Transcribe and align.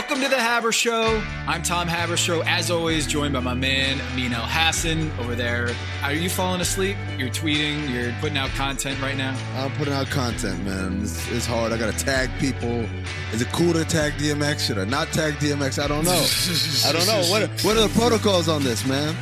Welcome 0.00 0.22
to 0.22 0.30
the 0.30 0.40
Haber 0.40 0.72
Show. 0.72 1.22
I'm 1.46 1.62
Tom 1.62 1.86
Haberstroh, 1.86 2.42
as 2.46 2.70
always, 2.70 3.06
joined 3.06 3.34
by 3.34 3.40
my 3.40 3.52
man 3.52 4.00
Amin 4.12 4.30
Elhassan 4.32 5.16
over 5.18 5.34
there. 5.34 5.74
Are 6.02 6.14
you 6.14 6.30
falling 6.30 6.62
asleep? 6.62 6.96
You're 7.18 7.28
tweeting, 7.28 7.92
you're 7.92 8.10
putting 8.18 8.38
out 8.38 8.48
content 8.52 8.98
right 9.02 9.14
now? 9.14 9.38
I'm 9.56 9.70
putting 9.72 9.92
out 9.92 10.06
content, 10.06 10.64
man. 10.64 11.02
It's, 11.02 11.30
it's 11.30 11.44
hard. 11.44 11.72
I 11.72 11.76
got 11.76 11.92
to 11.92 12.04
tag 12.04 12.30
people. 12.40 12.88
Is 13.34 13.42
it 13.42 13.48
cool 13.52 13.74
to 13.74 13.84
tag 13.84 14.14
DMX? 14.14 14.68
Should 14.68 14.78
I 14.78 14.86
not 14.86 15.08
tag 15.08 15.34
DMX? 15.34 15.78
I 15.78 15.86
don't 15.86 16.06
know. 16.06 16.12
I 16.88 16.92
don't 16.92 17.06
know. 17.06 17.30
What, 17.30 17.50
what 17.62 17.76
are 17.76 17.86
the 17.86 17.94
protocols 17.94 18.48
on 18.48 18.64
this, 18.64 18.86
man? 18.86 19.14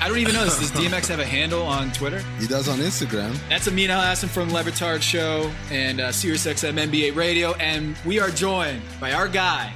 I 0.00 0.08
don't 0.08 0.18
even 0.18 0.34
know 0.34 0.44
this. 0.44 0.58
Does 0.58 0.72
DMX 0.72 1.06
have 1.08 1.20
a 1.20 1.24
handle 1.24 1.62
on 1.62 1.92
Twitter? 1.92 2.18
He 2.40 2.48
does 2.48 2.68
on 2.68 2.80
Instagram. 2.80 3.36
That's 3.48 3.68
Amin 3.68 3.88
Elhassan 3.88 4.28
from 4.28 4.52
Le 4.52 4.64
Batard 4.64 5.00
Show 5.00 5.50
and 5.70 6.00
uh, 6.00 6.08
SiriusXM 6.08 6.88
NBA 6.90 7.14
Radio. 7.14 7.52
And 7.54 7.96
we 8.04 8.18
are 8.18 8.30
joined 8.30 8.82
by 9.00 9.12
our 9.12 9.28
guy, 9.28 9.72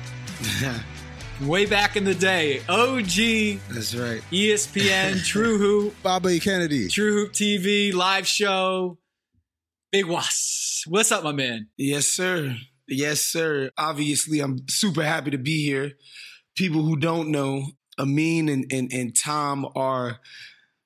way 1.42 1.66
back 1.66 1.96
in 1.96 2.04
the 2.04 2.14
day, 2.14 2.60
OG 2.68 3.60
That's 3.70 3.94
right. 3.94 4.22
ESPN, 4.30 5.24
True 5.26 5.58
Hoop, 5.58 5.94
Bobby 6.02 6.38
Kennedy. 6.40 6.88
True 6.88 7.12
Hoop 7.14 7.32
TV, 7.32 7.92
live 7.92 8.26
show, 8.26 8.98
Big 9.90 10.06
Wos. 10.06 10.84
What's 10.86 11.10
up, 11.10 11.24
my 11.24 11.32
man? 11.32 11.68
Yes, 11.76 12.06
sir. 12.06 12.56
Yes, 12.86 13.20
sir. 13.20 13.70
Obviously, 13.76 14.40
I'm 14.40 14.68
super 14.68 15.02
happy 15.02 15.30
to 15.32 15.38
be 15.38 15.64
here. 15.64 15.92
People 16.56 16.82
who 16.82 16.96
don't 16.96 17.30
know, 17.30 17.64
Amin 17.98 18.48
and, 18.48 18.64
and, 18.72 18.92
and 18.92 19.16
Tom 19.16 19.66
are, 19.74 20.20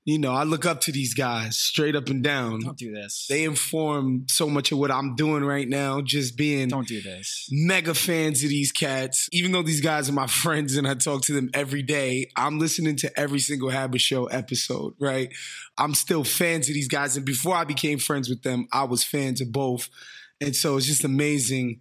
you 0.05 0.19
know, 0.19 0.33
I 0.33 0.43
look 0.43 0.67
up 0.67 0.81
to 0.83 0.93
these 0.93 1.15
guys 1.15 1.57
straight 1.57 1.95
up 1.95 2.09
and 2.09 2.25
down. 2.25 2.61
Don't 2.61 2.77
do 2.77 2.93
this. 2.93 3.27
They 3.29 3.45
inform 3.45 4.27
so 4.29 4.49
much 4.49 4.73
of 4.73 4.79
what 4.79 4.91
I'm 4.91 5.15
doing 5.15 5.45
right 5.45 5.69
now, 5.69 6.01
just 6.01 6.37
being 6.37 6.69
Don't 6.69 6.89
do 6.89 7.01
this. 7.01 7.49
mega 7.53 7.95
fans 7.95 8.43
of 8.43 8.51
these 8.51 8.73
cats. 8.73 9.29
Even 9.31 9.53
though 9.53 9.63
these 9.63 9.81
guys 9.81 10.09
are 10.09 10.13
my 10.13 10.27
friends 10.43 10.77
and 10.77 10.89
I 10.89 10.95
talk 10.95 11.23
to 11.23 11.33
them 11.33 11.51
every 11.55 11.83
day, 11.83 12.31
I'm 12.37 12.59
listening 12.59 12.97
to 12.97 13.21
every 13.21 13.39
single 13.39 13.71
Haber 13.71 13.99
Show 13.99 14.27
episode, 14.27 14.95
right? 14.99 15.33
I'm 15.79 15.95
still 15.95 16.25
fans 16.25 16.69
of 16.69 16.75
these 16.75 16.89
guys. 16.89 17.17
And 17.17 17.25
before 17.25 17.55
I 17.55 17.63
became 17.65 17.99
friends 17.99 18.29
with 18.29 18.43
them, 18.43 18.67
I 18.73 18.83
was 18.85 19.05
fans 19.05 19.41
of 19.41 19.53
both. 19.53 19.89
And 20.41 20.57
so 20.57 20.77
it's 20.77 20.87
just 20.87 21.05
amazing 21.05 21.81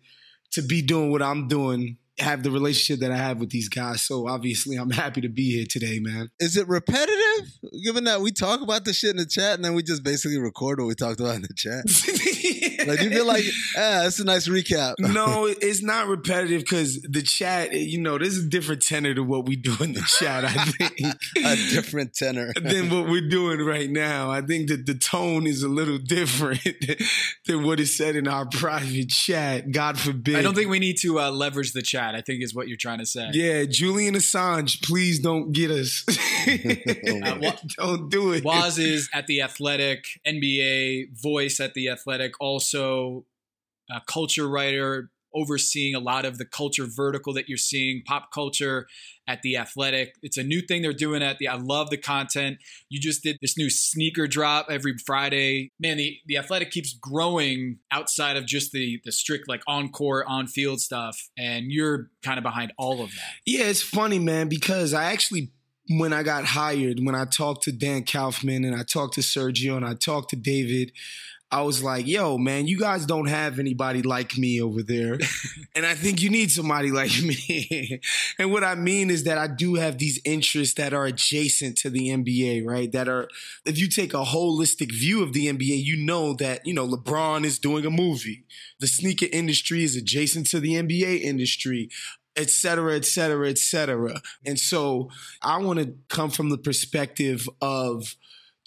to 0.52 0.61
be 0.61 0.81
doing 0.83 1.11
what 1.11 1.23
I'm 1.23 1.47
doing, 1.47 1.97
have 2.19 2.43
the 2.43 2.51
relationship 2.51 3.01
that 3.01 3.11
I 3.11 3.17
have 3.17 3.39
with 3.39 3.49
these 3.49 3.69
guys. 3.69 4.01
So 4.01 4.27
obviously, 4.27 4.75
I'm 4.75 4.91
happy 4.91 5.21
to 5.21 5.29
be 5.29 5.55
here 5.55 5.65
today, 5.69 5.99
man. 5.99 6.29
Is 6.39 6.57
it 6.57 6.67
repetitive? 6.67 7.51
Given 7.83 8.03
that 8.05 8.21
we 8.21 8.31
talk 8.31 8.61
about 8.61 8.85
the 8.85 8.93
shit 8.93 9.11
in 9.11 9.17
the 9.17 9.25
chat 9.25 9.55
and 9.55 9.65
then 9.65 9.73
we 9.73 9.83
just 9.83 10.03
basically 10.03 10.37
record 10.37 10.79
what 10.79 10.87
we 10.87 10.95
talked 10.95 11.19
about 11.19 11.35
in 11.35 11.41
the 11.41 11.53
chat. 11.55 11.85
Like, 12.87 12.99
do 12.99 13.05
you 13.05 13.11
feel 13.11 13.27
like, 13.27 13.43
ah, 13.75 14.03
that's 14.03 14.19
a 14.19 14.23
nice 14.23 14.47
recap? 14.47 14.95
no, 14.99 15.45
it's 15.61 15.83
not 15.83 16.07
repetitive 16.07 16.61
because 16.61 17.01
the 17.01 17.21
chat, 17.21 17.73
you 17.73 18.01
know, 18.01 18.17
there's 18.17 18.37
a 18.37 18.47
different 18.47 18.81
tenor 18.81 19.13
to 19.13 19.23
what 19.23 19.45
we 19.45 19.55
do 19.55 19.75
in 19.81 19.93
the 19.93 20.01
chat, 20.01 20.45
I 20.45 20.65
think. 20.65 20.99
a 21.37 21.55
different 21.73 22.13
tenor. 22.13 22.53
than 22.61 22.89
what 22.89 23.09
we're 23.09 23.27
doing 23.27 23.59
right 23.59 23.89
now. 23.89 24.31
I 24.31 24.41
think 24.41 24.69
that 24.69 24.85
the 24.85 24.95
tone 24.95 25.47
is 25.47 25.63
a 25.63 25.67
little 25.67 25.97
different 25.97 26.61
than 27.45 27.63
what 27.63 27.79
is 27.79 27.95
said 27.95 28.15
in 28.15 28.27
our 28.27 28.47
private 28.47 29.09
chat. 29.09 29.71
God 29.71 29.99
forbid. 29.99 30.35
I 30.35 30.41
don't 30.41 30.55
think 30.55 30.69
we 30.69 30.79
need 30.79 30.97
to 31.01 31.19
uh, 31.19 31.31
leverage 31.31 31.73
the 31.73 31.81
chat, 31.81 32.00
I 32.16 32.21
think 32.21 32.44
is 32.44 32.53
what 32.53 32.67
you're 32.67 32.77
trying 32.77 32.99
to 32.99 33.05
say. 33.05 33.30
Yeah, 33.33 33.66
Julian 33.66 34.16
Assange, 34.16 34.81
please 34.83 35.19
don't 35.19 35.52
get 35.52 35.71
us. 35.71 36.05
Uh, 36.41 37.38
wa- 37.39 37.55
don't 37.77 38.09
do 38.09 38.31
it. 38.33 38.44
Wos 38.44 38.80
is 38.80 39.09
at 39.13 39.27
the 39.27 39.41
Athletic, 39.41 40.05
NBA 40.25 41.22
voice 41.22 41.59
at 41.59 41.75
the 41.75 41.89
Athletic, 41.89 42.33
also 42.39 43.25
a 43.91 44.02
culture 44.07 44.49
writer, 44.49 45.11
overseeing 45.33 45.95
a 45.95 45.99
lot 45.99 46.25
of 46.25 46.37
the 46.37 46.45
culture 46.45 46.85
vertical 46.85 47.33
that 47.33 47.47
you're 47.47 47.57
seeing, 47.57 48.03
pop 48.05 48.31
culture 48.31 48.87
at 49.27 49.41
the 49.41 49.55
Athletic. 49.55 50.15
It's 50.21 50.38
a 50.38 50.43
new 50.43 50.61
thing 50.61 50.81
they're 50.81 50.93
doing 50.93 51.22
at 51.23 51.38
the. 51.38 51.47
I 51.47 51.56
love 51.56 51.89
the 51.89 51.97
content. 51.97 52.57
You 52.89 53.00
just 53.00 53.23
did 53.23 53.38
this 53.41 53.57
new 53.57 53.69
sneaker 53.69 54.28
drop 54.28 54.67
every 54.69 54.97
Friday. 54.97 55.72
Man, 55.79 55.97
the 55.97 56.17
the 56.25 56.38
Athletic 56.38 56.72
keeps 56.72 56.94
growing 56.94 57.79
outside 57.91 58.38
of 58.38 58.45
just 58.45 58.72
the 58.72 59.00
the 59.06 59.11
strict 59.11 59.47
like 59.47 59.61
on 59.67 59.89
court, 59.89 60.25
on 60.28 60.47
field 60.47 60.81
stuff, 60.81 61.29
and 61.38 61.72
you're 61.72 62.09
kind 62.23 62.38
of 62.38 62.44
behind 62.44 62.73
all 62.77 63.01
of 63.01 63.11
that. 63.11 63.31
Yeah, 63.45 63.66
it's 63.66 63.81
funny, 63.81 64.19
man, 64.19 64.50
because 64.50 64.94
I 64.94 65.06
actually, 65.06 65.51
when 65.89 66.13
I 66.13 66.23
got 66.23 66.45
hired, 66.45 67.00
when 67.01 67.16
I 67.16 67.25
talked 67.25 67.63
to 67.63 67.72
Dan 67.72 68.03
Kaufman 68.03 68.66
and 68.66 68.75
I 68.75 68.83
talked 68.83 69.16
to 69.16 69.22
Sergio 69.22 69.77
and 69.77 69.85
I 69.85 69.94
talked 69.94 70.29
to 70.31 70.35
David, 70.35 70.91
I 71.51 71.63
was 71.63 71.84
like, 71.84 72.07
yo, 72.07 72.38
man, 72.38 72.67
you 72.67 72.79
guys 72.79 73.06
don't 73.06 73.28
have 73.28 73.59
anybody 73.59 74.01
like 74.01 74.38
me 74.38 74.62
over 74.62 74.81
there. 74.81 75.19
and 75.75 75.85
I 75.85 75.95
think 75.95 76.22
you 76.22 76.29
need 76.29 76.50
somebody 76.50 76.91
like 76.91 77.12
me. 77.22 78.00
and 78.39 78.51
what 78.51 78.63
I 78.63 78.75
mean 78.75 79.09
is 79.09 79.25
that 79.25 79.38
I 79.38 79.47
do 79.47 79.75
have 79.75 79.97
these 79.97 80.22
interests 80.23 80.75
that 80.75 80.94
are 80.94 81.06
adjacent 81.06 81.78
to 81.79 81.89
the 81.89 82.07
NBA, 82.07 82.66
right? 82.66 82.89
That 82.91 83.09
are, 83.09 83.28
if 83.66 83.78
you 83.78 83.89
take 83.89 84.13
a 84.13 84.23
holistic 84.23 84.91
view 84.94 85.22
of 85.22 85.34
the 85.34 85.47
NBA, 85.47 85.84
you 85.84 85.97
know 85.97 86.34
that, 86.35 86.66
you 86.66 86.73
know, 86.73 86.88
LeBron 86.88 87.44
is 87.44 87.59
doing 87.59 87.85
a 87.85 87.91
movie. 87.91 88.45
The 88.79 88.88
sneaker 88.88 89.28
industry 89.31 89.83
is 89.83 89.97
adjacent 89.97 90.47
to 90.47 90.62
the 90.62 90.75
NBA 90.75 91.22
industry 91.22 91.89
et 92.35 92.50
cetera, 92.50 92.95
et 92.95 93.06
cetera, 93.06 93.50
et 93.50 93.57
cetera. 93.57 94.22
And 94.45 94.57
so 94.57 95.09
I 95.41 95.57
want 95.57 95.79
to 95.79 95.95
come 96.07 96.29
from 96.29 96.50
the 96.50 96.57
perspective 96.57 97.50
of 97.62 98.16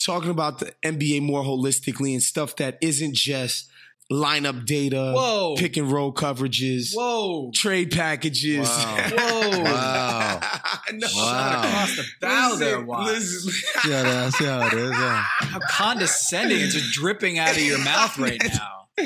talking 0.04 0.30
about 0.30 0.58
the 0.58 0.72
NBA 0.84 1.22
more 1.22 1.42
holistically 1.42 2.12
and 2.12 2.22
stuff 2.22 2.56
that 2.56 2.78
isn't 2.80 3.14
just 3.14 3.70
lineup 4.12 4.66
data, 4.66 5.12
Whoa. 5.16 5.54
pick 5.56 5.76
and 5.78 5.90
roll 5.90 6.12
coverages, 6.12 6.94
Whoa. 6.94 7.50
trade 7.54 7.90
packages. 7.90 8.68
Wow. 8.68 9.10
Whoa. 9.16 9.62
Wow. 9.62 10.40
no, 10.92 11.08
Wow. 11.16 11.58
Across 11.60 11.96
the 11.96 12.04
bow 12.20 12.48
Listen, 12.52 12.60
there, 12.66 12.80
Wos. 12.82 13.06
listen. 13.06 13.50
See 13.52 13.90
how, 13.92 14.02
that, 14.02 14.32
see 14.34 14.44
how 14.44 14.66
it 14.66 14.72
is. 14.74 14.92
huh? 14.94 15.22
How 15.46 15.58
condescending. 15.70 16.60
It's 16.60 16.74
just 16.74 16.92
dripping 16.92 17.38
out 17.38 17.52
of 17.56 17.62
your 17.62 17.78
mouth 17.82 18.18
right 18.18 18.40
now. 18.98 19.04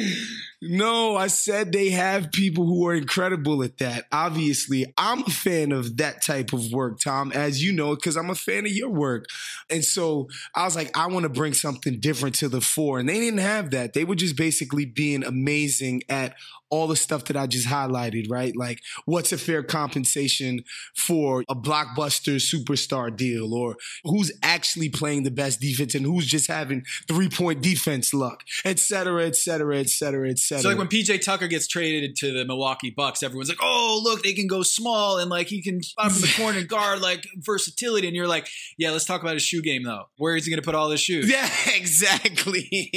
No, 0.61 1.17
I 1.17 1.29
said 1.29 1.71
they 1.71 1.91
have 1.91 2.33
people 2.33 2.67
who 2.67 2.85
are 2.89 2.95
incredible 2.95 3.63
at 3.63 3.79
that. 3.79 4.07
Obviously, 4.11 4.93
I'm 4.97 5.21
a 5.21 5.31
fan 5.31 5.71
of 5.71 5.99
that 5.99 6.25
type 6.25 6.53
of 6.53 6.73
work, 6.73 6.99
Tom, 6.99 7.31
as 7.31 7.63
you 7.63 7.73
know, 7.73 7.95
because 7.95 8.17
I'm 8.17 8.31
a 8.31 8.35
fan 8.35 8.67
of 8.67 8.73
your 8.73 8.91
work. 8.91 9.27
And 9.71 9.85
so 9.85 10.29
I 10.57 10.65
was 10.65 10.75
like, 10.75 10.97
I 10.99 11.07
want 11.07 11.23
to 11.23 11.29
bring 11.29 11.55
something 11.55 12.01
different 12.01 12.35
to 12.37 12.49
the 12.49 12.61
fore. 12.61 12.99
And 12.99 13.09
they 13.09 13.21
didn't 13.21 13.39
have 13.39 13.71
that. 13.71 13.93
They 13.93 14.03
were 14.05 14.17
just 14.17 14.37
basically 14.37 14.85
being 14.85 15.23
amazing 15.23 16.03
at 16.09 16.35
all 16.71 16.87
the 16.87 16.97
stuff 16.97 17.25
that 17.25 17.37
I 17.37 17.47
just 17.47 17.67
highlighted, 17.67 18.31
right? 18.31 18.55
Like, 18.56 18.81
what's 19.05 19.33
a 19.33 19.39
fair 19.39 19.62
compensation 19.62 20.65
for 20.95 21.45
a 21.49 21.55
blockbuster 21.55 22.37
superstar 22.37 23.15
deal, 23.15 23.55
or 23.55 23.77
who's 24.05 24.33
actually 24.43 24.89
playing 24.89 25.23
the 25.23 25.31
best 25.31 25.61
defense 25.61 25.95
and 25.95 26.05
who's 26.05 26.27
just 26.27 26.47
having 26.49 26.84
three 27.07 27.28
point 27.28 27.62
defense 27.62 28.12
luck, 28.12 28.45
et 28.65 28.78
cetera, 28.78 29.27
et 29.27 29.37
cetera, 29.37 29.78
et 29.78 29.89
cetera, 29.89 30.28
et 30.28 30.39
cetera. 30.39 30.62
So 30.62 30.69
like 30.69 30.78
when 30.78 30.89
PJ 30.89 31.23
Tucker 31.23 31.49
gets 31.49 31.67
traded 31.67 32.17
to 32.17 32.33
the 32.33 32.45
Milwaukee 32.45 32.91
Bucks, 32.91 33.23
everyone's 33.23 33.49
like, 33.49 33.59
"Oh, 33.62 34.01
look, 34.03 34.23
they 34.23 34.33
can 34.33 34.47
go 34.47 34.62
small 34.62 35.19
and 35.19 35.31
like 35.31 35.49
he 35.49 35.62
can 35.62 35.83
spot 35.83 36.12
from 36.12 36.23
the 36.23 36.34
corner 36.37 36.59
and 36.59 36.69
guard 36.69 37.01
like 37.01 37.27
versatility." 37.37 38.07
And 38.07 38.17
you're 38.17 38.28
like, 38.28 38.49
"Yeah, 38.77 38.91
let's 38.91 39.05
talk 39.05 39.23
about 39.23 39.34
his 39.34 39.43
shoe 39.43 39.62
game 39.62 39.84
though. 39.84 40.09
Where 40.17 40.37
is 40.37 40.45
he 40.45 40.51
going 40.51 40.62
to 40.62 40.67
put 40.67 40.75
all 40.75 40.91
his 40.91 41.01
shoes?" 41.01 41.31
Yeah, 41.31 41.49
exactly. 41.75 42.69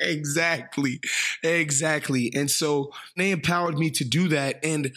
exactly. 0.00 1.00
Exactly. 1.42 2.32
And 2.34 2.50
so 2.50 2.77
they 3.16 3.30
empowered 3.30 3.78
me 3.78 3.90
to 3.90 4.04
do 4.04 4.28
that. 4.28 4.64
And 4.64 4.92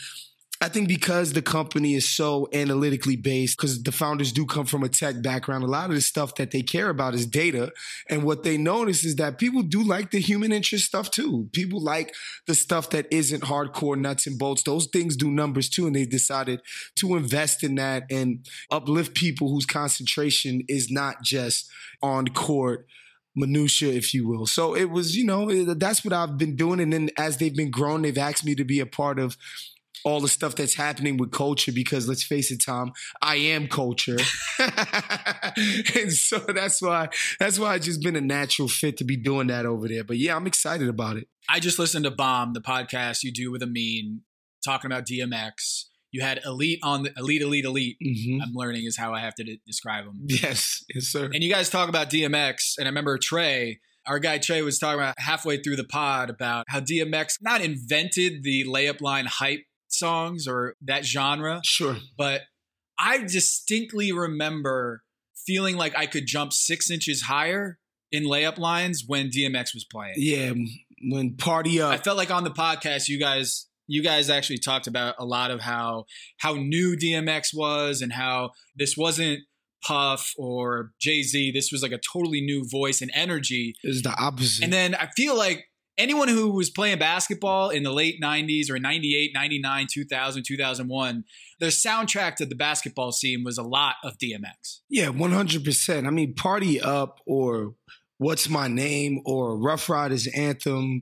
I 0.63 0.69
think 0.69 0.87
because 0.87 1.33
the 1.33 1.41
company 1.41 1.95
is 1.95 2.07
so 2.07 2.47
analytically 2.53 3.15
based, 3.15 3.57
because 3.57 3.81
the 3.81 3.91
founders 3.91 4.31
do 4.31 4.45
come 4.45 4.67
from 4.67 4.83
a 4.83 4.89
tech 4.89 5.23
background, 5.23 5.63
a 5.63 5.67
lot 5.67 5.89
of 5.89 5.95
the 5.95 6.01
stuff 6.01 6.35
that 6.35 6.51
they 6.51 6.61
care 6.61 6.89
about 6.89 7.15
is 7.15 7.25
data. 7.25 7.71
And 8.07 8.21
what 8.21 8.43
they 8.43 8.57
notice 8.57 9.03
is 9.03 9.15
that 9.15 9.39
people 9.39 9.63
do 9.63 9.83
like 9.83 10.11
the 10.11 10.19
human 10.19 10.51
interest 10.51 10.85
stuff 10.85 11.09
too. 11.09 11.49
People 11.51 11.81
like 11.81 12.13
the 12.45 12.53
stuff 12.53 12.91
that 12.91 13.07
isn't 13.09 13.41
hardcore 13.41 13.97
nuts 13.97 14.27
and 14.27 14.37
bolts. 14.37 14.61
Those 14.61 14.85
things 14.85 15.15
do 15.15 15.31
numbers 15.31 15.67
too. 15.67 15.87
And 15.87 15.95
they 15.95 16.05
decided 16.05 16.61
to 16.97 17.15
invest 17.15 17.63
in 17.63 17.73
that 17.75 18.03
and 18.11 18.45
uplift 18.69 19.15
people 19.15 19.49
whose 19.49 19.65
concentration 19.65 20.61
is 20.67 20.91
not 20.91 21.23
just 21.23 21.71
on 22.03 22.27
court 22.27 22.85
minutia, 23.35 23.91
if 23.93 24.13
you 24.13 24.27
will. 24.27 24.45
So 24.45 24.75
it 24.75 24.89
was, 24.89 25.15
you 25.15 25.25
know, 25.25 25.73
that's 25.73 26.03
what 26.03 26.13
I've 26.13 26.37
been 26.37 26.55
doing. 26.55 26.79
And 26.79 26.91
then 26.91 27.09
as 27.17 27.37
they've 27.37 27.55
been 27.55 27.71
grown, 27.71 28.01
they've 28.01 28.17
asked 28.17 28.45
me 28.45 28.55
to 28.55 28.65
be 28.65 28.79
a 28.79 28.85
part 28.85 29.19
of 29.19 29.37
all 30.03 30.19
the 30.19 30.27
stuff 30.27 30.55
that's 30.55 30.75
happening 30.75 31.17
with 31.17 31.31
culture 31.31 31.71
because 31.71 32.07
let's 32.07 32.23
face 32.23 32.51
it, 32.51 32.63
Tom, 32.65 32.91
I 33.21 33.35
am 33.35 33.67
culture. 33.67 34.17
and 34.59 36.11
so 36.11 36.39
that's 36.39 36.81
why 36.81 37.09
that's 37.39 37.59
why 37.59 37.75
it's 37.75 37.85
just 37.85 38.01
been 38.01 38.15
a 38.15 38.21
natural 38.21 38.67
fit 38.67 38.97
to 38.97 39.03
be 39.03 39.17
doing 39.17 39.47
that 39.47 39.65
over 39.65 39.87
there. 39.87 40.03
But 40.03 40.17
yeah, 40.17 40.35
I'm 40.35 40.47
excited 40.47 40.89
about 40.89 41.17
it. 41.17 41.27
I 41.49 41.59
just 41.59 41.79
listened 41.79 42.05
to 42.05 42.11
Bomb, 42.11 42.53
the 42.53 42.61
podcast 42.61 43.23
you 43.23 43.31
do 43.31 43.51
with 43.51 43.63
Amin, 43.63 44.21
talking 44.63 44.91
about 44.91 45.05
DMX. 45.05 45.85
You 46.11 46.21
had 46.21 46.41
Elite 46.45 46.79
on 46.83 47.03
the 47.03 47.13
Elite, 47.17 47.41
Elite, 47.41 47.65
Elite. 47.65 47.97
Mhm. 48.05 48.41
I'm 48.43 48.53
learning 48.53 48.85
is 48.85 48.97
how 48.97 49.13
I 49.13 49.21
have 49.21 49.33
to 49.35 49.43
de- 49.43 49.61
describe 49.65 50.05
them. 50.05 50.25
Yes, 50.27 50.83
yes, 50.93 51.05
sir. 51.05 51.25
And 51.33 51.43
you 51.43 51.49
guys 51.51 51.69
talk 51.69 51.87
about 51.89 52.09
DMX, 52.09 52.75
and 52.77 52.87
I 52.87 52.89
remember 52.89 53.17
Trey, 53.17 53.79
our 54.05 54.19
guy 54.19 54.37
Trey 54.37 54.61
was 54.61 54.77
talking 54.79 54.99
about 54.99 55.15
halfway 55.19 55.57
through 55.61 55.75
the 55.77 55.83
pod 55.85 56.29
about 56.29 56.65
how 56.69 56.79
DMX 56.81 57.35
not 57.41 57.61
invented 57.61 58.43
the 58.43 58.65
layup 58.65 58.99
line 59.01 59.25
hype 59.25 59.63
songs 59.87 60.47
or 60.47 60.75
that 60.81 61.05
genre. 61.05 61.61
Sure. 61.63 61.97
But 62.17 62.41
I 62.97 63.19
distinctly 63.19 64.11
remember 64.11 65.03
feeling 65.45 65.75
like 65.77 65.97
I 65.97 66.05
could 66.05 66.25
jump 66.27 66.53
six 66.53 66.89
inches 66.91 67.23
higher 67.23 67.79
in 68.11 68.23
layup 68.23 68.57
lines 68.57 69.03
when 69.07 69.29
DMX 69.29 69.73
was 69.73 69.85
playing. 69.85 70.15
Yeah, 70.17 70.53
when 71.09 71.35
Party 71.35 71.81
Up. 71.81 71.91
I 71.93 71.97
felt 71.97 72.17
like 72.17 72.31
on 72.31 72.43
the 72.43 72.51
podcast, 72.51 73.07
you 73.07 73.17
guys 73.19 73.67
you 73.87 74.03
guys 74.03 74.29
actually 74.29 74.59
talked 74.59 74.87
about 74.87 75.15
a 75.19 75.25
lot 75.25 75.51
of 75.51 75.61
how 75.61 76.05
how 76.39 76.53
new 76.53 76.95
DMX 76.95 77.49
was 77.53 78.01
and 78.01 78.13
how 78.13 78.51
this 78.75 78.95
wasn't 78.97 79.39
Puff 79.83 80.33
or 80.37 80.91
Jay 80.99 81.23
Z. 81.23 81.51
This 81.51 81.71
was 81.71 81.81
like 81.81 81.91
a 81.91 81.99
totally 81.99 82.41
new 82.41 82.67
voice 82.69 83.01
and 83.01 83.11
energy. 83.13 83.73
Is 83.83 84.03
the 84.03 84.13
opposite. 84.17 84.63
And 84.63 84.71
then 84.71 84.95
I 84.95 85.07
feel 85.15 85.35
like 85.35 85.65
anyone 85.97 86.27
who 86.27 86.51
was 86.51 86.69
playing 86.69 86.99
basketball 86.99 87.69
in 87.69 87.83
the 87.83 87.91
late 87.91 88.21
90s 88.21 88.69
or 88.69 88.79
98, 88.79 89.31
99, 89.33 89.87
2000, 89.91 90.43
2001, 90.47 91.23
the 91.59 91.67
soundtrack 91.67 92.35
to 92.35 92.45
the 92.45 92.55
basketball 92.55 93.11
scene 93.11 93.43
was 93.43 93.57
a 93.57 93.63
lot 93.63 93.95
of 94.03 94.17
DMX. 94.17 94.79
Yeah, 94.89 95.07
100%. 95.07 96.07
I 96.07 96.09
mean, 96.09 96.33
Party 96.33 96.81
Up 96.81 97.19
or 97.25 97.73
What's 98.17 98.49
My 98.49 98.67
Name 98.67 99.21
or 99.25 99.57
Ruff 99.57 99.89
Ryders 99.89 100.27
Anthem 100.27 101.01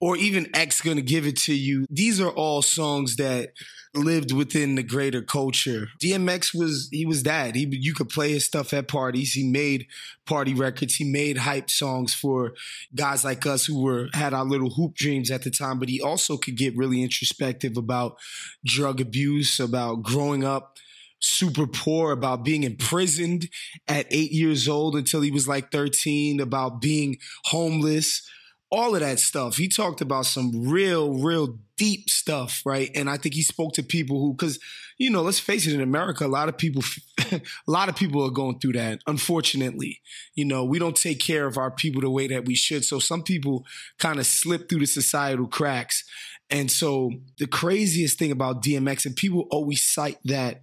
or 0.00 0.16
even 0.16 0.54
X 0.54 0.80
Gonna 0.82 1.00
Give 1.00 1.26
It 1.26 1.36
To 1.38 1.54
You. 1.54 1.86
These 1.88 2.20
are 2.20 2.30
all 2.30 2.62
songs 2.62 3.16
that 3.16 3.52
lived 3.94 4.30
within 4.32 4.74
the 4.74 4.82
greater 4.82 5.22
culture. 5.22 5.88
DMX 6.00 6.54
was 6.54 6.88
he 6.92 7.06
was 7.06 7.22
that. 7.22 7.54
He 7.54 7.66
you 7.70 7.94
could 7.94 8.08
play 8.08 8.32
his 8.32 8.44
stuff 8.44 8.74
at 8.74 8.88
parties. 8.88 9.32
He 9.32 9.44
made 9.44 9.86
party 10.26 10.54
records. 10.54 10.96
He 10.96 11.04
made 11.04 11.38
hype 11.38 11.70
songs 11.70 12.14
for 12.14 12.52
guys 12.94 13.24
like 13.24 13.46
us 13.46 13.64
who 13.64 13.80
were 13.80 14.08
had 14.12 14.34
our 14.34 14.44
little 14.44 14.70
hoop 14.70 14.94
dreams 14.94 15.30
at 15.30 15.42
the 15.42 15.50
time, 15.50 15.78
but 15.78 15.88
he 15.88 16.00
also 16.00 16.36
could 16.36 16.56
get 16.56 16.76
really 16.76 17.02
introspective 17.02 17.76
about 17.76 18.18
drug 18.64 19.00
abuse, 19.00 19.58
about 19.58 20.02
growing 20.02 20.44
up 20.44 20.76
super 21.18 21.66
poor, 21.66 22.12
about 22.12 22.44
being 22.44 22.62
imprisoned 22.62 23.48
at 23.88 24.06
8 24.10 24.32
years 24.32 24.68
old 24.68 24.94
until 24.94 25.22
he 25.22 25.30
was 25.30 25.48
like 25.48 25.72
13, 25.72 26.40
about 26.40 26.82
being 26.82 27.16
homeless 27.44 28.28
all 28.70 28.94
of 28.94 29.00
that 29.00 29.20
stuff. 29.20 29.56
He 29.56 29.68
talked 29.68 30.00
about 30.00 30.26
some 30.26 30.68
real, 30.68 31.14
real 31.14 31.58
deep 31.76 32.10
stuff, 32.10 32.62
right? 32.64 32.90
And 32.94 33.08
I 33.08 33.16
think 33.16 33.34
he 33.34 33.42
spoke 33.42 33.74
to 33.74 33.82
people 33.82 34.20
who, 34.20 34.32
because 34.34 34.58
you 34.98 35.10
know, 35.10 35.22
let's 35.22 35.38
face 35.38 35.66
it, 35.66 35.74
in 35.74 35.80
America, 35.80 36.24
a 36.24 36.28
lot 36.28 36.48
of 36.48 36.56
people, 36.56 36.82
a 37.32 37.40
lot 37.66 37.88
of 37.88 37.96
people 37.96 38.24
are 38.24 38.30
going 38.30 38.58
through 38.58 38.72
that. 38.72 39.00
Unfortunately, 39.06 40.00
you 40.34 40.44
know, 40.44 40.64
we 40.64 40.78
don't 40.78 40.96
take 40.96 41.20
care 41.20 41.46
of 41.46 41.58
our 41.58 41.70
people 41.70 42.00
the 42.00 42.10
way 42.10 42.26
that 42.28 42.46
we 42.46 42.54
should. 42.54 42.84
So 42.84 42.98
some 42.98 43.22
people 43.22 43.66
kind 43.98 44.18
of 44.18 44.26
slip 44.26 44.68
through 44.68 44.80
the 44.80 44.86
societal 44.86 45.46
cracks. 45.46 46.04
And 46.48 46.70
so 46.70 47.10
the 47.38 47.46
craziest 47.46 48.18
thing 48.18 48.30
about 48.30 48.62
DMX, 48.62 49.04
and 49.04 49.14
people 49.14 49.46
always 49.50 49.82
cite 49.82 50.18
that 50.24 50.62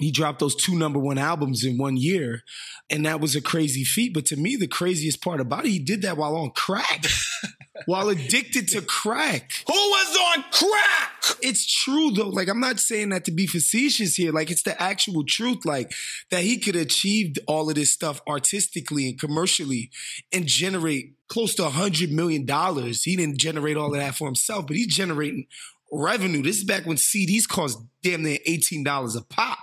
he 0.00 0.10
dropped 0.10 0.38
those 0.38 0.54
two 0.54 0.76
number 0.76 0.98
one 0.98 1.18
albums 1.18 1.64
in 1.64 1.78
one 1.78 1.96
year 1.96 2.42
and 2.88 3.06
that 3.06 3.20
was 3.20 3.36
a 3.36 3.40
crazy 3.40 3.84
feat. 3.84 4.14
But 4.14 4.26
to 4.26 4.36
me 4.36 4.56
the 4.56 4.66
craziest 4.66 5.22
part 5.22 5.40
about 5.40 5.66
it 5.66 5.70
he 5.70 5.78
did 5.78 6.02
that 6.02 6.16
while 6.16 6.36
on 6.36 6.50
crack 6.50 7.04
while 7.86 8.08
addicted 8.08 8.68
to 8.68 8.82
crack. 8.82 9.52
Who 9.66 9.72
was 9.72 10.36
on 10.36 10.44
crack? 10.50 11.36
It's 11.42 11.66
true 11.66 12.10
though. 12.10 12.28
Like 12.28 12.48
i'm 12.48 12.60
not 12.60 12.80
saying 12.80 13.10
that 13.10 13.24
to 13.26 13.30
be 13.30 13.46
facetious 13.46 14.14
here. 14.16 14.32
Like 14.32 14.50
it's 14.50 14.62
the 14.62 14.80
actual 14.80 15.24
truth 15.24 15.64
like 15.64 15.92
that 16.30 16.42
he 16.42 16.58
could 16.58 16.76
achieve 16.76 17.36
all 17.46 17.68
of 17.68 17.74
this 17.74 17.92
stuff 17.92 18.20
artistically 18.26 19.08
and 19.08 19.18
commercially 19.20 19.90
and 20.32 20.46
generate 20.46 21.14
close 21.28 21.54
to 21.56 21.66
a 21.66 21.70
hundred 21.70 22.10
million 22.10 22.44
dollars. 22.44 23.04
He 23.04 23.16
didn't 23.16 23.38
generate 23.38 23.76
all 23.76 23.94
of 23.94 24.00
that 24.00 24.14
for 24.14 24.26
himself 24.26 24.66
but 24.66 24.76
he's 24.76 24.94
generating 24.94 25.46
revenue. 25.92 26.42
This 26.42 26.58
is 26.58 26.64
back 26.64 26.86
when 26.86 26.96
cds 26.96 27.48
cost 27.48 27.78
damn 28.02 28.22
near 28.22 28.38
$18 28.46 29.16
a 29.16 29.24
pop 29.24 29.58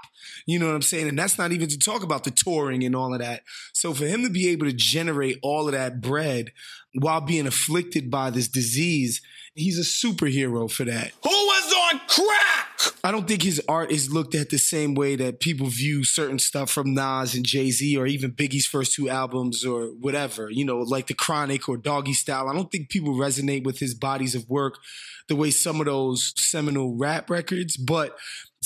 you 0.48 0.58
know 0.58 0.68
what 0.68 0.76
I'm 0.76 0.82
saying? 0.82 1.10
And 1.10 1.20
that's 1.20 1.38
not 1.38 1.52
even 1.52 1.68
to 1.68 1.78
talk 1.78 2.02
about 2.04 2.24
the 2.24 2.32
touring 2.32 2.84
and 2.84 2.96
all 2.96 3.14
of 3.14 3.20
that. 3.20 3.44
So 3.74 3.94
for 3.94 4.06
him 4.06 4.24
to 4.24 4.30
be 4.30 4.48
able 4.48 4.66
to 4.66 4.74
generate 4.74 5.38
all 5.44 5.68
of 5.68 5.74
that 5.74 6.02
bread 6.02 6.54
while 6.94 7.22
being 7.22 7.46
afflicted 7.46 8.10
by 8.10 8.30
this 8.30 8.48
disease, 8.48 9.22
he's 9.54 9.78
a 9.78 9.82
superhero 9.82 10.72
for 10.72 10.86
that. 10.86 11.12
Who 11.22 11.30
was 11.30 11.74
on 11.92 12.00
crack? 12.08 12.94
I 13.04 13.12
don't 13.12 13.28
think 13.28 13.42
his 13.42 13.62
art 13.68 13.92
is 13.92 14.12
looked 14.12 14.36
at 14.36 14.50
the 14.50 14.58
same 14.58 14.96
way 14.96 15.18
that 15.18 15.42
people 15.42 15.68
view 15.68 16.06
certain 16.06 16.40
stuff 16.40 16.72
from 16.72 16.94
Nas 16.94 17.36
and 17.36 17.46
Jay 17.46 17.70
Z 17.72 17.98
or 17.98 18.08
even 18.08 18.32
Biggie's 18.32 18.66
first 18.66 18.94
two 18.94 19.10
albums 19.10 19.66
or 19.66 19.88
whatever, 20.00 20.50
you 20.50 20.64
know, 20.64 20.80
like 20.80 21.08
The 21.08 21.14
Chronic 21.14 21.68
or 21.68 21.76
Doggy 21.76 22.14
Style. 22.14 22.48
I 22.48 22.54
don't 22.54 22.72
think 22.72 22.90
people 22.90 23.16
resonate 23.16 23.66
with 23.66 23.80
his 23.80 23.94
bodies 23.94 24.34
of 24.34 24.50
work 24.50 24.80
the 25.28 25.36
way 25.36 25.52
some 25.52 25.82
of 25.82 25.88
those 25.88 26.34
seminal 26.38 26.96
rap 26.96 27.30
records, 27.30 27.76
but 27.76 28.16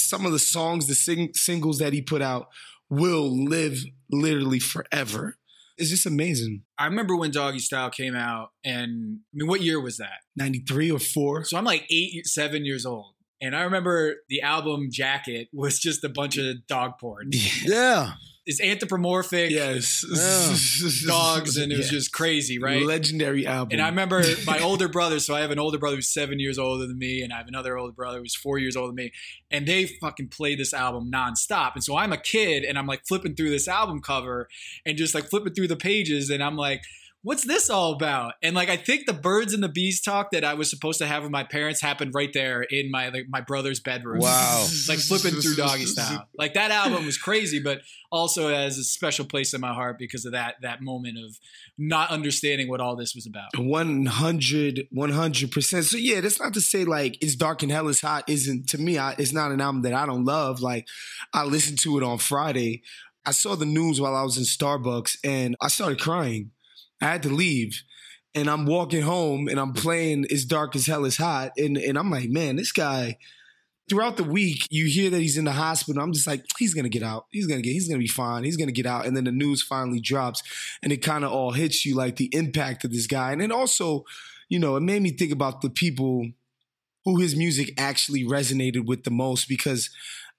some 0.08 0.26
of 0.26 0.32
the 0.32 0.40
songs, 0.40 0.88
the 0.88 0.96
sing- 0.96 1.34
singles 1.34 1.80
that 1.80 1.94
he 1.94 2.02
put 2.02 2.22
out 2.22 2.48
will 2.90 3.30
live 3.30 3.84
literally 4.12 4.60
forever. 4.60 5.38
It's 5.78 5.90
just 5.90 6.06
amazing. 6.06 6.64
I 6.78 6.86
remember 6.86 7.16
when 7.16 7.32
Doggy 7.32 7.60
Style 7.60 7.90
came 7.90 8.16
out, 8.16 8.50
and 8.64 9.20
I 9.34 9.38
mean, 9.38 9.48
what 9.48 9.62
year 9.62 9.80
was 9.80 9.98
that? 9.98 10.20
93 10.36 10.92
or 10.92 11.00
4. 11.00 11.46
So 11.46 11.58
I'm 11.58 11.64
like 11.64 11.86
eight, 11.90 12.28
seven 12.28 12.66
years 12.66 12.86
old. 12.86 13.14
And 13.42 13.56
I 13.56 13.64
remember 13.64 14.18
the 14.30 14.42
album 14.42 14.90
Jacket 14.92 15.48
was 15.52 15.80
just 15.80 16.04
a 16.04 16.10
bunch 16.10 16.38
of 16.38 16.68
dog 16.68 17.00
porn. 17.00 17.32
Yeah 17.64 18.14
is 18.52 18.60
anthropomorphic 18.62 19.50
yes. 19.50 20.06
dogs 21.08 21.58
and 21.58 21.72
it 21.72 21.78
was 21.78 21.88
yeah. 21.88 21.98
just 21.98 22.12
crazy 22.12 22.60
right? 22.60 22.84
Legendary 22.84 23.48
album. 23.48 23.70
And 23.72 23.82
i 23.82 23.88
remember 23.88 24.24
my 24.46 24.60
older 24.60 24.88
brother 24.88 25.20
so 25.20 25.34
i 25.34 25.40
have 25.40 25.52
an 25.52 25.60
older 25.60 25.78
brother 25.78 25.96
who's 25.96 26.10
seven 26.10 26.40
years 26.40 26.60
older 26.60 26.86
than 26.86 26.98
me 26.98 27.22
and 27.22 27.34
i 27.34 27.38
have 27.38 27.48
another 27.48 27.78
older 27.78 27.94
brother 27.94 28.20
who's 28.20 28.36
four 28.36 28.58
years 28.58 28.76
older 28.76 28.90
than 28.90 28.96
me 28.96 29.12
and 29.50 29.68
they 29.68 29.86
fucking 29.86 30.28
play 30.28 30.56
this 30.56 30.74
album 30.74 31.12
nonstop. 31.12 31.74
And 31.74 31.84
so 31.84 31.96
i'm 31.96 32.12
a 32.12 32.18
kid 32.18 32.64
and 32.64 32.78
i'm 32.78 32.88
like 32.88 33.08
flipping 33.08 33.36
through 33.36 33.50
this 33.50 33.68
album 33.68 34.02
cover 34.02 34.48
and 34.86 34.98
just 34.98 35.16
like 35.16 35.26
flipping 35.26 35.54
through 35.54 35.68
the 35.70 35.76
pages 35.76 36.30
and 36.30 36.44
i'm 36.44 36.58
like 36.58 36.84
what's 37.24 37.46
this 37.46 37.70
all 37.70 37.94
about? 37.94 38.34
And 38.42 38.56
like 38.56 38.70
I 38.70 38.78
think 38.78 39.06
the 39.06 39.14
birds 39.14 39.54
and 39.54 39.62
the 39.62 39.70
bees 39.70 40.02
talk 40.02 40.32
that 40.32 40.44
I 40.44 40.56
was 40.56 40.70
supposed 40.70 41.00
to 41.00 41.08
have 41.08 41.24
with 41.24 41.32
my 41.32 41.44
parents 41.44 41.82
happened 41.82 42.14
right 42.16 42.32
there 42.34 42.64
in 42.64 42.90
my 42.90 43.10
like 43.10 43.26
my 43.30 43.42
brother's 43.42 43.80
bedroom. 43.80 44.20
Wow. 44.20 44.68
like 44.88 45.00
flipping 45.00 45.40
through 45.40 45.56
doggy 45.56 45.86
style. 45.86 46.28
Like 46.38 46.56
that 46.56 46.72
album 46.72 47.06
was 47.06 47.18
crazy, 47.18 47.62
but 47.62 47.82
also 48.12 48.50
has 48.50 48.78
a 48.80 48.84
special 48.84 49.26
place 49.26 49.54
in 49.54 49.62
my 49.62 49.74
heart 49.74 49.98
because 50.00 50.26
of 50.26 50.32
that 50.32 50.56
that 50.64 50.82
moment 50.82 51.18
of 51.18 51.38
not 51.78 52.10
understanding 52.10 52.68
what 52.68 52.82
all 52.82 52.96
this 52.96 53.14
was 53.14 53.28
about. 53.28 53.50
100 53.58 54.88
100%. 54.96 55.84
So 55.84 55.98
yeah, 55.98 56.22
that's 56.22 56.40
not 56.40 56.54
to 56.56 56.62
say 56.62 56.84
like 56.84 57.18
it's 57.22 57.36
dark 57.36 57.62
and 57.62 57.72
hell 57.72 57.88
is 57.90 58.02
hot 58.02 58.28
isn't 58.28 58.70
to 58.70 58.80
me 58.80 58.98
I, 58.98 59.12
it's 59.20 59.34
not 59.34 59.52
an 59.52 59.62
album 59.62 59.84
that 59.84 59.94
I 59.94 60.06
don't 60.06 60.26
love. 60.26 60.62
Like 60.62 60.88
I 61.34 61.44
listened 61.44 61.80
to 61.80 61.98
it 61.98 62.04
on 62.04 62.18
Friday. 62.18 62.82
I 63.24 63.32
saw 63.32 63.56
the 63.56 63.66
news 63.66 64.02
while 64.02 64.16
I 64.16 64.24
was 64.24 64.38
in 64.38 64.44
Starbucks 64.44 65.18
and 65.24 65.56
I 65.62 65.68
started 65.68 66.00
crying 66.00 66.52
I 67.02 67.06
had 67.06 67.24
to 67.24 67.30
leave. 67.30 67.84
And 68.34 68.50
I'm 68.50 68.66
walking 68.66 69.02
home 69.02 69.50
and 69.50 69.60
I'm 69.60 69.74
playing 69.74 70.26
It's 70.30 70.46
Dark 70.46 70.76
as 70.76 70.86
Hell 70.86 71.04
is 71.04 71.18
Hot. 71.18 71.52
And, 71.58 71.78
and 71.78 71.98
I'm 71.98 72.10
like, 72.10 72.30
man, 72.30 72.56
this 72.56 72.72
guy, 72.72 73.18
throughout 73.90 74.16
the 74.16 74.24
week, 74.24 74.68
you 74.70 74.86
hear 74.86 75.10
that 75.10 75.20
he's 75.20 75.38
in 75.38 75.44
the 75.44 75.52
hospital. 75.52 76.02
I'm 76.02 76.14
just 76.14 76.28
like, 76.28 76.46
he's 76.58 76.74
gonna 76.74 76.88
get 76.88 77.04
out. 77.04 77.26
He's 77.32 77.46
gonna 77.46 77.62
get, 77.62 77.74
he's 77.74 77.90
gonna 77.90 78.00
be 78.00 78.08
fine. 78.08 78.46
He's 78.46 78.56
gonna 78.56 78.72
get 78.72 78.86
out. 78.86 79.06
And 79.06 79.18
then 79.18 79.26
the 79.26 79.34
news 79.34 79.62
finally 79.62 80.00
drops 80.00 80.44
and 80.82 80.94
it 80.94 81.02
kind 81.02 81.26
of 81.26 81.32
all 81.32 81.52
hits 81.52 81.86
you 81.86 81.94
like 81.94 82.16
the 82.16 82.34
impact 82.34 82.86
of 82.86 82.92
this 82.92 83.06
guy. 83.06 83.34
And 83.34 83.42
then 83.42 83.52
also, 83.52 84.06
you 84.48 84.60
know, 84.60 84.78
it 84.78 84.82
made 84.82 85.02
me 85.02 85.12
think 85.12 85.34
about 85.34 85.62
the 85.62 85.70
people 85.70 86.26
who 87.04 87.20
his 87.20 87.36
music 87.36 87.74
actually 87.78 88.24
resonated 88.24 88.86
with 88.86 89.04
the 89.04 89.12
most 89.12 89.50
because 89.50 89.90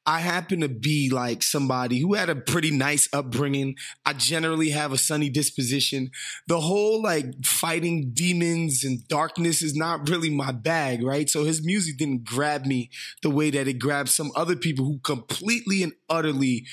I 0.05 0.21
happen 0.21 0.61
to 0.61 0.69
be 0.69 1.11
like 1.11 1.43
somebody 1.43 2.01
who 2.01 2.15
had 2.15 2.29
a 2.29 2.35
pretty 2.35 2.71
nice 2.71 3.09
upbringing. 3.13 3.77
I 4.05 4.15
generally 4.15 4.71
have 4.71 4.93
a 4.93 4.99
sunny 4.99 5.31
disposition. 5.31 6.11
The 6.49 6.61
whole 6.61 7.03
like 7.03 7.45
fighting 7.45 8.11
demons 8.13 8.83
and 8.83 9.07
darkness 9.07 9.63
is 9.63 9.77
not 9.77 10.09
really 10.09 10.31
my 10.31 10.51
bag, 10.51 11.05
right? 11.05 11.29
So 11.29 11.45
his 11.45 11.65
music 11.65 11.99
didn't 11.99 12.25
grab 12.25 12.67
me 12.67 12.91
the 13.23 13.31
way 13.31 13.51
that 13.51 13.69
it 13.69 13.79
grabbed 13.79 14.09
some 14.09 14.33
other 14.35 14.57
people 14.57 14.85
who 14.85 14.99
completely 15.01 15.83
and 15.83 15.93
utterly 16.09 16.67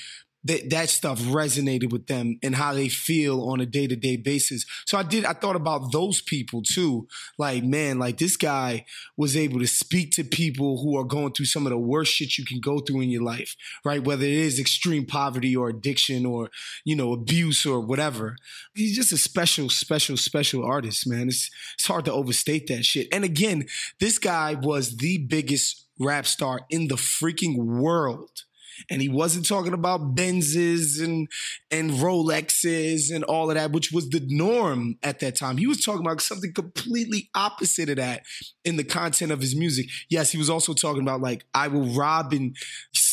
that 0.44 0.70
that 0.70 0.88
stuff 0.88 1.20
resonated 1.20 1.92
with 1.92 2.06
them 2.06 2.38
and 2.42 2.54
how 2.54 2.72
they 2.72 2.88
feel 2.88 3.42
on 3.42 3.60
a 3.60 3.66
day-to-day 3.66 4.16
basis. 4.16 4.64
So 4.86 4.96
I 4.96 5.02
did 5.02 5.24
I 5.24 5.32
thought 5.32 5.56
about 5.56 5.92
those 5.92 6.22
people 6.22 6.62
too. 6.62 7.08
Like, 7.38 7.62
man, 7.62 7.98
like 7.98 8.18
this 8.18 8.36
guy 8.36 8.86
was 9.16 9.36
able 9.36 9.60
to 9.60 9.66
speak 9.66 10.12
to 10.12 10.24
people 10.24 10.82
who 10.82 10.96
are 10.96 11.04
going 11.04 11.32
through 11.32 11.46
some 11.46 11.66
of 11.66 11.70
the 11.70 11.78
worst 11.78 12.12
shit 12.12 12.38
you 12.38 12.44
can 12.44 12.60
go 12.60 12.80
through 12.80 13.02
in 13.02 13.10
your 13.10 13.22
life, 13.22 13.56
right? 13.84 14.02
Whether 14.02 14.24
it 14.24 14.32
is 14.32 14.58
extreme 14.58 15.06
poverty 15.06 15.54
or 15.54 15.68
addiction 15.68 16.24
or, 16.24 16.50
you 16.84 16.96
know, 16.96 17.12
abuse 17.12 17.66
or 17.66 17.80
whatever. 17.80 18.36
He's 18.74 18.96
just 18.96 19.12
a 19.12 19.18
special, 19.18 19.68
special, 19.68 20.16
special 20.16 20.64
artist, 20.64 21.06
man. 21.06 21.28
It's 21.28 21.50
it's 21.74 21.86
hard 21.86 22.06
to 22.06 22.12
overstate 22.12 22.66
that 22.68 22.84
shit. 22.84 23.08
And 23.12 23.24
again, 23.24 23.66
this 23.98 24.18
guy 24.18 24.54
was 24.54 24.96
the 24.96 25.18
biggest 25.18 25.86
rap 25.98 26.26
star 26.26 26.60
in 26.70 26.88
the 26.88 26.96
freaking 26.96 27.56
world 27.56 28.44
And 28.88 29.02
he 29.02 29.08
wasn't 29.08 29.46
talking 29.46 29.72
about 29.72 30.14
Benzes 30.14 31.02
and 31.02 31.28
and 31.70 31.90
Rolexes 31.92 33.14
and 33.14 33.24
all 33.24 33.50
of 33.50 33.56
that, 33.56 33.72
which 33.72 33.92
was 33.92 34.08
the 34.08 34.22
norm 34.26 34.96
at 35.02 35.20
that 35.20 35.36
time. 35.36 35.56
He 35.56 35.66
was 35.66 35.84
talking 35.84 36.06
about 36.06 36.20
something 36.20 36.52
completely 36.52 37.30
opposite 37.34 37.88
of 37.88 37.96
that 37.96 38.22
in 38.64 38.76
the 38.76 38.84
content 38.84 39.32
of 39.32 39.40
his 39.40 39.56
music. 39.56 39.86
Yes, 40.08 40.30
he 40.30 40.38
was 40.38 40.50
also 40.50 40.74
talking 40.74 41.02
about 41.02 41.20
like 41.20 41.44
I 41.54 41.68
will 41.68 41.94
rob 41.94 42.32
and 42.32 42.56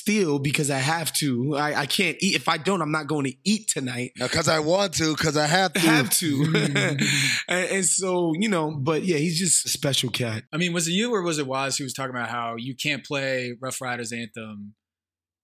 steal 0.08 0.40
because 0.40 0.72
I 0.72 0.78
have 0.78 1.12
to. 1.16 1.58
I, 1.58 1.82
I 1.82 1.86
can't 1.86 2.18
eat. 2.22 2.36
If 2.36 2.48
I 2.48 2.58
don't, 2.58 2.82
I'm 2.82 2.92
not 2.92 3.08
going 3.08 3.26
to 3.26 3.34
eat 3.44 3.68
tonight. 3.68 4.12
Because 4.18 4.48
I 4.48 4.60
want 4.60 4.94
to, 4.96 5.14
because 5.14 5.36
I 5.36 5.46
have 5.46 5.74
to. 5.74 5.80
have 5.80 6.10
to. 6.12 6.54
and, 7.50 7.70
and 7.70 7.86
so, 7.86 8.34
you 8.40 8.48
know, 8.48 8.72
but 8.72 9.04
yeah, 9.04 9.18
he's 9.18 9.38
just 9.38 9.66
a 9.66 9.70
special 9.70 10.10
cat. 10.10 10.44
I 10.54 10.58
mean, 10.58 10.72
was 10.72 10.88
it 10.88 10.92
you 10.92 11.14
or 11.14 11.22
was 11.22 11.40
it 11.40 11.48
Wos 11.48 11.78
who 11.78 11.84
was 11.84 11.94
talking 11.94 12.16
about 12.16 12.30
how 12.30 12.56
you 12.58 12.74
can't 12.74 13.06
play 13.06 13.56
Ruff 13.60 13.82
Ryders 13.82 14.14
anthem 14.14 14.74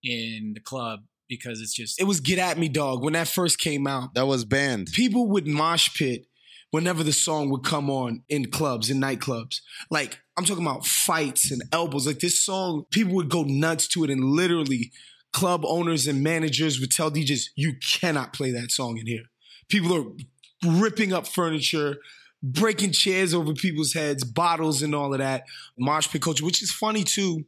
in 0.03 0.53
the 0.53 0.60
club 0.60 1.01
because 1.29 1.62
it's 1.62 1.74
just 1.74 2.00
It 2.00 2.05
was 2.05 2.19
Get 2.19 2.39
At 2.39 2.57
Me 2.57 2.69
Dog 2.69 3.03
when 3.03 3.13
that 3.13 3.27
first 3.27 3.60
came 3.60 3.88
out. 3.88 4.13
That 4.13 4.27
was 4.27 4.45
banned. 4.45 4.89
People 4.93 5.27
would 5.29 5.48
mosh 5.48 5.95
pit 5.98 6.25
whenever 6.72 7.03
the 7.03 7.13
song 7.13 7.50
would 7.51 7.63
come 7.63 7.89
on 7.89 8.24
in 8.29 8.50
clubs, 8.50 8.89
in 8.89 9.00
nightclubs. 9.00 9.62
Like, 9.91 10.19
I'm 10.36 10.43
talking 10.43 10.65
about 10.65 10.88
fights 10.88 11.51
and 11.51 11.62
elbows. 11.72 12.07
Like, 12.07 12.19
this 12.19 12.43
song, 12.43 12.86
people 12.89 13.13
would 13.13 13.29
go 13.29 13.43
nuts 13.43 13.88
to 13.89 14.03
it, 14.03 14.10
and 14.10 14.24
literally, 14.24 14.91
club 15.33 15.63
owners 15.65 16.07
and 16.07 16.24
managers 16.24 16.79
would 16.79 16.89
tell 16.91 17.12
DJs, 17.12 17.50
You 17.55 17.74
cannot 17.75 18.33
play 18.33 18.51
that 18.51 18.72
song 18.72 18.98
in 18.98 19.05
here. 19.05 19.25
People 19.69 19.95
are 19.95 20.72
ripping 20.79 21.13
up 21.13 21.27
furniture, 21.27 21.98
breaking 22.41 22.91
chairs 22.91 23.36
over 23.36 23.53
people's 23.53 23.93
heads, 23.93 24.24
bottles, 24.24 24.81
and 24.81 24.95
all 24.95 25.13
of 25.13 25.19
that. 25.19 25.43
Mosh 25.77 26.10
pit 26.10 26.24
culture, 26.24 26.43
which 26.43 26.63
is 26.63 26.72
funny 26.72 27.03
too. 27.03 27.45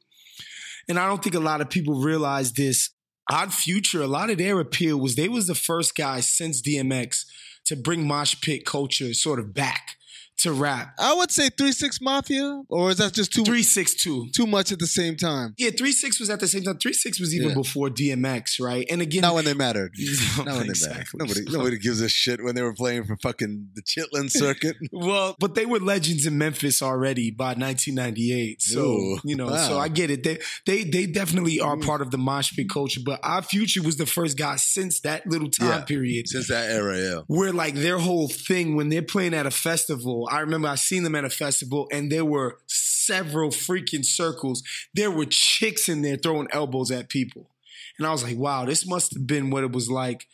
And 0.88 1.00
I 1.00 1.08
don't 1.08 1.24
think 1.24 1.36
a 1.36 1.40
lot 1.40 1.62
of 1.62 1.70
people 1.70 1.96
realize 1.96 2.54
this. 2.54 2.92
Odd 3.32 3.54
Future, 3.54 4.04
a 4.04 4.08
lot 4.08 4.30
of 4.30 4.38
their 4.38 4.60
appeal 4.60 5.00
was 5.00 5.16
they 5.16 5.28
was 5.28 5.48
the 5.48 5.56
first 5.56 5.96
guys 5.96 6.30
since 6.30 6.62
DMX 6.62 7.26
to 7.66 7.76
bring 7.76 8.08
mosh 8.08 8.40
pit 8.42 8.66
culture 8.66 9.14
sort 9.16 9.40
of 9.40 9.54
back 9.54 9.98
to 10.38 10.52
rap. 10.52 10.94
I 11.00 11.14
would 11.14 11.32
say 11.32 11.50
three 11.50 11.72
six 11.72 12.02
mafia, 12.02 12.62
or 12.70 12.92
is 12.92 12.98
that 12.98 13.14
just 13.14 13.34
too 13.34 13.44
Three 13.44 13.64
six 13.64 13.94
two. 13.94 14.30
too 14.34 14.46
much 14.46 14.72
at 14.72 14.80
the 14.80 14.88
same 14.88 15.16
time? 15.16 15.54
Yeah, 15.58 15.70
three 15.78 15.92
six 15.92 16.20
was 16.20 16.30
at 16.30 16.40
the 16.40 16.48
same 16.48 16.64
time. 16.64 16.78
Three 16.78 16.94
six 16.94 17.20
was 17.20 17.34
even 17.34 17.50
Yeah. 17.50 17.56
before 17.56 17.90
DMX, 17.90 18.60
right? 18.60 18.86
And 18.90 19.02
again, 19.02 19.22
Not 19.22 19.36
when 19.36 19.46
they 19.46 19.54
mattered. 19.54 19.94
Not 20.38 20.48
when 20.48 20.60
they 20.68 20.70
Exactly. 20.70 21.00
mattered. 21.20 21.38
Nobody, 21.46 21.58
nobody 21.58 21.78
gives 21.78 22.02
a 22.02 22.10
shit 22.10 22.44
when 22.44 22.56
they 22.56 22.62
were 22.62 22.74
playing 22.74 23.06
for 23.06 23.16
fucking 23.18 23.70
the 23.76 23.82
Chitlin 23.82 24.30
circuit. 24.30 24.76
Well, 24.92 25.36
but 25.40 25.56
they 25.56 25.66
were 25.66 25.80
legends 25.80 26.26
in 26.26 26.38
Memphis 26.38 26.82
already 26.82 27.30
by 27.30 27.54
1998. 27.54 28.62
So 28.62 28.80
Ooh, 28.82 29.20
you 29.24 29.36
know, 29.36 29.48
wow. 29.48 29.68
so 29.68 29.78
I 29.80 29.88
get 29.88 30.10
it. 30.10 30.24
They 30.24 30.40
they 30.66 30.84
they 30.84 31.06
definitely 31.06 31.60
are 31.60 31.76
mm. 31.76 31.86
part 31.86 32.02
of 32.02 32.12
the 32.12 32.18
mosh 32.18 32.54
pit 32.56 32.70
culture. 32.70 33.02
But 33.06 33.20
Odd 33.24 33.46
Future 33.46 33.82
was 33.84 33.98
the 33.98 34.06
first 34.06 34.38
guy 34.38 34.56
since 34.58 35.02
that 35.02 35.28
little 35.28 35.50
time 35.50 35.68
Yeah. 35.80 35.82
period. 35.86 36.28
Since 36.28 36.48
that 36.50 36.70
era, 36.72 36.98
yeah. 36.98 37.20
Where 37.28 37.52
like 37.54 37.76
their 37.76 37.98
whole 38.00 38.28
thing 38.28 38.76
when 38.76 38.90
they're 38.90 39.02
playing 39.02 39.34
at 39.34 39.46
a 39.46 39.52
festival, 39.52 40.25
I 40.32 40.40
remember 40.40 40.68
I 40.68 40.76
seen 40.76 41.04
them 41.04 41.16
at 41.16 41.26
a 41.26 41.30
festival 41.30 41.88
and 41.92 42.12
there 42.12 42.26
were 42.26 42.60
several 42.68 43.50
freaking 43.50 44.06
circles. 44.06 44.64
There 44.94 45.12
were 45.12 45.26
chicks 45.26 45.90
in 45.90 46.02
there 46.02 46.18
throwing 46.18 46.48
elbows 46.52 46.92
at 46.92 47.10
people. 47.10 47.50
And 47.98 48.06
I 48.06 48.12
was 48.12 48.24
like, 48.24 48.38
wow, 48.38 48.66
this 48.66 48.88
must 48.88 49.14
have 49.14 49.26
been 49.26 49.50
what 49.50 49.64
it 49.64 49.72
was 49.72 49.90
like 49.90 50.28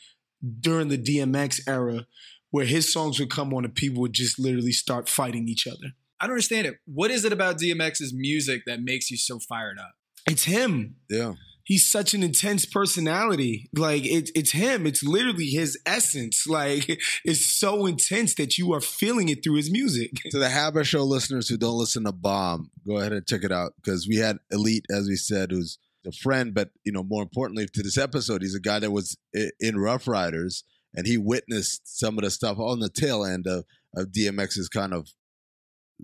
during 0.60 0.88
the 0.88 0.98
DMX 0.98 1.62
era 1.68 2.08
where 2.50 2.66
his 2.66 2.92
songs 2.92 3.20
would 3.20 3.30
come 3.30 3.54
on 3.54 3.66
and 3.66 3.74
people 3.74 4.02
would 4.02 4.14
just 4.14 4.38
literally 4.38 4.72
start 4.72 5.08
fighting 5.08 5.48
each 5.48 5.68
other. 5.68 5.94
I 6.20 6.26
don't 6.26 6.34
understand 6.34 6.68
it. 6.68 6.76
What 6.86 7.10
is 7.10 7.26
it 7.26 7.34
about 7.34 7.58
DMX's 7.58 8.14
music 8.14 8.64
that 8.66 8.82
makes 8.82 9.10
you 9.10 9.18
so 9.18 9.40
fired 9.40 9.80
up? 9.80 9.94
It's 10.30 10.44
him. 10.44 10.98
Yeah. 11.10 11.34
He's 11.72 11.90
such 11.90 12.14
an 12.14 12.22
intense 12.22 12.66
personality. 12.66 13.70
Like 13.74 14.06
it's 14.06 14.30
it's 14.36 14.52
him. 14.52 14.86
It's 14.86 15.04
literally 15.04 15.48
his 15.48 15.80
essence. 15.86 16.46
Like 16.52 17.00
it's 17.24 17.46
so 17.46 17.86
intense 17.86 18.36
that 18.36 18.58
you 18.58 18.74
are 18.74 18.82
feeling 18.82 19.30
it 19.30 19.42
through 19.42 19.56
his 19.56 19.72
music. 19.72 20.12
To 20.32 20.38
the 20.38 20.50
Haber 20.50 20.84
Show 20.84 21.04
listeners 21.04 21.48
who 21.48 21.56
don't 21.56 21.78
listen 21.78 22.04
to 22.04 22.12
Bomb, 22.12 22.72
go 22.86 22.98
ahead 22.98 23.14
and 23.14 23.26
check 23.26 23.46
it 23.46 23.54
out 23.54 23.72
because 23.78 24.06
we 24.06 24.18
had 24.18 24.40
Elite, 24.52 24.86
as 24.92 25.08
we 25.08 25.16
said, 25.16 25.52
who's 25.52 25.78
a 26.06 26.12
friend, 26.12 26.54
but 26.54 26.72
you 26.84 26.92
know, 26.92 27.04
more 27.04 27.24
importantly 27.24 27.68
to 27.68 27.82
this 27.82 27.98
episode, 27.98 28.42
he's 28.42 28.54
a 28.54 28.60
guy 28.60 28.80
that 28.80 28.92
was 28.92 29.16
in 29.62 29.80
Ruff 29.80 30.10
Ryders 30.10 30.66
and 30.94 31.08
he 31.08 31.18
witnessed 31.18 31.98
some 31.98 32.18
of 32.18 32.26
the 32.26 32.32
stuff 32.32 32.60
on 32.60 32.80
the 32.80 32.90
tail 32.90 33.24
end 33.24 33.48
of, 33.48 33.64
of 33.96 34.08
DMX's 34.08 34.68
kind 34.68 34.94
of 34.94 35.08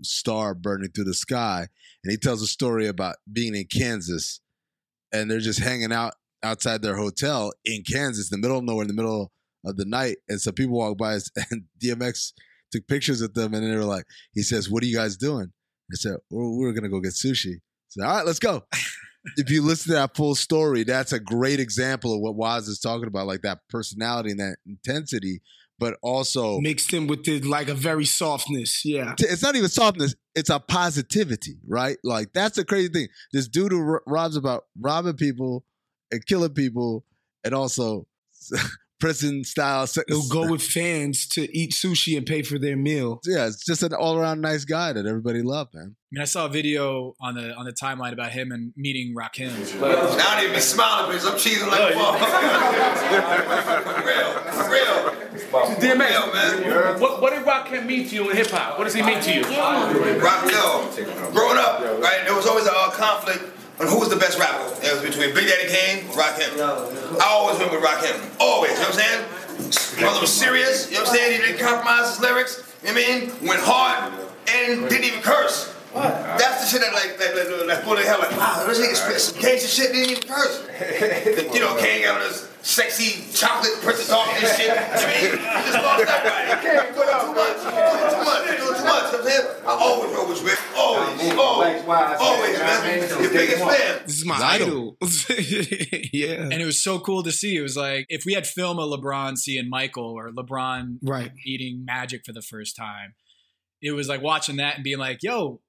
star 0.02 0.54
burning 0.54 0.92
through 0.92 1.04
the 1.04 1.12
sky. 1.12 1.66
And 2.02 2.10
he 2.10 2.16
tells 2.16 2.40
a 2.40 2.46
story 2.46 2.86
about 2.86 3.16
being 3.30 3.54
in 3.54 3.66
Kansas 3.66 4.40
and 5.12 5.30
they're 5.30 5.38
just 5.38 5.60
hanging 5.60 5.92
out 5.92 6.14
outside 6.42 6.82
their 6.82 6.96
hotel 6.96 7.52
in 7.64 7.82
Kansas, 7.82 8.30
in 8.30 8.40
the 8.40 8.46
middle 8.46 8.58
of 8.58 8.64
nowhere, 8.64 8.82
in 8.82 8.88
the 8.88 8.94
middle 8.94 9.32
of 9.64 9.76
the 9.76 9.84
night. 9.84 10.18
And 10.28 10.40
some 10.40 10.54
people 10.54 10.76
walk 10.76 10.98
by 10.98 11.14
and 11.50 11.64
DMX 11.82 12.32
took 12.70 12.86
pictures 12.86 13.20
with 13.20 13.34
them 13.34 13.54
and 13.54 13.64
they 13.64 13.76
were 13.76 13.84
like, 13.84 14.04
he 14.32 14.42
says, 14.42 14.70
What 14.70 14.82
are 14.82 14.86
you 14.86 14.96
guys 14.96 15.16
doing? 15.16 15.52
I 15.92 15.94
said, 15.94 16.16
We're, 16.30 16.56
we're 16.56 16.72
to 16.72 16.88
go 16.88 17.00
get 17.00 17.12
sushi. 17.12 17.56
I 17.56 17.60
said, 17.88 18.04
All 18.04 18.16
right, 18.16 18.26
let's 18.26 18.38
go. 18.38 18.64
if 19.36 19.50
you 19.50 19.62
listen 19.62 19.90
to 19.92 19.98
that 19.98 20.16
full 20.16 20.34
story, 20.34 20.84
that's 20.84 21.12
a 21.12 21.20
great 21.20 21.60
example 21.60 22.14
of 22.14 22.20
what 22.20 22.36
Wos 22.36 22.68
is 22.68 22.78
talking 22.78 23.08
about, 23.08 23.26
like 23.26 23.42
that 23.42 23.58
personality 23.68 24.30
and 24.30 24.40
that 24.40 24.56
intensity, 24.66 25.40
but 25.78 25.96
also 26.02 26.58
Mixed 26.60 26.92
in 26.92 27.06
with 27.06 27.24
the 27.24 27.40
like 27.40 27.68
a 27.68 27.74
very 27.74 28.04
softness. 28.04 28.84
Yeah. 28.84 29.14
it's 29.18 29.42
not 29.42 29.56
even 29.56 29.68
softness, 29.68 30.14
it's 30.34 30.50
a 30.50 30.58
positivity, 30.60 31.58
right? 31.66 31.96
Like 32.02 32.32
that's 32.32 32.56
the 32.56 32.64
crazy 32.64 32.88
thing. 32.88 33.08
This 33.32 33.48
dude 33.48 33.72
who 33.72 33.98
robs 34.06 34.36
about 34.36 34.64
robbing 34.78 35.14
people 35.14 35.64
and 36.10 36.24
killing 36.26 36.50
people 36.54 37.04
and 37.44 37.54
also 37.54 38.06
prison 39.00 39.44
style. 39.44 39.86
He'll 40.08 40.28
go 40.28 40.50
with 40.50 40.62
fans 40.62 41.28
to 41.28 41.56
eat 41.56 41.70
sushi 41.72 42.16
and 42.16 42.26
pay 42.26 42.42
for 42.42 42.58
their 42.58 42.76
meal. 42.76 43.20
yeah, 43.24 43.46
it's 43.46 43.64
just 43.64 43.82
an 43.84 43.92
all 43.94 44.18
around 44.18 44.40
nice 44.40 44.64
guy 44.64 44.92
that 44.92 45.06
everybody 45.06 45.42
loved, 45.42 45.74
man. 45.74 45.94
I 45.94 46.10
mean, 46.10 46.22
I 46.22 46.24
saw 46.24 46.46
a 46.46 46.48
video 46.48 47.14
on 47.20 47.34
the 47.34 47.54
on 47.54 47.64
the 47.66 47.72
timeline 47.72 48.12
about 48.12 48.32
him 48.32 48.50
and 48.50 48.72
meeting 48.76 49.14
Rakim. 49.16 49.50
I 49.82 50.34
don't 50.34 50.42
even 50.42 50.54
be 50.56 50.60
smiling 50.60 51.12
because 51.12 51.26
I'm 51.26 51.34
cheesing 51.34 51.68
like 51.68 51.94
a 51.94 51.96
motherfucker. 51.96 53.84
For 53.98 54.06
real, 54.06 54.32
for 54.52 54.70
real. 54.70 55.27
DMX, 55.50 57.00
what, 57.00 57.22
what 57.22 57.32
did 57.32 57.44
Rakim 57.44 57.86
mean 57.86 58.06
to 58.08 58.14
you 58.14 58.30
in 58.30 58.36
hip 58.36 58.48
hop? 58.50 58.78
What 58.78 58.84
does 58.84 58.94
he 58.94 59.02
mean 59.02 59.20
to 59.22 59.34
you? 59.34 59.42
Rock 60.20 60.50
yo. 60.50 60.90
Growing 61.32 61.58
up, 61.58 61.80
right, 62.02 62.20
there 62.24 62.34
was 62.34 62.46
always 62.46 62.66
a 62.66 62.72
uh, 62.72 62.90
conflict 62.90 63.44
on 63.80 63.86
who 63.86 63.98
was 63.98 64.10
the 64.10 64.16
best 64.16 64.38
rapper. 64.38 64.64
It 64.84 64.92
was 64.92 65.02
between 65.02 65.34
Big 65.34 65.48
Daddy 65.48 65.68
Kane 65.68 66.04
and 66.04 66.10
Rakim. 66.10 67.20
I 67.20 67.26
always 67.28 67.58
went 67.58 67.72
with 67.72 67.82
Rakim. 67.82 68.40
Always, 68.40 68.72
you 68.72 68.76
know 68.76 68.82
what 68.82 68.94
I'm 68.94 69.00
saying? 69.00 70.00
Brother 70.00 70.20
was 70.20 70.32
serious, 70.32 70.88
you 70.90 70.96
know 70.96 71.02
what 71.02 71.10
I'm 71.10 71.16
saying? 71.16 71.40
He 71.40 71.46
didn't 71.46 71.64
compromise 71.64 72.10
his 72.10 72.20
lyrics, 72.20 72.62
you 72.84 72.92
know 72.92 73.00
what 73.00 73.08
I 73.08 73.20
mean? 73.20 73.48
Went 73.48 73.60
hard 73.62 74.12
and 74.48 74.88
didn't 74.88 75.04
even 75.04 75.20
curse. 75.20 75.74
That's 75.94 76.64
the 76.64 76.66
shit 76.66 76.80
that 76.80 76.92
like 76.92 77.18
that 77.18 77.34
that, 77.34 77.66
that 77.66 77.84
pulled 77.84 77.98
the 77.98 78.02
hell 78.02 78.18
like 78.18 78.30
wow 78.32 78.64
this 78.66 78.78
nigga 78.78 78.94
spit 78.94 79.20
some 79.20 79.40
gangster 79.40 79.68
shit 79.68 79.92
didn't 79.92 80.10
even 80.10 80.28
curse. 80.28 80.64
you 81.54 81.60
know 81.60 81.76
Kane 81.78 82.02
got 82.02 82.20
on 82.20 82.28
this 82.28 82.48
sexy 82.62 83.24
chocolate 83.32 83.72
princess 83.80 84.08
talk 84.08 84.28
and 84.28 84.46
shit. 84.46 84.60
You 84.60 84.68
know 84.68 84.74
what 84.74 85.00
I 85.00 85.08
mean? 85.08 85.30
He 85.30 85.70
just 85.70 85.82
lost 85.82 86.04
that 86.04 86.24
right. 86.28 86.62
Doing 86.68 86.94
too 86.94 87.32
much. 87.32 87.56
Doing 87.64 88.10
too 88.12 88.24
much. 88.24 88.44
Doing 88.44 88.58
too 88.58 88.84
much. 88.84 89.12
You 89.12 89.18
know 89.18 89.18
I'm 89.18 89.24
saying? 89.24 89.46
I 89.64 89.70
always 89.70 90.14
roll 90.14 90.28
with 90.28 90.42
Rick. 90.42 90.58
Always. 90.76 91.32
Always. 91.32 91.82
Always, 92.20 92.58
man. 92.58 93.22
Your 93.22 93.32
biggest 93.32 93.64
fan. 93.64 94.00
This 94.06 94.18
is 94.18 94.26
my 94.26 94.36
idol. 94.36 94.96
idol. 95.00 96.08
yeah. 96.12 96.42
And 96.42 96.54
it 96.54 96.66
was 96.66 96.82
so 96.82 96.98
cool 96.98 97.22
to 97.22 97.32
see. 97.32 97.56
It 97.56 97.62
was 97.62 97.76
like 97.76 98.06
if 98.08 98.24
we 98.24 98.34
had 98.34 98.46
film 98.46 98.78
of 98.78 98.90
LeBron 98.90 99.38
seeing 99.38 99.68
Michael 99.68 100.12
or 100.12 100.30
LeBron 100.30 100.98
right. 101.02 101.32
eating 101.46 101.84
magic 101.84 102.24
for 102.24 102.32
the 102.32 102.42
first 102.42 102.76
time, 102.76 103.14
it 103.80 103.92
was 103.92 104.08
like 104.08 104.22
watching 104.22 104.56
that 104.56 104.76
and 104.76 104.84
being 104.84 104.98
like, 104.98 105.22
yo, 105.22 105.60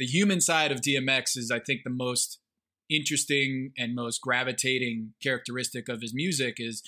the 0.00 0.06
human 0.06 0.40
side 0.40 0.72
of 0.72 0.80
DMX 0.80 1.36
is, 1.36 1.50
I 1.54 1.60
think, 1.60 1.82
the 1.84 1.90
most 1.90 2.40
interesting 2.88 3.72
and 3.78 3.94
most 3.94 4.20
gravitating 4.20 5.12
characteristic 5.22 5.88
of 5.88 6.00
his 6.00 6.12
music 6.12 6.54
is 6.58 6.82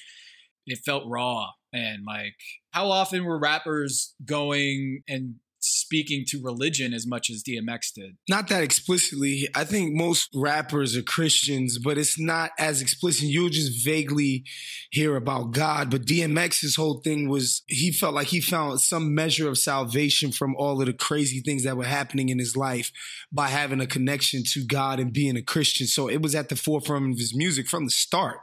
it 0.66 0.78
felt 0.84 1.04
raw 1.06 1.50
and 1.72 2.04
like 2.04 2.34
how 2.70 2.90
often 2.90 3.24
were 3.24 3.38
rappers 3.38 4.14
going 4.24 5.02
and 5.08 5.36
speaking 5.64 6.24
to 6.28 6.42
religion 6.42 6.92
as 6.92 7.06
much 7.06 7.30
as 7.30 7.42
DMX 7.42 7.92
did? 7.94 8.16
Not 8.28 8.48
that 8.48 8.62
explicitly. 8.62 9.48
I 9.54 9.64
think 9.64 9.94
most 9.94 10.28
rappers 10.34 10.96
are 10.96 11.02
Christians, 11.02 11.78
but 11.78 11.98
it's 11.98 12.18
not 12.18 12.50
as 12.58 12.80
explicit. 12.80 13.24
You'll 13.24 13.48
just 13.48 13.84
vaguely 13.84 14.44
hear 14.90 15.16
about 15.16 15.52
God. 15.52 15.90
But 15.90 16.06
DMX's 16.06 16.76
whole 16.76 17.00
thing 17.00 17.28
was 17.28 17.62
he 17.66 17.92
felt 17.92 18.14
like 18.14 18.28
he 18.28 18.40
found 18.40 18.80
some 18.80 19.14
measure 19.14 19.48
of 19.48 19.58
salvation 19.58 20.32
from 20.32 20.54
all 20.56 20.80
of 20.80 20.86
the 20.86 20.92
crazy 20.92 21.40
things 21.40 21.64
that 21.64 21.76
were 21.76 21.84
happening 21.84 22.28
in 22.28 22.38
his 22.38 22.56
life 22.56 22.92
by 23.30 23.48
having 23.48 23.80
a 23.80 23.86
connection 23.86 24.42
to 24.52 24.64
God 24.64 25.00
and 25.00 25.12
being 25.12 25.36
a 25.36 25.42
Christian. 25.42 25.86
So 25.86 26.08
it 26.08 26.22
was 26.22 26.34
at 26.34 26.48
the 26.48 26.56
forefront 26.56 27.12
of 27.12 27.18
his 27.18 27.34
music 27.34 27.68
from 27.68 27.84
the 27.84 27.90
start. 27.90 28.38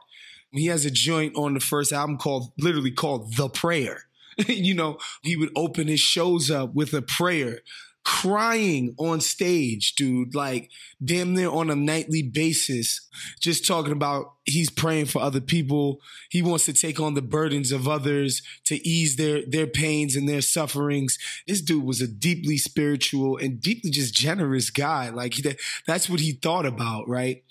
He 0.52 0.66
has 0.68 0.86
a 0.86 0.92
joint 0.92 1.36
on 1.36 1.54
the 1.54 1.60
first 1.60 1.92
album 1.92 2.18
called 2.18 2.52
literally 2.58 2.92
called 2.92 3.36
The 3.36 3.50
Prayer. 3.50 4.06
you 4.48 4.74
know, 4.74 4.98
he 5.22 5.36
would 5.36 5.52
open 5.56 5.88
his 5.88 6.00
shows 6.00 6.50
up 6.50 6.74
with 6.74 6.94
a 6.94 7.02
prayer 7.02 7.60
crying 8.10 8.96
on 8.98 9.22
stage, 9.22 9.94
dude, 9.94 10.34
like 10.34 10.72
damn 11.04 11.36
near 11.36 11.50
on 11.50 11.70
a 11.70 11.76
nightly 11.76 12.24
basis, 12.24 13.08
just 13.40 13.68
talking 13.68 13.92
about 13.92 14.34
he's 14.46 14.70
praying 14.70 15.06
for 15.06 15.22
other 15.22 15.42
people. 15.42 16.02
He 16.30 16.42
wants 16.42 16.66
to 16.66 16.74
take 16.74 17.00
on 17.00 17.14
the 17.14 17.22
burdens 17.22 17.72
of 17.72 17.88
others 17.88 18.42
to 18.66 18.76
ease 18.88 19.18
their 19.18 19.44
their 19.46 19.68
pains 19.68 20.16
and 20.16 20.28
their 20.28 20.42
sufferings. 20.42 21.20
This 21.48 21.62
dude 21.62 21.84
was 21.84 22.02
a 22.02 22.08
deeply 22.08 22.58
spiritual 22.58 23.38
and 23.38 23.62
deeply 23.62 23.92
just 23.92 24.16
generous 24.16 24.72
guy. 24.72 25.10
Like 25.10 25.36
he, 25.36 25.56
that's 25.86 26.10
what 26.10 26.20
he 26.20 26.32
thought 26.32 26.66
about, 26.66 27.08
right? 27.08 27.44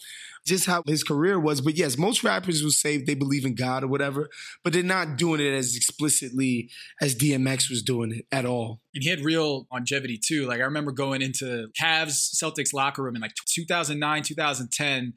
Just 0.48 0.66
how 0.66 0.82
his 0.86 1.04
career 1.04 1.38
was. 1.38 1.60
But 1.60 1.76
yes, 1.76 1.96
most 1.98 2.24
rappers 2.24 2.62
will 2.62 2.70
say 2.70 2.96
they 2.98 3.14
believe 3.14 3.44
in 3.44 3.54
God 3.54 3.84
or 3.84 3.88
whatever, 3.88 4.28
but 4.64 4.72
they're 4.72 4.82
not 4.82 5.16
doing 5.16 5.40
it 5.40 5.52
as 5.52 5.76
explicitly 5.76 6.70
as 7.00 7.14
DMX 7.14 7.70
was 7.70 7.82
doing 7.82 8.12
it 8.12 8.26
at 8.32 8.44
all. 8.44 8.80
And 8.94 9.04
he 9.04 9.10
had 9.10 9.20
real 9.20 9.66
longevity 9.70 10.18
too. 10.18 10.46
Like 10.46 10.60
I 10.60 10.64
remember 10.64 10.92
going 10.92 11.22
into 11.22 11.68
Cavs 11.80 12.34
Celtics 12.34 12.72
locker 12.72 13.02
room 13.02 13.14
in 13.14 13.22
like 13.22 13.34
2009, 13.46 14.22
2010 14.22 15.14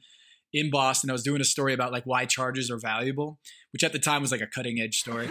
in 0.52 0.70
Boston. 0.70 1.10
I 1.10 1.12
was 1.12 1.22
doing 1.22 1.40
a 1.40 1.44
story 1.44 1.72
about 1.72 1.92
like 1.92 2.04
why 2.04 2.26
charges 2.26 2.70
are 2.70 2.78
valuable, 2.78 3.38
which 3.72 3.82
at 3.82 3.92
the 3.92 3.98
time 3.98 4.22
was 4.22 4.30
like 4.30 4.42
a 4.42 4.46
cutting 4.46 4.80
edge 4.80 4.98
story. 4.98 5.24
it 5.24 5.30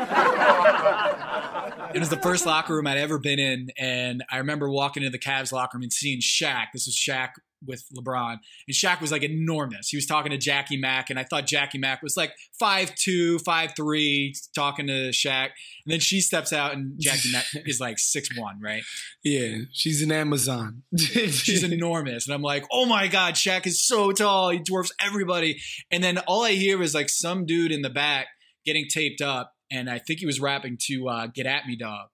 was 1.99 2.09
the 2.09 2.19
first 2.21 2.45
locker 2.45 2.75
room 2.75 2.87
I'd 2.87 2.97
ever 2.97 3.19
been 3.19 3.39
in. 3.39 3.69
And 3.77 4.23
I 4.31 4.37
remember 4.37 4.69
walking 4.69 5.03
into 5.03 5.11
the 5.11 5.23
Cavs 5.23 5.51
locker 5.51 5.77
room 5.77 5.83
and 5.83 5.93
seeing 5.93 6.19
Shaq. 6.19 6.67
This 6.73 6.87
was 6.87 6.95
Shaq 6.95 7.29
with 7.65 7.83
LeBron. 7.95 8.37
And 8.67 8.75
Shaq 8.75 9.01
was 9.01 9.11
like 9.11 9.23
enormous. 9.23 9.89
He 9.89 9.97
was 9.97 10.05
talking 10.05 10.31
to 10.31 10.37
Jackie 10.37 10.77
Mack, 10.77 11.09
and 11.09 11.19
I 11.19 11.23
thought 11.23 11.45
Jackie 11.45 11.77
Mack 11.77 12.01
was 12.01 12.17
like 12.17 12.33
five 12.59 12.93
two, 12.95 13.39
five 13.39 13.73
three, 13.75 14.33
talking 14.55 14.87
to 14.87 15.09
Shaq. 15.09 15.49
And 15.85 15.93
then 15.93 15.99
she 15.99 16.21
steps 16.21 16.53
out, 16.53 16.73
and 16.73 16.93
Jackie 16.99 17.31
Mack 17.31 17.45
is 17.65 17.79
like 17.79 17.99
six 17.99 18.29
one, 18.37 18.59
right? 18.61 18.83
Yeah, 19.23 19.57
she's 19.71 20.01
an 20.01 20.11
Amazon. 20.11 20.83
she's 20.97 21.63
enormous. 21.63 22.27
And 22.27 22.33
I'm 22.33 22.41
like, 22.41 22.65
oh 22.71 22.85
my 22.85 23.07
God, 23.07 23.35
Shaq 23.35 23.65
is 23.67 23.85
so 23.85 24.11
tall. 24.11 24.49
He 24.49 24.59
dwarfs 24.59 24.91
everybody. 24.99 25.59
And 25.91 26.03
then 26.03 26.17
all 26.19 26.43
I 26.43 26.51
hear 26.51 26.81
is 26.81 26.93
like 26.93 27.09
some 27.09 27.45
dude 27.45 27.71
in 27.71 27.81
the 27.81 27.89
back 27.89 28.27
getting 28.65 28.85
taped 28.89 29.21
up. 29.21 29.53
And 29.71 29.89
I 29.89 29.99
think 29.99 30.19
he 30.19 30.25
was 30.25 30.39
rapping 30.39 30.77
to 30.87 31.07
uh, 31.07 31.27
Get 31.27 31.45
At 31.45 31.65
Me 31.65 31.75
Dog. 31.75 32.07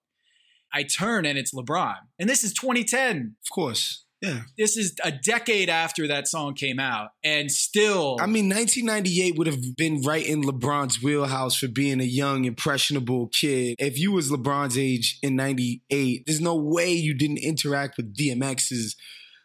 I 0.73 0.83
turn 0.83 1.25
and 1.25 1.37
it's 1.37 1.53
LeBron. 1.53 1.95
And 2.19 2.29
this 2.29 2.43
is 2.43 2.53
2010. 2.53 3.35
Of 3.43 3.53
course. 3.53 4.05
Yeah. 4.21 4.41
This 4.57 4.77
is 4.77 4.95
a 5.03 5.11
decade 5.11 5.69
after 5.69 6.07
that 6.07 6.27
song 6.27 6.55
came 6.55 6.79
out, 6.79 7.09
and 7.23 7.51
still. 7.51 8.17
I 8.19 8.25
mean, 8.25 8.49
1998 8.49 9.37
would 9.37 9.47
have 9.47 9.75
been 9.75 10.01
right 10.01 10.25
in 10.25 10.43
LeBron's 10.43 11.03
wheelhouse 11.03 11.55
for 11.55 11.67
being 11.67 12.01
a 12.01 12.05
young, 12.05 12.45
impressionable 12.45 13.27
kid. 13.27 13.75
If 13.77 13.99
you 13.99 14.11
was 14.11 14.31
LeBron's 14.31 14.77
age 14.77 15.19
in 15.21 15.35
98, 15.35 16.23
there's 16.25 16.41
no 16.41 16.55
way 16.55 16.91
you 16.93 17.13
didn't 17.13 17.39
interact 17.39 17.97
with 17.97 18.15
DMX's 18.15 18.95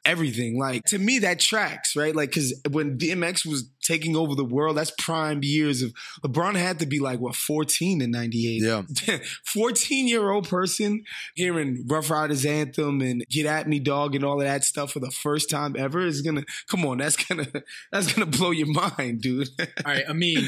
everything. 0.04 0.58
Like 0.58 0.84
to 0.86 0.98
me, 0.98 1.18
that 1.20 1.38
tracks, 1.38 1.94
right? 1.94 2.14
Like, 2.14 2.32
cause 2.32 2.54
when 2.70 2.98
DMX 2.98 3.46
was 3.46 3.68
taking 3.82 4.16
over 4.16 4.34
the 4.34 4.44
world, 4.44 4.76
that's 4.76 4.92
prime 4.98 5.40
years 5.42 5.82
of 5.82 5.92
LeBron 6.24 6.54
had 6.54 6.78
to 6.80 6.86
be 6.86 6.98
like, 6.98 7.20
what, 7.20 7.34
14 7.34 8.00
in 8.00 8.10
98? 8.10 8.62
Yeah. 8.62 9.18
14 9.46 10.08
year 10.08 10.30
old 10.30 10.48
person 10.48 11.04
hearing 11.34 11.84
Ruff 11.86 12.10
Ryders 12.10 12.44
Anthem 12.44 13.00
and 13.00 13.24
Get 13.28 13.46
At 13.46 13.68
Me 13.68 13.78
Dog 13.78 14.14
and 14.14 14.24
all 14.24 14.40
of 14.40 14.46
that 14.46 14.64
stuff 14.64 14.92
for 14.92 15.00
the 15.00 15.10
first 15.10 15.50
time 15.50 15.74
ever 15.76 16.00
is 16.00 16.22
gonna, 16.22 16.44
come 16.68 16.84
on, 16.86 16.98
that's 16.98 17.16
gonna, 17.16 17.46
that's 17.92 18.12
gonna 18.12 18.26
blow 18.26 18.50
your 18.50 18.68
mind, 18.68 19.20
dude. 19.20 19.48
all 19.58 19.66
right. 19.84 20.04
I 20.08 20.12
mean, 20.12 20.38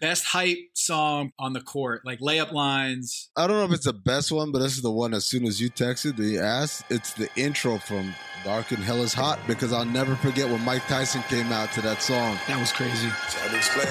best 0.00 0.24
hype 0.24 0.58
song 0.74 1.32
on 1.38 1.52
the 1.52 1.60
court, 1.60 2.02
like 2.04 2.20
layup 2.20 2.52
lines. 2.52 3.30
I 3.36 3.46
don't 3.46 3.56
know 3.56 3.64
if 3.64 3.72
it's 3.72 3.86
the 3.86 3.92
best 3.92 4.30
one, 4.32 4.52
but 4.52 4.60
this 4.60 4.76
is 4.76 4.82
the 4.82 4.90
one 4.90 5.14
as 5.14 5.24
soon 5.24 5.46
as 5.46 5.60
you 5.60 5.70
texted, 5.70 6.16
the 6.16 6.38
asked, 6.38 6.84
it's 6.90 7.12
the 7.14 7.28
intro 7.36 7.78
from 7.78 8.14
Dark 8.44 8.70
and 8.72 8.84
Hell 8.84 9.02
is 9.02 9.14
Hot 9.14 9.38
because 9.46 9.72
I'll 9.72 9.86
never 9.86 10.14
forget 10.16 10.48
when 10.48 10.60
Mike 10.64 10.86
Tyson 10.86 11.22
came 11.28 11.50
out 11.50 11.72
to 11.72 11.80
that 11.80 12.02
song. 12.02 12.38
That 12.46 12.60
was 12.60 12.72
crazy. 12.72 12.83
Try 12.90 13.48
to 13.48 13.56
explain. 13.56 13.86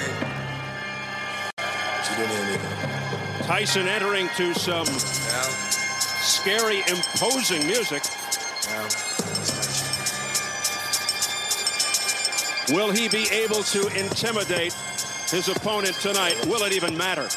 She 2.03 2.15
didn't 2.15 2.45
hear 2.47 2.59
Tyson 3.47 3.88
entering 3.88 4.29
to 4.38 4.53
some 4.53 4.85
Yeah. 4.85 5.50
scary, 6.21 6.83
imposing 6.88 7.65
music. 7.65 8.03
Yeah. 8.69 8.88
Will 12.75 12.91
he 12.91 13.09
be 13.09 13.27
able 13.31 13.63
to 13.63 13.88
intimidate 13.99 14.73
his 15.32 15.47
opponent 15.49 15.95
tonight? 15.95 16.45
Will 16.45 16.62
it 16.63 16.71
even 16.73 16.95
matter? 16.95 17.27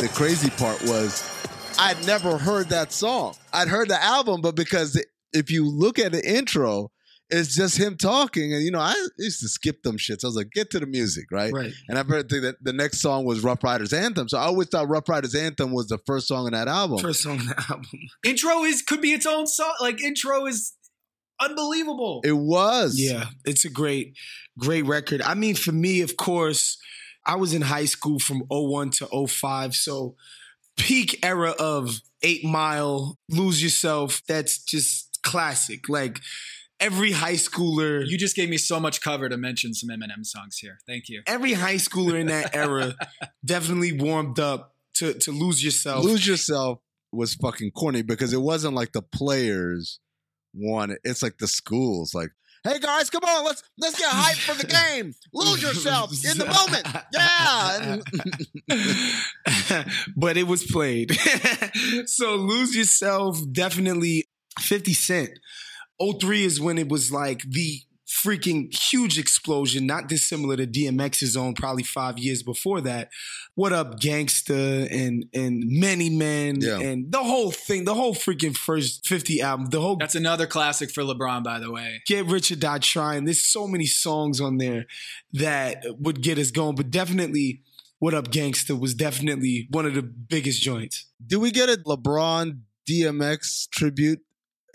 The 0.00 0.08
crazy 0.14 0.50
part 0.50 0.82
was 0.82 1.22
I'd 1.78 2.04
never 2.06 2.38
heard 2.38 2.68
that 2.70 2.92
song. 2.92 3.36
I'd 3.52 3.68
heard 3.68 3.88
the 3.88 4.02
album, 4.02 4.40
but 4.40 4.56
because 4.56 5.00
if 5.32 5.50
you 5.52 5.64
look 5.68 6.00
at 6.00 6.10
the 6.10 6.28
intro, 6.28 6.90
it's 7.30 7.54
just 7.54 7.76
him 7.76 7.96
talking. 7.96 8.54
And, 8.54 8.64
you 8.64 8.70
know, 8.70 8.80
I 8.80 8.94
used 9.18 9.40
to 9.40 9.48
skip 9.48 9.82
them 9.82 9.98
shits. 9.98 10.24
I 10.24 10.28
was 10.28 10.36
like, 10.36 10.50
get 10.50 10.70
to 10.70 10.80
the 10.80 10.86
music, 10.86 11.26
right? 11.30 11.52
Right. 11.52 11.72
And 11.88 11.98
I've 11.98 12.08
heard 12.08 12.28
that 12.30 12.56
the 12.62 12.72
next 12.72 13.00
song 13.00 13.24
was 13.24 13.42
Ruff 13.42 13.62
Ryders 13.62 13.92
Anthem. 13.92 14.28
So 14.28 14.38
I 14.38 14.42
always 14.44 14.68
thought 14.68 14.88
Ruff 14.88 15.08
Ryders 15.08 15.34
Anthem 15.34 15.72
was 15.72 15.88
the 15.88 15.98
first 16.06 16.28
song 16.28 16.46
in 16.46 16.52
that 16.52 16.68
album. 16.68 16.98
First 16.98 17.22
song 17.22 17.40
on 17.40 17.46
the 17.46 17.64
album. 17.68 17.86
Intro 18.24 18.64
is 18.64 18.82
could 18.82 19.02
be 19.02 19.12
its 19.12 19.26
own 19.26 19.46
song. 19.46 19.74
Like 19.80 20.02
intro 20.02 20.46
is 20.46 20.72
unbelievable. 21.40 22.22
It 22.24 22.36
was. 22.36 22.98
Yeah, 22.98 23.26
it's 23.44 23.64
a 23.64 23.70
great, 23.70 24.16
great 24.58 24.86
record. 24.86 25.22
I 25.22 25.34
mean, 25.34 25.54
for 25.54 25.72
me, 25.72 26.00
of 26.00 26.16
course, 26.16 26.78
I 27.26 27.36
was 27.36 27.52
in 27.52 27.62
high 27.62 27.84
school 27.84 28.18
from 28.18 28.44
01 28.48 28.90
to 28.90 29.26
05. 29.26 29.74
So 29.74 30.16
peak 30.78 31.18
era 31.22 31.50
of 31.58 32.00
Eight 32.22 32.44
Mile, 32.44 33.18
Lose 33.28 33.62
Yourself, 33.62 34.22
that's 34.26 34.58
just 34.58 35.20
classic. 35.22 35.88
Like 35.88 36.20
every 36.80 37.12
high 37.12 37.34
schooler. 37.34 38.04
You 38.06 38.18
just 38.18 38.34
gave 38.36 38.48
me 38.48 38.56
so 38.58 38.78
much 38.80 39.00
cover 39.00 39.28
to 39.28 39.36
mention 39.36 39.74
some 39.74 39.88
Eminem 39.90 40.24
songs 40.24 40.58
here. 40.58 40.78
Thank 40.86 41.08
you. 41.08 41.22
every 41.26 41.52
high 41.54 41.76
schooler 41.76 42.18
in 42.20 42.26
that 42.28 42.54
era 42.54 42.94
definitely 43.44 43.92
warmed 43.92 44.38
up 44.38 44.74
to, 44.94 45.14
to 45.14 45.32
lose 45.32 45.62
yourself. 45.62 46.04
Lose 46.04 46.26
Yourself 46.26 46.80
was 47.12 47.34
fucking 47.34 47.70
corny 47.72 48.02
because 48.02 48.32
it 48.32 48.40
wasn't 48.40 48.74
like 48.74 48.92
the 48.92 49.02
players 49.02 50.00
wanted. 50.54 50.98
It's 51.04 51.22
like 51.22 51.38
the 51.38 51.46
schools, 51.46 52.14
like, 52.14 52.30
hey 52.64 52.78
guys, 52.80 53.08
come 53.08 53.22
on, 53.24 53.44
let's 53.44 53.62
let's 53.78 53.96
get 53.98 54.10
hyped 54.10 54.40
for 54.40 54.54
the 54.60 54.66
game. 54.96 55.14
Lose 55.32 55.62
yourself 55.62 56.10
in 56.24 56.38
the 56.38 56.46
moment. 56.46 56.86
Yeah. 57.14 57.98
But 60.16 60.36
it 60.36 60.48
was 60.48 60.64
played. 60.64 61.16
so 62.06 62.34
lose 62.34 62.74
yourself, 62.76 63.38
definitely 63.52 64.24
50 64.58 64.92
Cent. 64.94 65.30
03 66.00 66.44
is 66.44 66.60
when 66.60 66.78
it 66.78 66.88
was 66.88 67.10
like 67.12 67.42
the 67.42 67.80
freaking 68.06 68.74
huge 68.74 69.18
explosion, 69.18 69.86
not 69.86 70.08
dissimilar 70.08 70.56
to 70.56 70.66
DMX's 70.66 71.36
own 71.36 71.52
probably 71.54 71.82
five 71.82 72.18
years 72.18 72.42
before 72.42 72.80
that. 72.80 73.10
What 73.54 73.74
up, 73.74 74.00
Gangsta 74.00 74.90
and 74.90 75.26
and 75.34 75.64
Many 75.66 76.08
Men 76.08 76.60
Yeah. 76.60 76.78
and 76.78 77.12
the 77.12 77.22
whole 77.22 77.50
thing, 77.50 77.84
the 77.84 77.94
whole 77.94 78.14
freaking 78.14 78.56
first 78.56 79.06
50 79.06 79.42
album, 79.42 79.66
the 79.66 79.80
whole 79.80 79.96
That's 79.96 80.14
another 80.14 80.46
classic 80.46 80.90
for 80.90 81.02
LeBron, 81.02 81.44
by 81.44 81.58
the 81.58 81.70
way. 81.70 82.00
Get 82.06 82.24
Rich 82.26 82.50
or 82.50 82.56
Die 82.56 82.78
Trying. 82.78 83.24
There's 83.26 83.44
so 83.44 83.66
many 83.68 83.84
songs 83.86 84.40
on 84.40 84.56
there 84.56 84.86
that 85.34 85.84
would 85.98 86.22
get 86.22 86.38
us 86.38 86.50
going, 86.50 86.76
but 86.76 86.90
definitely 86.90 87.62
What 87.98 88.14
Up 88.14 88.28
Gangsta 88.28 88.78
was 88.78 88.94
definitely 88.94 89.66
one 89.70 89.84
of 89.84 89.94
the 89.94 90.02
biggest 90.02 90.62
joints. 90.62 91.06
Do 91.26 91.40
we 91.40 91.50
get 91.50 91.68
a 91.68 91.76
LeBron 91.84 92.60
DMX 92.88 93.68
tribute 93.70 94.20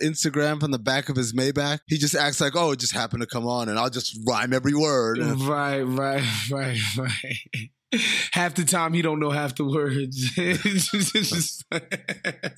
Instagram 0.01 0.59
from 0.59 0.71
the 0.71 0.79
back 0.79 1.09
of 1.09 1.15
his 1.15 1.33
Maybach? 1.33 1.79
He 1.87 1.97
just 1.97 2.15
acts 2.15 2.39
like, 2.41 2.55
oh, 2.55 2.71
it 2.71 2.79
just 2.79 2.93
happened 2.93 3.21
to 3.21 3.27
come 3.27 3.45
on, 3.47 3.69
and 3.69 3.77
I'll 3.77 3.89
just 3.89 4.17
rhyme 4.27 4.53
every 4.53 4.73
word. 4.73 5.19
Right, 5.19 5.81
right, 5.81 6.23
right, 6.51 6.79
right. 6.97 7.69
Half 8.31 8.55
the 8.55 8.63
time 8.65 8.93
he 8.93 9.03
don't 9.03 9.19
know 9.19 9.29
half 9.29 9.53
the 9.55 9.65
words. 9.65 10.31
It's 10.35 10.89
just- 10.89 11.15
it's 11.15 11.29
just- 11.29 11.63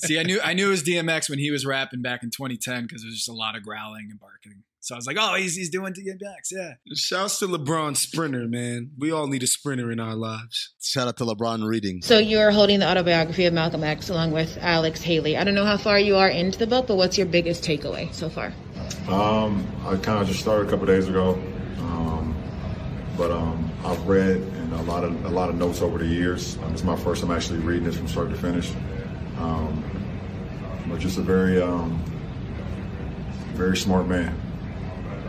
See, 0.06 0.18
I 0.18 0.24
knew 0.24 0.40
I 0.42 0.54
knew 0.54 0.68
it 0.68 0.70
was 0.72 0.82
DMX 0.84 1.30
when 1.30 1.40
he 1.40 1.52
was 1.52 1.66
rapping 1.66 2.02
back 2.02 2.24
in 2.24 2.30
2010 2.30 2.84
because 2.84 3.02
there 3.02 3.08
was 3.10 3.18
just 3.18 3.28
a 3.28 3.34
lot 3.34 3.58
of 3.58 3.64
growling 3.64 4.08
and 4.10 4.18
barking. 4.20 4.64
So 4.86 4.94
I 4.94 5.00
was 5.00 5.08
like, 5.08 5.18
oh, 5.20 5.34
he's 5.34 5.56
he's 5.56 5.72
doing 5.72 5.94
DMX, 5.94 6.52
yeah. 6.52 6.74
Shouts 6.94 7.40
to 7.40 7.48
LeBron 7.48 7.98
Sprinter, 7.98 8.48
man. 8.48 8.92
We 9.00 9.12
all 9.12 9.26
need 9.26 9.42
a 9.42 9.48
sprinter 9.48 9.92
in 9.92 10.00
our 10.00 10.14
lives. 10.14 10.76
Shout 10.80 11.08
out 11.08 11.18
to 11.18 11.24
LeBron 11.24 11.68
reading. 11.68 12.04
So 12.04 12.20
you 12.20 12.38
are 12.38 12.52
holding 12.52 12.82
the 12.82 12.88
autobiography 12.88 13.46
of 13.46 13.54
Malcolm 13.56 13.84
X 13.84 14.10
along 14.10 14.32
with 14.32 14.60
Alex 14.62 15.02
Haley. 15.02 15.38
I 15.38 15.44
don't 15.44 15.56
know 15.56 15.66
how 15.66 15.78
far 15.78 15.98
you 15.98 16.18
are 16.18 16.30
into 16.30 16.60
the 16.60 16.68
book, 16.68 16.86
but 16.86 16.98
what's 16.98 17.18
your 17.18 17.26
biggest 17.26 17.64
takeaway 17.64 18.14
so 18.14 18.30
far? 18.30 18.54
Um, 19.08 19.66
I 19.88 19.96
kind 19.96 20.22
of 20.22 20.28
just 20.28 20.42
started 20.42 20.68
a 20.68 20.70
couple 20.70 20.86
days 20.86 21.10
ago, 21.10 21.34
um, 21.80 22.36
but 23.18 23.32
um, 23.32 23.72
I've 23.84 24.08
read 24.08 24.38
and 24.38 24.72
a 24.74 24.84
lot 24.84 25.04
of 25.04 25.26
a 25.26 25.30
lot 25.30 25.50
of 25.50 25.56
notes 25.56 25.82
over 25.82 25.98
the 25.98 26.06
years. 26.06 26.60
Um, 26.60 26.74
it's 26.74 26.84
my 26.84 26.96
first 26.96 27.24
time 27.24 27.32
actually 27.32 27.58
reading 27.58 27.86
this 27.86 27.98
from 27.98 28.08
start 28.08 28.30
to 28.30 28.38
finish. 28.38 28.72
Um, 29.40 29.84
but 30.88 31.00
just 31.00 31.18
a 31.18 31.22
very, 31.22 31.60
um, 31.60 32.00
very 33.56 33.78
smart 33.78 34.08
man. 34.08 34.45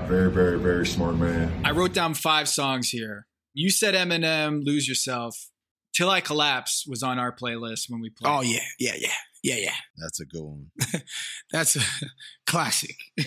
Very, 0.08 0.30
very, 0.30 0.56
very 0.56 0.86
smart 0.86 1.16
man. 1.16 1.64
I 1.64 1.72
wrote 1.72 1.92
down 1.92 2.14
five 2.14 2.48
songs 2.48 2.90
here. 2.90 3.26
You 3.54 3.70
said 3.70 3.94
Eminem, 3.94 4.64
Lose 4.64 4.86
Yourself. 4.86 5.36
Till 5.92 6.08
I 6.08 6.20
Collapse 6.20 6.84
was 6.86 7.02
on 7.02 7.18
our 7.18 7.34
playlist 7.34 7.86
when 7.88 8.00
we 8.00 8.10
played. 8.10 8.30
Oh 8.32 8.42
yeah, 8.42 8.60
yeah, 8.78 8.92
yeah, 8.98 9.08
Yeah, 9.42 9.56
yeah. 9.56 9.74
That's 9.96 10.20
a 10.20 10.24
good 10.26 10.42
one. 10.42 10.70
That's 11.50 11.74
a 11.76 11.80
classic. 12.46 12.94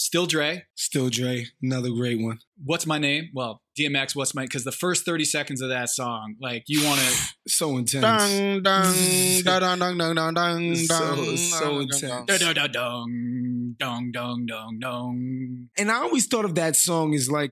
Still 0.00 0.26
Dre. 0.26 0.62
Still 0.76 1.10
Dre, 1.10 1.46
another 1.60 1.90
great 1.90 2.20
one. 2.20 2.38
What's 2.64 2.86
my 2.86 2.98
name? 2.98 3.30
Well, 3.34 3.62
DMX. 3.76 4.14
What's 4.14 4.32
my? 4.32 4.44
Because 4.44 4.62
the 4.62 4.70
first 4.70 5.04
thirty 5.04 5.24
seconds 5.24 5.60
of 5.60 5.70
that 5.70 5.90
song, 5.90 6.36
like 6.40 6.62
you 6.68 6.84
want 6.86 7.00
to. 7.00 7.16
So 7.48 7.78
intense. 7.78 8.02
Dun, 8.62 8.62
dun, 8.62 9.42
dun, 9.42 9.78
dun, 9.80 9.98
dun, 9.98 10.14
dun, 10.14 10.34
dun, 10.34 10.76
So- 10.76 11.16
dun, 11.16 11.36
so 11.36 11.60
dun, 11.64 11.80
intense. 11.82 12.02
dun, 12.02 12.26
Dun, 12.26 12.38
dun. 12.38 12.54
dun, 12.54 12.72
dun, 12.72 13.76
dun, 13.78 14.12
dun, 14.12 14.46
dun, 14.46 14.78
dun. 14.78 15.68
And 15.76 15.90
I 15.90 15.94
always 15.96 16.26
thought 16.28 16.44
of 16.44 16.54
that 16.56 16.76
song 16.76 17.14
as 17.14 17.28
like 17.30 17.50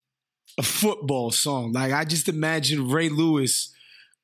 a 0.59 0.62
football 0.62 1.30
song. 1.32 1.72
Like 1.72 1.92
I 1.92 2.04
just 2.04 2.28
imagine 2.28 2.88
Ray 2.90 3.09
Lewis 3.09 3.72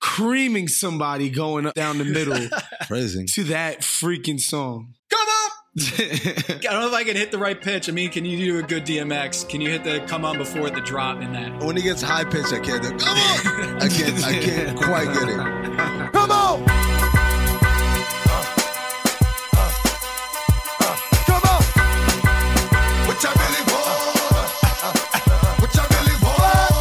creaming 0.00 0.68
somebody 0.68 1.28
going 1.30 1.66
up 1.66 1.74
down 1.74 1.98
the 1.98 2.04
middle 2.04 2.38
Phrasing. 2.86 3.26
to 3.34 3.44
that 3.44 3.80
freaking 3.80 4.38
song. 4.40 4.94
Come 5.10 5.20
up. 5.26 5.31
I 5.74 6.58
don't 6.60 6.80
know 6.82 6.88
if 6.88 6.92
I 6.92 7.02
can 7.02 7.16
hit 7.16 7.30
the 7.30 7.38
right 7.38 7.58
pitch. 7.58 7.88
I 7.88 7.92
mean, 7.92 8.10
can 8.10 8.26
you 8.26 8.36
do 8.36 8.58
a 8.58 8.62
good 8.62 8.84
DMX? 8.84 9.48
Can 9.48 9.62
you 9.62 9.70
hit 9.70 9.84
the 9.84 10.00
come 10.06 10.22
on 10.22 10.36
before 10.36 10.68
the 10.68 10.82
drop 10.82 11.22
in 11.22 11.32
that? 11.32 11.64
When 11.64 11.78
he 11.78 11.82
gets 11.82 12.02
high 12.02 12.24
pitch, 12.24 12.52
I 12.52 12.60
can't 12.60 12.82
do. 12.82 12.90
Come 12.90 13.16
on! 13.16 13.80
I 13.82 13.88
can't. 13.88 14.22
I 14.22 14.34
can't 14.38 14.76
quite 14.82 15.06
get 15.14 15.30
it. 15.30 15.36
Come 16.12 16.30
on! 16.30 16.62
Come 21.24 21.42
on! 21.42 21.62
What 23.08 23.22
y'all 23.22 23.32
really 23.32 23.64
want? 23.72 24.52
What 25.58 25.74
y'all 25.74 25.88
really 25.88 26.16
want? 26.22 26.74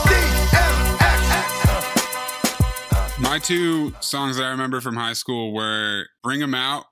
DMX! 2.92 3.22
My 3.22 3.40
two 3.40 3.96
songs 4.02 4.36
that 4.36 4.44
I 4.44 4.50
remember 4.50 4.82
from 4.82 4.98
high 4.98 5.14
school 5.14 5.54
were 5.54 6.08
"Bring 6.24 6.44
'Em 6.44 6.54
Out" 6.54 6.88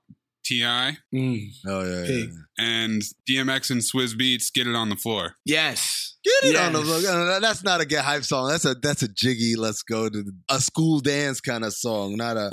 T.I. 0.50 0.96
Mm, 1.14 1.46
Oh 1.68 1.84
yeah, 1.84 2.00
yeah. 2.00 2.06
Big. 2.06 2.30
and 2.58 3.02
DMX 3.28 3.70
and 3.70 3.80
Swizz 3.80 4.14
Beatz 4.20 4.52
"Get 4.52 4.66
It 4.66 4.74
on 4.74 4.88
the 4.88 4.96
Floor." 4.96 5.34
Yes. 5.44 6.16
Get 6.22 6.50
it 6.50 6.56
on 6.56 6.72
the 6.74 6.82
floor. 6.82 6.98
Uh, 6.98 7.38
That's 7.40 7.64
not 7.64 7.80
a 7.80 7.86
get 7.86 8.04
hype 8.04 8.24
song. 8.24 8.48
That's 8.50 8.66
a 8.66 8.74
that's 8.74 9.02
a 9.02 9.08
jiggy. 9.08 9.56
Let's 9.56 9.82
go 9.82 10.08
to 10.10 10.22
a 10.50 10.60
school 10.60 11.00
dance 11.00 11.40
kind 11.40 11.64
of 11.64 11.72
song, 11.72 12.16
not 12.16 12.36
a 12.36 12.50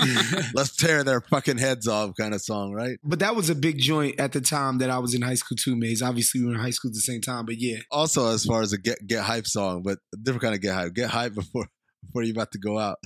let's 0.53 0.73
tear 0.77 1.03
their 1.03 1.19
fucking 1.19 1.57
heads 1.57 1.85
off 1.85 2.11
kind 2.17 2.33
of 2.33 2.41
song, 2.41 2.71
right? 2.71 2.97
But 3.03 3.19
that 3.19 3.35
was 3.35 3.49
a 3.49 3.55
big 3.55 3.79
joint 3.79 4.21
at 4.21 4.31
the 4.31 4.39
time 4.39 4.77
that 4.77 4.89
I 4.89 4.99
was 4.99 5.13
in 5.15 5.21
high 5.21 5.33
school 5.35 5.57
too, 5.57 5.75
Maze. 5.75 6.01
Obviously, 6.01 6.39
we 6.39 6.47
were 6.47 6.53
in 6.53 6.59
high 6.61 6.69
school 6.69 6.89
at 6.91 6.93
the 6.95 7.01
same 7.01 7.19
time, 7.19 7.45
but 7.45 7.55
yeah. 7.57 7.79
Also, 7.91 8.27
as 8.29 8.45
far 8.45 8.61
as 8.61 8.71
a 8.71 8.77
get 8.77 9.05
get 9.05 9.23
hype 9.23 9.47
song, 9.47 9.81
but 9.83 9.97
a 10.13 10.17
different 10.17 10.43
kind 10.43 10.55
of 10.55 10.61
get 10.61 10.73
hype. 10.73 10.93
Get 10.93 11.09
hype 11.09 11.33
before 11.33 11.67
before 12.05 12.23
you 12.23 12.31
about 12.31 12.53
to 12.53 12.59
go 12.59 12.77
out. 12.79 12.99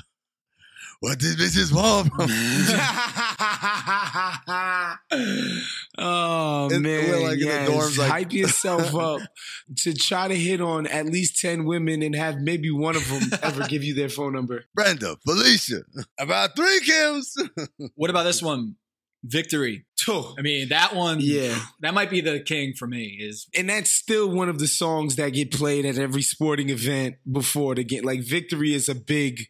What 0.99 1.17
did 1.17 1.37
bitches 1.39 1.73
want? 1.73 2.13
from 2.13 2.29
me? 2.29 2.35
oh 5.97 6.69
In- 6.71 6.81
man, 6.81 7.09
we're 7.09 7.27
like 7.27 7.39
in 7.39 7.47
the 7.47 7.71
dorms, 7.71 7.97
like- 7.97 8.11
hype 8.11 8.33
yourself 8.33 8.93
up 8.95 9.21
to 9.77 9.93
try 9.93 10.27
to 10.27 10.35
hit 10.35 10.61
on 10.61 10.87
at 10.87 11.05
least 11.05 11.39
ten 11.39 11.65
women 11.65 12.01
and 12.01 12.15
have 12.15 12.37
maybe 12.37 12.71
one 12.71 12.95
of 12.95 13.07
them 13.07 13.39
ever 13.43 13.67
give 13.67 13.83
you 13.83 13.93
their 13.93 14.09
phone 14.09 14.33
number. 14.33 14.65
Brenda, 14.73 15.17
Felicia, 15.25 15.81
about 16.19 16.55
three 16.55 16.81
Kims. 16.87 17.33
What 17.95 18.09
about 18.09 18.23
this 18.23 18.41
one? 18.41 18.75
Victory. 19.23 19.85
I 20.09 20.41
mean, 20.41 20.69
that 20.69 20.95
one. 20.95 21.19
Yeah. 21.21 21.59
That 21.81 21.93
might 21.93 22.09
be 22.09 22.21
the 22.21 22.39
king 22.39 22.73
for 22.77 22.87
me. 22.87 23.17
Is 23.19 23.47
and 23.55 23.69
that's 23.69 23.91
still 23.91 24.29
one 24.29 24.49
of 24.49 24.59
the 24.59 24.67
songs 24.67 25.15
that 25.15 25.29
get 25.29 25.51
played 25.51 25.85
at 25.85 25.97
every 25.97 26.21
sporting 26.21 26.69
event 26.69 27.15
before 27.29 27.75
the 27.75 27.83
game. 27.83 28.03
Like 28.03 28.21
"Victory" 28.21 28.73
is 28.73 28.89
a 28.89 28.95
big 28.95 29.47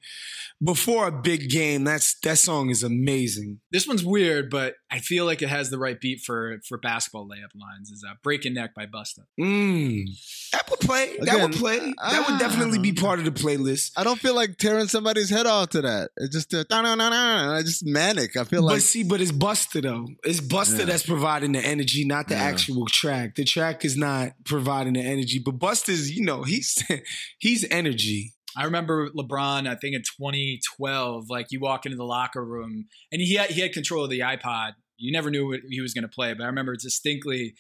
before 0.64 1.08
a 1.08 1.12
big 1.12 1.50
game. 1.50 1.84
That's 1.84 2.20
that 2.20 2.38
song 2.38 2.70
is 2.70 2.84
amazing. 2.84 3.60
this 3.72 3.88
one's 3.88 4.04
weird, 4.04 4.50
but 4.50 4.76
I 4.92 5.00
feel 5.00 5.26
like 5.26 5.42
it 5.42 5.50
has 5.50 5.70
the 5.70 5.78
right 5.78 6.00
beat 6.00 6.22
for 6.22 6.60
for 6.68 6.78
basketball 6.78 7.28
layup 7.28 7.60
lines. 7.60 7.90
Is 7.92 8.06
uh, 8.08 8.14
"Breaking 8.24 8.54
Neck" 8.54 8.76
by 8.76 8.86
Busta. 8.86 9.22
Mm. 9.40 10.06
That 10.52 10.70
would 10.70 10.80
play. 10.80 11.18
that 11.22 11.36
would 11.36 11.52
Again, 11.52 11.54
play. 11.54 11.94
That 11.98 12.30
would 12.30 12.40
definitely 12.40 12.80
be 12.80 12.92
part 12.92 13.20
of 13.20 13.26
the 13.26 13.32
playlist. 13.32 13.92
I 13.96 14.04
don't 14.04 14.20
feel 14.20 14.36
like 14.36 14.58
tearing 14.58 14.88
somebody's 14.88 15.30
head 15.30 15.48
off 15.48 15.70
to 15.70 15.82
that. 15.82 16.12
It's 16.18 16.36
just 16.36 16.54
a, 16.54 16.66
I 16.70 17.62
just 17.64 17.86
manic. 17.86 18.36
I 18.36 18.44
feel 18.44 18.62
like 18.64 18.76
but 18.76 18.82
see, 18.82 19.04
but 19.04 19.22
it's 19.22 19.32
Busta 19.32 19.82
though. 19.82 20.08
It's 20.24 20.40
Busta 20.41 20.80
Yeah. 20.80 20.86
that's 20.86 21.04
providing 21.06 21.51
the 21.54 21.60
energy, 21.60 22.04
not 22.06 22.27
the 22.27 22.36
Yeah. 22.36 22.43
actual 22.43 22.86
track. 22.88 23.36
The 23.36 23.43
track 23.45 23.84
is 23.86 23.95
not 23.97 24.34
providing 24.45 24.93
the 24.93 25.01
energy, 25.01 25.39
but 25.39 25.58
Busta's, 25.60 26.12
you 26.12 26.23
know, 26.23 26.43
he's 26.43 26.84
he's 27.39 27.65
energy. 27.71 28.34
I 28.56 28.65
remember 28.65 29.10
LeBron. 29.12 29.67
I 29.67 29.75
think 29.75 29.95
in 29.95 30.01
2012, 30.01 31.30
like 31.30 31.47
you 31.51 31.60
walk 31.60 31.86
into 31.86 31.97
the 31.97 32.04
locker 32.06 32.43
room 32.43 32.88
and 33.12 33.21
he 33.21 33.36
had 33.36 33.49
he 33.51 33.62
had 33.62 33.73
control 33.73 34.04
of 34.04 34.10
the 34.10 34.19
iPod. 34.19 34.73
You 34.97 35.12
never 35.12 35.30
knew 35.32 35.47
what 35.47 35.62
he 35.69 35.82
was 35.82 35.93
going 35.93 36.04
to 36.04 36.08
play, 36.10 36.34
but 36.34 36.43
I 36.43 36.47
remember 36.47 36.75
distinctly 36.75 37.56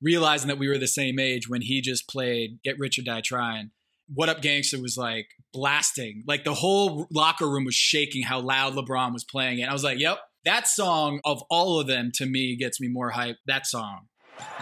realizing 0.00 0.48
that 0.48 0.58
we 0.58 0.68
were 0.68 0.78
the 0.78 0.86
same 0.86 1.18
age 1.18 1.48
when 1.48 1.62
he 1.62 1.80
just 1.80 2.08
played 2.08 2.58
"Get 2.64 2.78
Rich 2.78 2.98
or 2.98 3.02
Die 3.02 3.20
Trying." 3.22 3.70
What 4.08 4.28
Up 4.28 4.40
Gangsta 4.40 4.80
was 4.80 4.96
like 4.96 5.26
blasting. 5.52 6.22
Like 6.28 6.44
the 6.44 6.54
whole 6.54 7.08
locker 7.10 7.48
room 7.50 7.64
was 7.64 7.74
shaking 7.74 8.22
how 8.22 8.40
loud 8.40 8.74
LeBron 8.74 9.12
was 9.12 9.24
playing 9.24 9.58
it. 9.58 9.68
I 9.68 9.72
was 9.72 9.82
like, 9.82 9.98
"Yep, 9.98 10.18
that 10.46 10.66
song 10.66 11.20
of 11.24 11.42
all 11.50 11.78
of 11.78 11.86
them 11.86 12.10
to 12.14 12.24
me 12.24 12.56
gets 12.56 12.80
me 12.80 12.88
more 12.88 13.10
hype. 13.10 13.36
That 13.46 13.66
song 13.66 14.06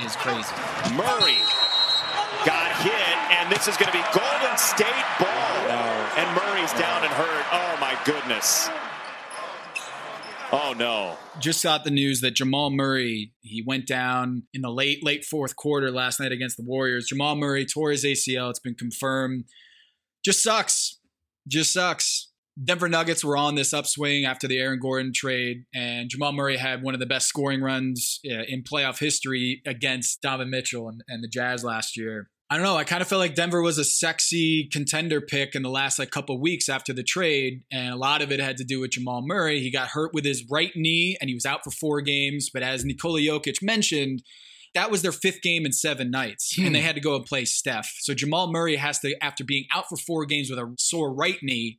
is 0.01 0.16
crazy." 0.16 0.53
Murray 0.97 1.38
got 2.44 2.77
hit, 2.83 3.33
and 3.38 3.53
this 3.53 3.68
is 3.68 3.77
going 3.77 3.92
to 3.92 3.97
be 3.97 4.05
Golden 4.12 4.59
State 4.59 5.05
ball. 5.20 5.55
And 6.16 6.37
Murray's 6.37 6.73
down 6.75 7.03
and 7.03 7.12
hurt. 7.12 7.44
Oh 7.53 7.77
my 7.81 7.99
goodness. 8.05 8.68
Oh 10.53 10.73
no. 10.79 11.16
just 11.40 11.64
got 11.64 11.83
the 11.83 11.90
news 11.90 12.20
that 12.20 12.33
Jamal 12.33 12.70
Murray 12.70 13.33
he 13.40 13.64
went 13.66 13.88
down 13.88 14.44
in 14.55 14.61
the 14.61 14.70
late 14.70 15.03
late 15.03 15.25
fourth 15.25 15.57
quarter 15.57 15.90
last 15.90 16.20
night 16.20 16.31
against 16.31 16.57
the 16.57 16.62
Warriors. 16.62 17.07
Jamal 17.09 17.35
Murray 17.35 17.66
tore 17.66 17.90
his 17.90 18.05
ACL. 18.05 18.51
It's 18.51 18.61
been 18.61 18.77
confirmed. 18.77 19.47
Just 20.25 20.42
sucks. 20.42 21.01
Just 21.49 21.73
sucks. 21.73 22.31
Denver 22.62 22.88
Nuggets 22.88 23.24
were 23.24 23.36
on 23.36 23.56
this 23.56 23.72
upswing 23.72 24.24
after 24.24 24.46
the 24.46 24.58
Aaron 24.58 24.78
Gordon 24.80 25.12
trade, 25.12 25.64
and 25.74 26.08
Jamal 26.08 26.32
Murray 26.32 26.56
had 26.56 26.82
one 26.82 26.94
of 26.94 27.00
the 27.00 27.06
best 27.06 27.26
scoring 27.26 27.62
runs 27.62 28.20
uh, 28.30 28.44
in 28.46 28.62
playoff 28.62 29.00
history 29.00 29.60
against 29.66 30.22
Donovan 30.22 30.50
Mitchell 30.50 30.88
and, 30.88 31.02
and 31.08 31.22
the 31.22 31.28
Jazz 31.28 31.64
last 31.64 31.96
year. 31.96 32.30
I 32.50 32.56
don't 32.56 32.64
know. 32.64 32.76
I 32.76 32.84
kind 32.84 33.02
of 33.02 33.08
felt 33.08 33.20
like 33.20 33.34
Denver 33.34 33.62
was 33.62 33.78
a 33.78 33.84
sexy 33.84 34.68
contender 34.70 35.20
pick 35.20 35.54
in 35.54 35.62
the 35.62 35.70
last 35.70 35.98
like 35.98 36.10
couple 36.10 36.40
weeks 36.40 36.68
after 36.68 36.92
the 36.92 37.02
trade, 37.02 37.62
and 37.72 37.92
a 37.92 37.96
lot 37.96 38.22
of 38.22 38.30
it 38.30 38.38
had 38.38 38.58
to 38.58 38.64
do 38.64 38.80
with 38.80 38.92
Jamal 38.92 39.22
Murray. 39.26 39.60
He 39.60 39.72
got 39.72 39.88
hurt 39.88 40.12
with 40.14 40.24
his 40.24 40.44
right 40.48 40.70
knee, 40.76 41.16
and 41.20 41.28
he 41.28 41.34
was 41.34 41.46
out 41.46 41.64
for 41.64 41.70
four 41.70 42.02
games. 42.02 42.50
But 42.52 42.62
as 42.62 42.84
Nikola 42.84 43.20
Jokic 43.20 43.62
mentioned, 43.62 44.22
that 44.74 44.90
was 44.90 45.02
their 45.02 45.12
fifth 45.12 45.40
game 45.40 45.64
in 45.64 45.72
seven 45.72 46.10
nights, 46.10 46.56
and 46.58 46.74
they 46.74 46.80
hmm. 46.80 46.87
had 46.87 46.94
to 46.96 47.00
go 47.00 47.16
and 47.16 47.24
play 47.24 47.44
Steph. 47.44 47.90
So 48.00 48.14
Jamal 48.14 48.50
Murray 48.50 48.76
has 48.76 48.98
to, 49.00 49.16
after 49.22 49.44
being 49.44 49.64
out 49.72 49.88
for 49.88 49.96
four 49.96 50.24
games 50.26 50.50
with 50.50 50.58
a 50.58 50.74
sore 50.78 51.14
right 51.14 51.38
knee, 51.42 51.78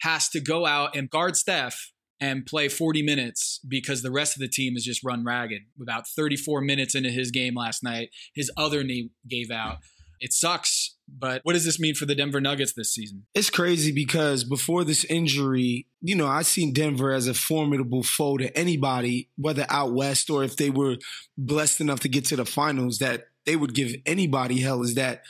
has 0.00 0.28
to 0.30 0.40
go 0.40 0.66
out 0.66 0.96
and 0.96 1.08
guard 1.08 1.36
Steph 1.36 1.92
and 2.20 2.46
play 2.46 2.68
40 2.68 3.02
minutes 3.02 3.60
because 3.66 4.02
the 4.02 4.12
rest 4.12 4.36
of 4.36 4.40
the 4.40 4.48
team 4.48 4.76
is 4.76 4.84
just 4.84 5.02
run 5.04 5.24
ragged. 5.24 5.62
About 5.80 6.06
34 6.06 6.60
minutes 6.60 6.94
into 6.94 7.10
his 7.10 7.30
game 7.30 7.54
last 7.56 7.82
night, 7.82 8.10
his 8.34 8.50
other 8.56 8.84
knee 8.84 9.10
gave 9.28 9.50
out. 9.50 9.78
It 10.20 10.32
sucks, 10.32 10.96
but 11.18 11.40
what 11.44 11.52
does 11.52 11.64
this 11.64 11.78
mean 11.78 11.94
for 11.94 12.06
the 12.06 12.14
Denver 12.14 12.40
Nuggets 12.40 12.72
this 12.72 12.92
season? 12.92 13.26
It's 13.34 13.50
crazy 13.50 13.92
because 13.92 14.44
before 14.44 14.84
this 14.84 15.04
injury, 15.04 15.86
you 16.00 16.14
know, 16.14 16.26
I 16.26 16.42
seen 16.42 16.72
Denver 16.72 17.12
as 17.12 17.28
a 17.28 17.34
formidable 17.34 18.02
foe 18.02 18.38
to 18.38 18.56
anybody, 18.56 19.28
whether 19.36 19.66
out 19.68 19.92
west 19.92 20.30
or 20.30 20.44
if 20.44 20.56
they 20.56 20.70
were 20.70 20.96
blessed 21.36 21.80
enough 21.80 22.00
to 22.00 22.08
get 22.08 22.24
to 22.26 22.36
the 22.36 22.44
finals, 22.44 22.98
that 22.98 23.24
they 23.44 23.56
would 23.56 23.74
give 23.74 23.94
anybody 24.06 24.60
hell. 24.60 24.82
Is 24.82 24.94
that 24.94 25.22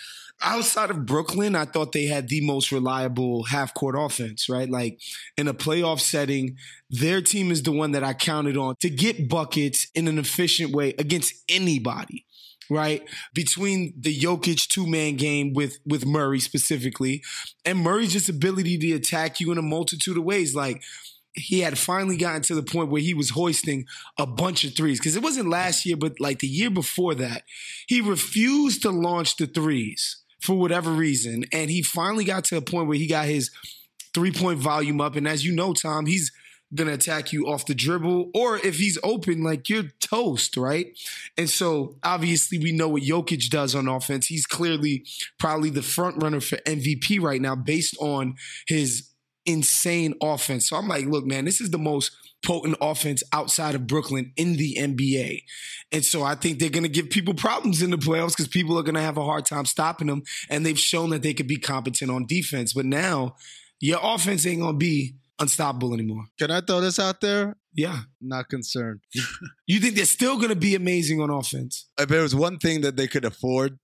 outside 0.42 0.90
of 0.90 1.07
Brooklyn, 1.07 1.57
I 1.57 1.64
thought 1.64 1.92
they 1.92 2.07
had 2.07 2.29
the 2.29 2.45
most 2.45 2.73
reliable 2.73 3.45
half 3.45 3.75
court 3.75 3.95
offense, 3.99 4.49
right? 4.49 4.68
Like 4.68 5.01
in 5.37 5.49
a 5.49 5.55
playoff 5.55 6.01
setting, 6.01 6.57
their 6.90 7.23
team 7.23 7.51
is 7.51 7.62
the 7.62 7.73
one 7.73 7.92
that 7.92 8.05
I 8.05 8.12
counted 8.12 8.57
on 8.57 8.77
to 8.81 8.90
get 8.90 9.29
buckets 9.29 9.88
in 9.95 10.09
an 10.09 10.18
efficient 10.18 10.75
way 10.75 10.95
against 10.99 11.35
anybody 11.49 12.27
right? 12.70 13.03
Between 13.35 13.94
the 13.98 14.16
Jokic 14.16 14.68
two 14.68 14.87
man 14.87 15.16
game 15.16 15.53
with 15.53 15.79
with 15.87 16.07
Murray 16.07 16.40
specifically, 16.40 17.22
and 17.64 17.79
Murray's 17.79 18.12
just 18.12 18.29
ability 18.29 18.79
to 18.79 18.92
attack 18.92 19.40
you 19.40 19.53
in 19.53 19.59
a 19.59 19.62
multitude 19.62 20.16
of 20.16 20.25
ways. 20.25 20.55
Like 20.55 20.83
he 21.35 21.61
had 21.61 21.79
finally 21.79 22.16
gotten 22.16 22.42
to 22.42 22.55
the 22.55 22.62
point 22.62 22.90
where 22.90 23.01
he 23.01 23.14
was 23.14 23.31
hoisting 23.31 23.87
a 24.18 24.27
bunch 24.27 24.64
of 24.64 24.75
threes 24.75 24.98
because 24.98 25.16
it 25.16 25.22
wasn't 25.22 25.48
last 25.48 25.87
year, 25.87 25.96
but 25.96 26.20
like 26.20 26.40
the 26.40 26.46
year 26.46 26.70
before 26.70 27.14
that, 27.14 27.42
he 27.87 28.01
refused 28.01 28.83
to 28.83 28.90
launch 28.90 29.37
the 29.37 29.46
threes 29.46 30.18
for 30.40 30.55
whatever 30.55 30.90
reason, 30.90 31.44
and 31.53 31.70
he 31.70 31.83
finally 31.83 32.25
got 32.25 32.44
to 32.44 32.57
a 32.57 32.62
point 32.62 32.88
where 32.88 32.98
he 32.98 33.07
got 33.07 33.27
his 33.27 33.51
three 34.12 34.33
point 34.33 34.59
volume 34.59 35.01
up. 35.01 35.16
And 35.16 35.27
as 35.27 35.44
you 35.44 35.55
know, 35.55 35.72
Tom, 35.72 36.07
he's 36.07 36.33
gonna 36.75 36.93
attack 36.93 37.33
you 37.33 37.47
off 37.47 37.67
the 37.67 37.75
dribble, 37.75 38.31
or 38.35 38.59
if 38.59 38.79
he's 38.79 38.99
open, 39.03 39.43
like 39.43 39.69
you're 39.69 39.91
toast, 40.01 40.57
right? 40.57 40.87
And 41.37 41.49
so 41.49 41.97
obviously 42.03 42.59
we 42.59 42.73
know 42.73 42.89
what 42.89 43.03
Jokic 43.03 43.51
does 43.51 43.75
on 43.75 43.89
offense. 43.89 44.27
He's 44.27 44.47
clearly 44.47 45.05
probably 45.39 45.71
the 45.71 45.83
front 45.83 46.23
runner 46.23 46.41
for 46.41 46.57
MVP 46.59 47.21
right 47.21 47.41
now, 47.41 47.55
based 47.55 47.97
on 48.01 48.37
his 48.67 49.09
insane 49.45 50.15
offense. 50.23 50.69
So 50.69 50.77
I'm 50.77 50.89
like, 50.89 51.07
look, 51.07 51.27
man, 51.27 51.45
this 51.45 51.61
is 51.61 51.71
the 51.71 51.79
most 51.79 52.13
potent 52.45 52.77
offense 52.81 53.23
outside 53.33 53.75
of 53.75 53.87
Brooklyn 53.87 54.33
in 54.37 54.57
the 54.57 54.77
NBA. 54.79 55.43
And 55.93 56.05
so 56.05 56.23
I 56.23 56.35
think 56.35 56.59
they're 56.59 56.71
going 56.71 56.83
to 56.83 56.89
give 56.89 57.11
people 57.11 57.35
problems 57.35 57.83
in 57.83 57.91
the 57.91 57.97
playoffs 57.97 58.31
because 58.31 58.49
people 58.49 58.79
are 58.79 58.83
going 58.83 58.97
to 58.97 59.01
have 59.01 59.17
a 59.17 59.25
hard 59.25 59.47
time 59.47 59.65
stopping 59.65 60.09
them. 60.09 60.23
And 60.49 60.67
they've 60.67 60.79
shown 60.79 61.11
that 61.11 61.23
they 61.23 61.35
could 61.35 61.47
be 61.47 61.59
competent 61.59 62.11
on 62.11 62.27
defense. 62.27 62.73
But 62.73 62.87
now 62.87 63.37
your 63.81 64.01
offense 64.03 64.47
ain't 64.47 64.61
going 64.61 64.75
to 64.75 64.79
be 64.79 65.17
unstoppable 65.38 65.95
anymore. 65.95 66.25
Can 66.38 66.51
I 66.51 66.61
throw 66.61 66.81
this 66.81 66.99
out 66.99 67.21
there? 67.21 67.57
Yeah. 67.75 68.01
Not 68.21 68.49
concerned. 68.49 69.01
You 69.66 69.81
think 69.81 69.95
they're 69.95 70.05
still 70.05 70.37
going 70.37 70.51
to 70.51 70.57
be 70.57 70.75
amazing 70.75 71.21
on 71.23 71.31
offense? 71.31 71.87
if 71.99 72.09
there 72.09 72.23
was 72.23 72.35
one 72.35 72.59
thing 72.59 72.83
that 72.83 72.97
they 72.97 73.09
could 73.09 73.25
afford 73.25 73.79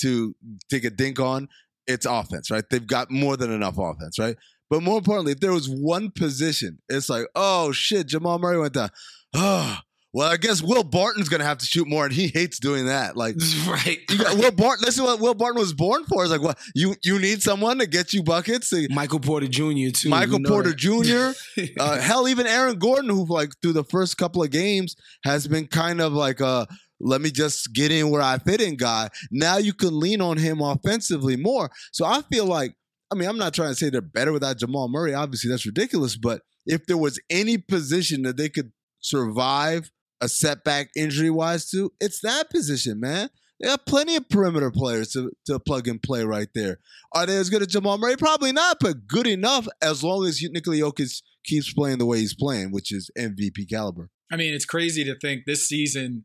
to 0.00 0.34
take 0.70 0.84
a 0.84 0.90
dink 0.90 1.20
on, 1.20 1.48
it's 1.86 2.06
offense, 2.06 2.50
right? 2.50 2.64
They've 2.70 2.86
got 2.86 3.10
more 3.10 3.36
than 3.36 3.50
enough 3.50 3.76
offense, 3.76 4.18
right? 4.18 4.36
But 4.70 4.82
more 4.82 4.98
importantly, 4.98 5.32
if 5.32 5.40
there 5.40 5.52
was 5.52 5.68
one 5.68 6.10
position, 6.10 6.78
it's 6.88 7.10
like, 7.10 7.26
oh 7.34 7.72
shit, 7.72 8.06
Jamal 8.06 8.38
Murray 8.38 8.58
went 8.58 8.74
down. 8.74 8.90
Oh, 9.34 9.40
ah, 9.40 9.82
well, 10.12 10.30
I 10.30 10.36
guess 10.36 10.60
Will 10.60 10.82
Barton's 10.82 11.28
gonna 11.28 11.44
have 11.44 11.58
to 11.58 11.66
shoot 11.66 11.86
more, 11.86 12.04
and 12.04 12.12
he 12.12 12.28
hates 12.28 12.58
doing 12.58 12.86
that. 12.86 13.16
Like, 13.16 13.36
right? 13.66 13.98
You 14.10 14.18
got 14.18 14.36
Will 14.36 14.50
Barton. 14.50 14.84
This 14.84 14.96
is 14.96 15.02
what 15.02 15.20
Will 15.20 15.34
Barton 15.34 15.60
was 15.60 15.72
born 15.72 16.04
for. 16.04 16.24
Is 16.24 16.30
like, 16.30 16.42
what 16.42 16.58
you 16.74 16.96
you 17.04 17.18
need 17.18 17.42
someone 17.42 17.78
to 17.78 17.86
get 17.86 18.12
you 18.12 18.22
buckets. 18.22 18.72
Michael 18.90 19.20
Porter 19.20 19.46
Jr. 19.46 19.90
too. 19.92 20.08
Michael 20.08 20.40
Porter 20.44 20.70
that. 20.70 21.34
Jr. 21.56 21.62
uh, 21.80 22.00
hell, 22.00 22.28
even 22.28 22.46
Aaron 22.46 22.78
Gordon, 22.78 23.10
who 23.10 23.24
like 23.26 23.50
through 23.62 23.74
the 23.74 23.84
first 23.84 24.16
couple 24.18 24.42
of 24.42 24.50
games 24.50 24.96
has 25.24 25.46
been 25.46 25.66
kind 25.66 26.00
of 26.00 26.12
like 26.12 26.40
a 26.40 26.66
let 27.00 27.20
me 27.20 27.30
just 27.30 27.72
get 27.72 27.90
in 27.90 28.10
where 28.10 28.22
I 28.22 28.38
fit 28.38 28.60
in 28.60 28.76
guy. 28.76 29.08
Now 29.30 29.56
you 29.56 29.72
can 29.72 29.98
lean 29.98 30.20
on 30.20 30.36
him 30.36 30.60
offensively 30.60 31.36
more. 31.36 31.70
So 31.92 32.04
I 32.04 32.22
feel 32.30 32.44
like, 32.44 32.74
I 33.10 33.14
mean, 33.14 33.28
I'm 33.28 33.38
not 33.38 33.54
trying 33.54 33.70
to 33.70 33.74
say 33.74 33.90
they're 33.90 34.02
better 34.02 34.32
without 34.32 34.58
Jamal 34.58 34.88
Murray. 34.88 35.14
Obviously, 35.14 35.50
that's 35.50 35.64
ridiculous. 35.64 36.16
But 36.16 36.42
if 36.66 36.84
there 36.86 36.98
was 36.98 37.18
any 37.30 37.58
position 37.58 38.22
that 38.22 38.36
they 38.36 38.48
could 38.50 38.72
survive 39.00 39.90
a 40.20 40.28
setback 40.28 40.90
injury 40.96 41.30
wise 41.30 41.70
to, 41.70 41.92
it's 42.00 42.20
that 42.22 42.50
position, 42.50 43.00
man. 43.00 43.30
They 43.60 43.68
got 43.68 43.84
plenty 43.84 44.16
of 44.16 44.28
perimeter 44.28 44.70
players 44.70 45.12
to, 45.12 45.30
to 45.46 45.58
plug 45.58 45.86
and 45.86 46.02
play 46.02 46.24
right 46.24 46.48
there. 46.54 46.78
Are 47.14 47.26
they 47.26 47.36
as 47.36 47.50
good 47.50 47.60
as 47.60 47.68
Jamal 47.68 47.98
Murray? 47.98 48.16
Probably 48.16 48.52
not, 48.52 48.78
but 48.80 49.06
good 49.06 49.26
enough 49.26 49.68
as 49.82 50.02
long 50.02 50.26
as 50.26 50.42
Nikola 50.42 50.76
Jokic 50.76 51.22
keeps 51.44 51.72
playing 51.72 51.98
the 51.98 52.06
way 52.06 52.20
he's 52.20 52.34
playing, 52.34 52.72
which 52.72 52.90
is 52.92 53.10
MVP 53.18 53.68
caliber. 53.68 54.08
I 54.32 54.36
mean, 54.36 54.54
it's 54.54 54.64
crazy 54.64 55.04
to 55.04 55.14
think 55.18 55.44
this 55.44 55.68
season 55.68 56.24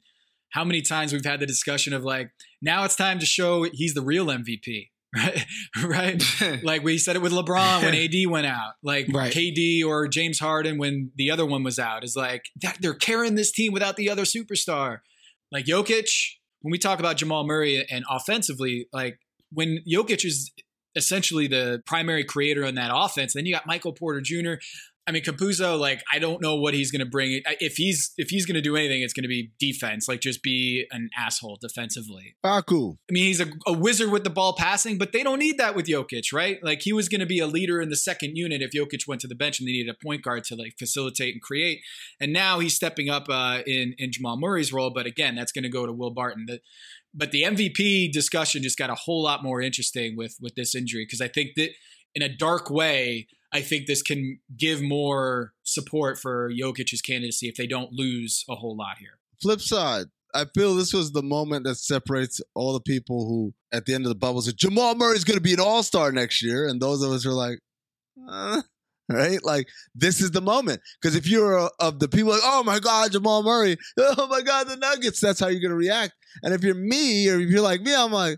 how 0.52 0.64
many 0.64 0.82
times 0.82 1.12
we've 1.12 1.26
had 1.26 1.42
the 1.42 1.46
discussion 1.46 1.94
of 1.94 2.06
like, 2.06 2.32
now 2.62 2.86
it's 2.86 2.96
time 2.96 3.20
to 3.20 3.26
show 3.26 3.64
he's 3.74 3.94
the 3.94 4.02
real 4.02 4.28
MVP. 4.28 4.90
Right, 5.16 5.46
right. 5.84 6.24
like 6.64 6.84
we 6.84 6.98
said 6.98 7.16
it 7.16 7.22
with 7.22 7.32
LeBron 7.32 7.84
when 7.84 7.96
AD 7.96 8.30
went 8.30 8.48
out, 8.48 8.74
like 8.84 9.08
Right. 9.12 9.34
KD 9.34 9.86
or 9.86 10.08
James 10.08 10.40
Harden 10.40 10.78
when 10.78 11.12
the 11.16 11.32
other 11.32 11.46
one 11.46 11.64
was 11.64 11.80
out. 11.80 12.04
Is 12.04 12.16
like 12.16 12.46
that 12.62 12.78
they're 12.82 12.94
carrying 12.94 13.36
this 13.36 13.52
team 13.52 13.72
without 13.74 13.96
the 13.96 14.10
other 14.10 14.24
superstar. 14.24 15.00
Like 15.52 15.66
Jokic, 15.66 16.10
when 16.62 16.72
we 16.72 16.78
talk 16.78 17.00
about 17.00 17.18
Jamal 17.18 17.46
Murray 17.46 17.86
and 17.90 18.04
offensively, 18.10 18.88
like 18.92 19.20
when 19.52 19.80
Jokic 19.88 20.26
is 20.26 20.52
essentially 20.96 21.48
the 21.48 21.82
primary 21.86 22.24
creator 22.24 22.64
in 22.64 22.76
that 22.76 22.92
offense, 22.94 23.34
then 23.34 23.46
you 23.46 23.54
got 23.54 23.68
Michael 23.68 23.94
Porter 23.94 24.22
Jr. 24.22 24.54
I 25.08 25.12
mean, 25.12 25.24
Campazzo, 25.24 25.80
like 25.80 26.04
I 26.12 26.18
don't 26.18 26.42
know 26.42 26.56
what 26.56 26.74
he's 26.74 26.92
going 26.92 27.00
to 27.00 27.06
bring. 27.06 27.42
If 27.60 27.76
he's 27.76 28.12
if 28.18 28.30
he's 28.30 28.46
going 28.46 28.56
to 28.56 28.62
do 28.62 28.76
anything, 28.76 29.04
it's 29.04 29.14
going 29.14 29.24
to 29.24 29.30
be 29.30 29.52
defense. 29.60 30.08
Like 30.08 30.20
just 30.20 30.42
be 30.42 30.88
an 30.92 31.10
asshole 31.16 31.60
defensively. 31.62 32.36
Facu. 32.44 32.98
I 33.10 33.12
mean, 33.12 33.26
he's 33.26 33.40
a, 33.40 33.48
a 33.68 33.74
wizard 33.74 34.10
with 34.10 34.24
the 34.24 34.32
ball 34.32 34.56
passing, 34.58 34.98
but 34.98 35.12
they 35.12 35.22
don't 35.22 35.38
need 35.38 35.60
that 35.60 35.76
with 35.76 35.86
Jokic, 35.86 36.34
right? 36.34 36.58
Like 36.64 36.82
he 36.82 36.92
was 36.92 37.08
going 37.08 37.20
to 37.20 37.28
be 37.28 37.40
a 37.40 37.46
leader 37.46 37.82
in 37.82 37.90
the 37.90 37.96
second 37.96 38.36
unit 38.36 38.64
if 38.64 38.72
Jokic 38.72 39.08
went 39.08 39.22
to 39.22 39.28
the 39.28 39.36
bench 39.36 39.60
and 39.60 39.68
they 39.68 39.74
needed 39.74 39.94
a 39.94 40.06
point 40.06 40.24
guard 40.24 40.44
to 40.46 40.56
like 40.56 40.74
facilitate 40.80 41.36
and 41.36 41.42
create. 41.42 41.82
And 42.20 42.34
now 42.34 42.60
he's 42.60 42.76
stepping 42.76 43.10
up 43.10 43.28
uh, 43.30 43.60
in 43.68 43.94
in 44.00 44.12
Jamal 44.12 44.38
Murray's 44.38 44.74
role, 44.74 44.90
but 44.90 45.06
again, 45.06 45.36
that's 45.36 45.52
going 45.52 45.64
to 45.64 45.70
go 45.70 45.86
to 45.86 45.94
Will 45.94 46.12
Barton. 46.12 46.46
The, 46.48 46.62
but 47.14 47.32
the 47.32 47.44
MVP 47.44 48.12
discussion 48.12 48.64
just 48.64 48.78
got 48.78 48.90
a 48.90 48.96
whole 48.96 49.22
lot 49.22 49.44
more 49.44 49.62
interesting 49.62 50.18
with 50.18 50.36
with 50.42 50.56
this 50.56 50.74
injury 50.74 51.06
because 51.06 51.22
I 51.22 51.28
think 51.28 51.52
that 51.58 51.70
in 52.16 52.22
a 52.22 52.30
dark 52.30 52.72
way, 52.72 53.28
I 53.56 53.62
think 53.62 53.88
this 53.88 54.02
can 54.02 54.40
give 54.58 54.82
more 54.82 55.54
support 55.64 56.20
for 56.20 56.52
Jokic's 56.52 57.02
candidacy 57.02 57.48
if 57.48 57.56
they 57.56 57.68
don't 57.68 57.94
lose 57.94 58.44
a 58.50 58.56
whole 58.56 58.76
lot 58.76 58.98
here. 59.00 59.18
Flip 59.42 59.62
side, 59.62 60.08
I 60.34 60.44
feel 60.54 60.76
this 60.76 60.92
was 60.92 61.14
the 61.14 61.24
moment 61.24 61.64
that 61.64 61.76
separates 61.76 62.42
all 62.54 62.74
the 62.74 62.82
people 62.82 63.26
who, 63.26 63.54
at 63.72 63.86
the 63.86 63.94
end 63.94 64.04
of 64.04 64.10
the 64.10 64.16
bubble, 64.16 64.42
said 64.42 64.58
Jamal 64.58 64.96
Murray's 64.96 65.24
going 65.24 65.38
to 65.38 65.42
be 65.42 65.54
an 65.54 65.62
All 65.62 65.84
Star 65.84 66.12
next 66.12 66.44
year, 66.44 66.68
and 66.68 66.82
those 66.82 67.02
of 67.02 67.14
us 67.14 67.26
are 67.26 67.32
like, 67.32 67.60
uh, 68.30 68.62
right? 69.10 69.42
Like 69.42 69.70
this 69.94 70.20
is 70.20 70.32
the 70.32 70.42
moment 70.42 70.82
because 71.02 71.16
if 71.16 71.26
you're 71.26 71.58
uh, 71.58 71.70
of 71.80 72.00
the 72.00 72.10
people 72.10 72.32
like, 72.32 72.42
oh 72.44 72.62
my 72.62 72.80
God, 72.80 73.14
Jamal 73.14 73.42
Murray, 73.42 73.78
oh 73.98 74.28
my 74.28 74.42
God, 74.42 74.68
the 74.68 74.76
Nuggets, 74.76 75.22
that's 75.22 75.40
how 75.40 75.48
you're 75.48 75.62
going 75.62 75.70
to 75.70 75.78
react. 75.78 76.12
And 76.44 76.54
if 76.54 76.62
you're 76.62 76.76
me, 76.76 77.30
or 77.30 77.40
if 77.40 77.50
you're 77.50 77.62
like 77.62 77.80
me, 77.82 77.96
I'm 77.96 78.12
like. 78.12 78.38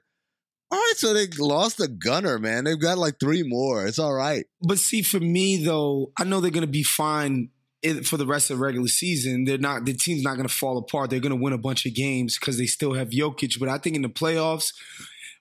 All 0.69 0.77
right, 0.77 0.93
so 0.97 1.13
they 1.13 1.27
lost 1.39 1.79
a 1.79 1.87
gunner, 1.87 2.39
man. 2.39 2.65
They've 2.65 2.79
got 2.79 2.97
like 2.97 3.19
three 3.19 3.43
more. 3.43 3.85
It's 3.85 3.99
all 3.99 4.13
right. 4.13 4.45
But 4.61 4.79
see, 4.79 5.01
for 5.01 5.19
me 5.19 5.63
though, 5.63 6.11
I 6.17 6.25
know 6.25 6.41
they're 6.41 6.51
going 6.51 6.61
to 6.61 6.67
be 6.67 6.83
fine 6.83 7.49
for 8.03 8.17
the 8.17 8.25
rest 8.25 8.49
of 8.49 8.57
the 8.57 8.63
regular 8.65 8.87
season. 8.87 9.45
They're 9.45 9.57
not. 9.57 9.85
The 9.85 9.93
team's 9.93 10.23
not 10.23 10.35
going 10.35 10.47
to 10.47 10.53
fall 10.53 10.77
apart. 10.77 11.09
They're 11.09 11.21
going 11.21 11.37
to 11.37 11.41
win 11.41 11.53
a 11.53 11.57
bunch 11.57 11.85
of 11.85 11.93
games 11.93 12.37
because 12.37 12.57
they 12.57 12.65
still 12.65 12.93
have 12.93 13.09
Jokic. 13.09 13.59
But 13.59 13.69
I 13.69 13.77
think 13.77 13.95
in 13.95 14.01
the 14.01 14.09
playoffs, 14.09 14.73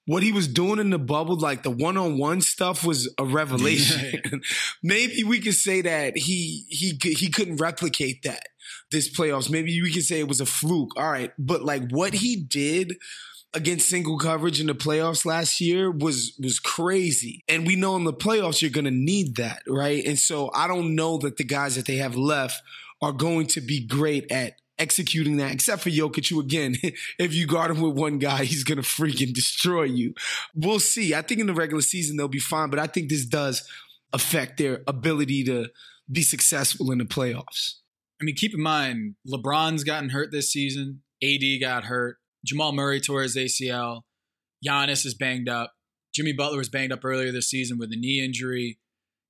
what 0.07 0.23
he 0.23 0.31
was 0.31 0.47
doing 0.47 0.79
in 0.79 0.91
the 0.91 0.99
bubble, 0.99 1.37
like 1.37 1.65
the 1.65 1.71
one-on-one 1.71 2.41
stuff, 2.41 2.85
was 2.85 3.12
a 3.19 3.25
revelation. 3.25 4.23
Maybe 4.83 5.25
we 5.25 5.41
could 5.41 5.55
say 5.55 5.81
that 5.81 6.17
he 6.17 6.67
he 6.69 6.97
he 7.03 7.31
couldn't 7.31 7.57
replicate 7.57 8.23
that 8.23 8.45
this 8.93 9.12
playoffs. 9.12 9.51
Maybe 9.51 9.81
we 9.83 9.93
could 9.93 10.05
say 10.05 10.21
it 10.21 10.29
was 10.29 10.41
a 10.41 10.47
fluke. 10.47 10.97
All 10.97 11.11
right, 11.11 11.33
but 11.37 11.65
like 11.65 11.91
what 11.91 12.15
he 12.15 12.37
did 12.37 12.97
against 13.55 13.89
single 13.89 14.19
coverage 14.19 14.61
in 14.61 14.67
the 14.67 14.75
playoffs 14.75 15.25
last 15.25 15.61
year 15.61 15.91
was 15.91 16.37
was 16.43 16.59
crazy. 16.61 17.43
And 17.49 17.67
we 17.67 17.77
know 17.77 17.97
in 17.97 18.05
the 18.05 18.13
playoffs 18.13 18.61
you're 18.61 18.71
going 18.71 18.85
to 18.85 18.91
need 18.91 19.37
that, 19.37 19.63
right? 19.67 20.05
And 20.05 20.19
so 20.19 20.51
I 20.55 20.67
don't 20.67 20.95
know 20.95 21.19
that 21.19 21.37
the 21.37 21.45
guys 21.45 21.77
that 21.77 21.87
they 21.87 21.97
have 21.97 22.17
left 22.17 22.61
are 23.01 23.13
going 23.13 23.47
to 23.49 23.61
be 23.61 23.87
great 23.87 24.31
at 24.31 24.55
executing 24.79 25.39
that, 25.39 25.53
except 25.53 25.83
for 25.83 25.91
Jokic, 25.91 26.29
who 26.29 26.41
again, 26.41 26.77
if 27.19 27.35
you 27.35 27.47
guard 27.47 27.71
him 27.71 27.81
with 27.81 27.97
one 27.97 28.19
guy, 28.19 28.45
he's 28.45 28.65
gonna 28.65 28.83
freaking 28.83 29.33
destroy 29.33 29.85
you. 29.85 30.15
We'll 30.55 30.81
see. 30.81 31.15
I 31.15 31.23
think 31.23 31.41
in 31.41 31.47
the 31.47 31.55
regular 31.55 31.83
season 31.83 32.17
they'll 32.17 32.29
be 32.29 32.39
fine, 32.39 32.71
but 32.71 32.79
I 32.79 32.87
think 32.87 33.09
this 33.09 33.27
does 33.27 33.67
affect 34.13 34.59
their 34.59 34.83
ability 34.87 35.45
to 35.45 35.69
be 36.11 36.23
successful 36.23 36.91
in 36.93 36.99
the 36.99 37.05
playoffs. 37.05 37.75
I 38.21 38.25
mean, 38.25 38.35
keep 38.35 38.55
in 38.55 38.63
mind, 38.63 39.17
LeBron's 39.31 39.85
gotten 39.85 40.11
hurt 40.11 40.31
this 40.31 40.51
season. 40.51 41.03
AD 41.23 41.43
got 41.61 41.85
hurt. 41.85 42.19
Jamal 42.47 42.73
Murray 42.73 43.01
tore 43.01 43.23
his 43.23 43.37
ACL. 43.37 44.03
Giannis 44.67 45.05
is 45.05 45.15
banged 45.15 45.49
up. 45.49 45.73
Jimmy 46.15 46.33
Butler 46.33 46.59
was 46.59 46.69
banged 46.69 46.93
up 46.93 47.05
earlier 47.05 47.33
this 47.33 47.51
season 47.51 47.77
with 47.77 47.93
a 47.93 47.97
knee 47.97 48.25
injury. 48.25 48.79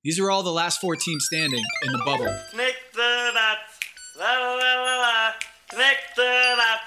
These 0.04 0.20
are 0.20 0.30
all 0.30 0.42
the 0.42 0.52
last 0.52 0.80
four 0.80 0.94
teams 0.94 1.24
standing 1.26 1.64
in 1.82 1.92
the 1.92 1.98
bubble. 2.04 2.32
Connect 2.50 2.94
the 2.94 3.30
dots. 3.34 3.80
La 4.18 4.38
la 4.38 4.54
la 4.54 4.82
la 4.82 4.96
la. 5.00 5.32
Connect 5.68 6.14
the 6.14 6.54
dots. 6.56 6.85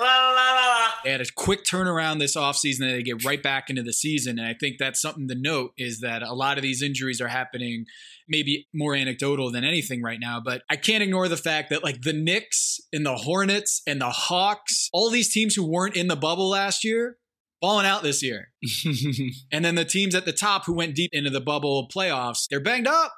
La 0.00 0.30
la 0.30 0.30
la 0.30 0.66
la. 0.66 0.90
They 1.04 1.10
had 1.10 1.20
a 1.20 1.26
quick 1.36 1.64
turnaround 1.64 2.18
this 2.18 2.36
offseason 2.36 2.82
and 2.82 2.90
they 2.90 3.02
get 3.02 3.24
right 3.24 3.42
back 3.42 3.70
into 3.70 3.82
the 3.82 3.92
season. 3.92 4.38
And 4.38 4.48
I 4.48 4.54
think 4.54 4.76
that's 4.78 5.00
something 5.00 5.28
to 5.28 5.34
note 5.34 5.72
is 5.76 6.00
that 6.00 6.22
a 6.22 6.32
lot 6.32 6.56
of 6.56 6.62
these 6.62 6.82
injuries 6.82 7.20
are 7.20 7.28
happening 7.28 7.84
maybe 8.28 8.68
more 8.72 8.94
anecdotal 8.94 9.50
than 9.50 9.64
anything 9.64 10.02
right 10.02 10.20
now. 10.20 10.40
But 10.42 10.62
I 10.70 10.76
can't 10.76 11.02
ignore 11.02 11.28
the 11.28 11.36
fact 11.36 11.70
that 11.70 11.84
like 11.84 12.02
the 12.02 12.12
Knicks 12.12 12.80
and 12.92 13.04
the 13.04 13.16
Hornets 13.16 13.82
and 13.86 14.00
the 14.00 14.10
Hawks, 14.10 14.88
all 14.92 15.10
these 15.10 15.32
teams 15.32 15.54
who 15.54 15.70
weren't 15.70 15.96
in 15.96 16.08
the 16.08 16.16
bubble 16.16 16.48
last 16.48 16.84
year, 16.84 17.18
balling 17.60 17.86
out 17.86 18.02
this 18.02 18.22
year. 18.22 18.48
and 19.52 19.64
then 19.64 19.74
the 19.74 19.84
teams 19.84 20.14
at 20.14 20.24
the 20.24 20.32
top 20.32 20.64
who 20.64 20.74
went 20.74 20.94
deep 20.94 21.10
into 21.12 21.30
the 21.30 21.40
bubble 21.40 21.88
playoffs, 21.94 22.46
they're 22.48 22.60
banged 22.60 22.86
up. 22.86 23.12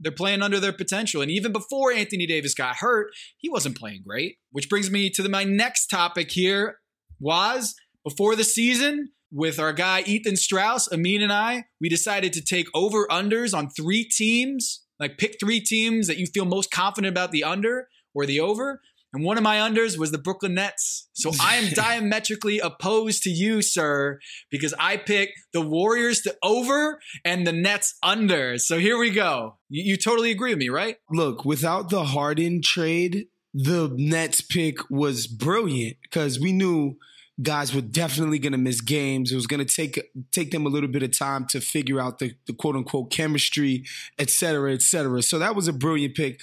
They're 0.00 0.12
playing 0.12 0.42
under 0.42 0.58
their 0.58 0.72
potential. 0.72 1.22
And 1.22 1.30
even 1.30 1.52
before 1.52 1.92
Anthony 1.92 2.26
Davis 2.26 2.54
got 2.54 2.76
hurt, 2.76 3.10
he 3.36 3.48
wasn't 3.48 3.78
playing 3.78 4.02
great. 4.06 4.36
Which 4.50 4.68
brings 4.68 4.90
me 4.90 5.10
to 5.10 5.22
the, 5.22 5.28
my 5.28 5.44
next 5.44 5.88
topic 5.88 6.30
here 6.30 6.78
was 7.20 7.74
before 8.02 8.34
the 8.34 8.44
season 8.44 9.10
with 9.30 9.58
our 9.58 9.72
guy 9.72 10.02
Ethan 10.06 10.36
Strauss, 10.36 10.90
Amin 10.92 11.22
and 11.22 11.32
I, 11.32 11.64
we 11.80 11.88
decided 11.88 12.32
to 12.32 12.42
take 12.42 12.66
over 12.74 13.06
unders 13.08 13.56
on 13.56 13.70
three 13.70 14.04
teams, 14.04 14.84
like 14.98 15.18
pick 15.18 15.36
three 15.38 15.60
teams 15.60 16.06
that 16.08 16.18
you 16.18 16.26
feel 16.26 16.44
most 16.44 16.70
confident 16.70 17.12
about 17.12 17.30
the 17.30 17.44
under 17.44 17.88
or 18.14 18.26
the 18.26 18.40
over. 18.40 18.80
And 19.12 19.24
one 19.24 19.36
of 19.36 19.42
my 19.42 19.56
unders 19.56 19.98
was 19.98 20.12
the 20.12 20.18
Brooklyn 20.18 20.54
Nets. 20.54 21.08
So 21.12 21.32
I 21.40 21.56
am 21.56 21.70
diametrically 21.74 22.60
opposed 22.60 23.22
to 23.24 23.30
you, 23.30 23.60
sir, 23.60 24.20
because 24.50 24.72
I 24.78 24.96
picked 24.96 25.34
the 25.52 25.60
Warriors 25.60 26.20
to 26.22 26.36
over 26.42 27.00
and 27.24 27.46
the 27.46 27.52
Nets 27.52 27.96
under. 28.02 28.58
So 28.58 28.78
here 28.78 28.98
we 28.98 29.10
go. 29.10 29.58
You, 29.68 29.92
you 29.92 29.96
totally 29.96 30.30
agree 30.30 30.50
with 30.50 30.58
me, 30.58 30.68
right? 30.68 30.96
Look, 31.10 31.44
without 31.44 31.90
the 31.90 32.04
Harden 32.04 32.60
trade, 32.62 33.26
the 33.52 33.92
Nets 33.96 34.40
pick 34.40 34.78
was 34.90 35.26
brilliant 35.26 35.96
because 36.02 36.38
we 36.38 36.52
knew 36.52 36.96
guys 37.42 37.74
were 37.74 37.80
definitely 37.80 38.38
going 38.38 38.52
to 38.52 38.58
miss 38.58 38.80
games. 38.80 39.32
It 39.32 39.36
was 39.36 39.46
going 39.46 39.64
to 39.64 39.74
take 39.74 40.00
take 40.32 40.50
them 40.50 40.66
a 40.66 40.68
little 40.68 40.88
bit 40.88 41.02
of 41.02 41.16
time 41.16 41.46
to 41.48 41.60
figure 41.60 42.00
out 42.00 42.18
the, 42.18 42.34
the 42.46 42.52
quote 42.52 42.76
unquote 42.76 43.10
chemistry, 43.10 43.84
et 44.18 44.30
cetera, 44.30 44.72
et 44.72 44.82
cetera. 44.82 45.22
So 45.22 45.38
that 45.38 45.56
was 45.56 45.68
a 45.68 45.72
brilliant 45.72 46.14
pick. 46.14 46.40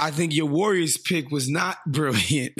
I 0.00 0.10
think 0.10 0.34
your 0.34 0.46
Warriors 0.46 0.96
pick 0.96 1.30
was 1.30 1.48
not 1.48 1.76
brilliant 1.86 2.54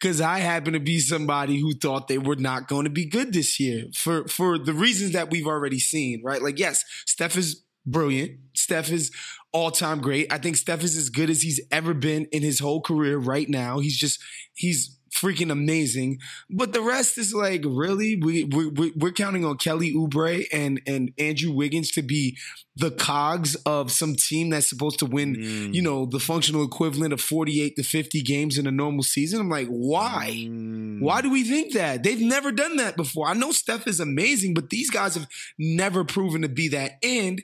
because 0.00 0.20
I 0.20 0.38
happen 0.38 0.72
to 0.72 0.80
be 0.80 0.98
somebody 0.98 1.60
who 1.60 1.74
thought 1.74 2.08
they 2.08 2.18
were 2.18 2.36
not 2.36 2.68
going 2.68 2.84
to 2.84 2.90
be 2.90 3.04
good 3.04 3.32
this 3.32 3.60
year 3.60 3.84
for 3.94 4.26
for 4.26 4.58
the 4.58 4.72
reasons 4.72 5.12
that 5.12 5.30
we've 5.30 5.46
already 5.46 5.78
seen. 5.78 6.22
Right? 6.24 6.42
Like, 6.42 6.58
yes, 6.58 6.84
Steph 7.06 7.36
is 7.36 7.62
brilliant. 7.86 8.38
Steph 8.54 8.90
is 8.90 9.12
all 9.52 9.70
time 9.70 10.00
great. 10.00 10.32
I 10.32 10.38
think 10.38 10.56
Steph 10.56 10.82
is 10.82 10.96
as 10.96 11.10
good 11.10 11.28
as 11.28 11.42
he's 11.42 11.60
ever 11.70 11.92
been 11.92 12.26
in 12.32 12.42
his 12.42 12.60
whole 12.60 12.80
career 12.80 13.18
right 13.18 13.48
now. 13.48 13.80
He's 13.80 13.96
just 13.96 14.20
he's 14.54 14.96
freaking 15.14 15.50
amazing. 15.50 16.18
But 16.48 16.72
the 16.72 16.80
rest 16.82 17.18
is 17.18 17.34
like, 17.34 17.62
really, 17.66 18.16
we, 18.16 18.44
we 18.44 18.92
we're 18.96 19.12
counting 19.12 19.44
on 19.44 19.56
Kelly 19.58 19.92
Oubre 19.92 20.44
and 20.52 20.80
and 20.86 21.12
Andrew 21.18 21.52
Wiggins 21.52 21.90
to 21.92 22.02
be 22.02 22.36
the 22.76 22.90
cogs 22.90 23.56
of 23.66 23.90
some 23.92 24.14
team 24.14 24.50
that's 24.50 24.68
supposed 24.68 24.98
to 25.00 25.06
win, 25.06 25.36
Mm. 25.36 25.74
you 25.74 25.82
know, 25.82 26.06
the 26.06 26.20
functional 26.20 26.64
equivalent 26.64 27.12
of 27.12 27.20
48 27.20 27.76
to 27.76 27.82
50 27.82 28.22
games 28.22 28.56
in 28.56 28.66
a 28.66 28.70
normal 28.70 29.02
season. 29.02 29.40
I'm 29.40 29.50
like, 29.50 29.66
why? 29.68 30.30
Mm. 30.46 31.00
Why 31.00 31.20
do 31.20 31.30
we 31.30 31.44
think 31.44 31.74
that? 31.74 32.02
They've 32.02 32.20
never 32.20 32.52
done 32.52 32.76
that 32.76 32.96
before. 32.96 33.26
I 33.26 33.34
know 33.34 33.52
Steph 33.52 33.86
is 33.86 34.00
amazing, 34.00 34.54
but 34.54 34.70
these 34.70 34.88
guys 34.90 35.14
have 35.14 35.26
never 35.58 36.04
proven 36.04 36.42
to 36.42 36.48
be 36.48 36.68
that. 36.68 36.92
And 37.02 37.42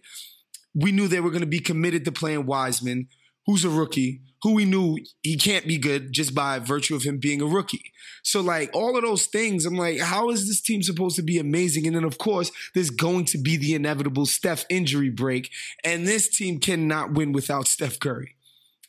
we 0.75 0.93
knew 0.93 1.09
they 1.09 1.21
were 1.21 1.31
going 1.31 1.41
to 1.41 1.47
be 1.47 1.61
committed 1.61 2.05
to 2.05 2.13
playing 2.13 2.47
Wiseman, 2.47 3.09
who's 3.47 3.65
a 3.65 3.71
rookie, 3.71 4.21
who 4.43 4.55
we 4.55 4.65
knew 4.65 4.99
he 5.23 5.37
can't 5.37 5.67
be 5.67 5.79
good 5.79 6.13
just 6.13 6.35
by 6.35 6.59
virtue 6.59 6.95
of 6.95 7.03
him 7.03 7.19
being 7.19 7.41
a 7.41 7.47
rookie. 7.47 7.93
So, 8.23 8.41
like, 8.41 8.71
all 8.75 8.97
of 8.97 9.03
those 9.03 9.27
things, 9.27 9.65
I'm 9.65 9.77
like, 9.77 10.01
how 10.01 10.31
is 10.31 10.47
this 10.47 10.61
team 10.61 10.83
supposed 10.83 11.17
to 11.17 11.23
be 11.23 11.39
amazing? 11.39 11.87
And 11.87 11.95
then, 11.95 12.05
of 12.05 12.19
course, 12.19 12.51
there's 12.75 12.91
going 12.91 13.25
to 13.27 13.39
be 13.39 13.57
the 13.57 13.75
inevitable 13.75 14.27
Steph 14.27 14.65
injury 14.69 15.11
break. 15.11 15.51
And 15.85 16.07
this 16.07 16.29
team 16.29 16.59
cannot 16.59 17.13
win 17.13 17.33
without 17.33 17.69
Steph 17.69 18.01
Curry. 18.01 18.35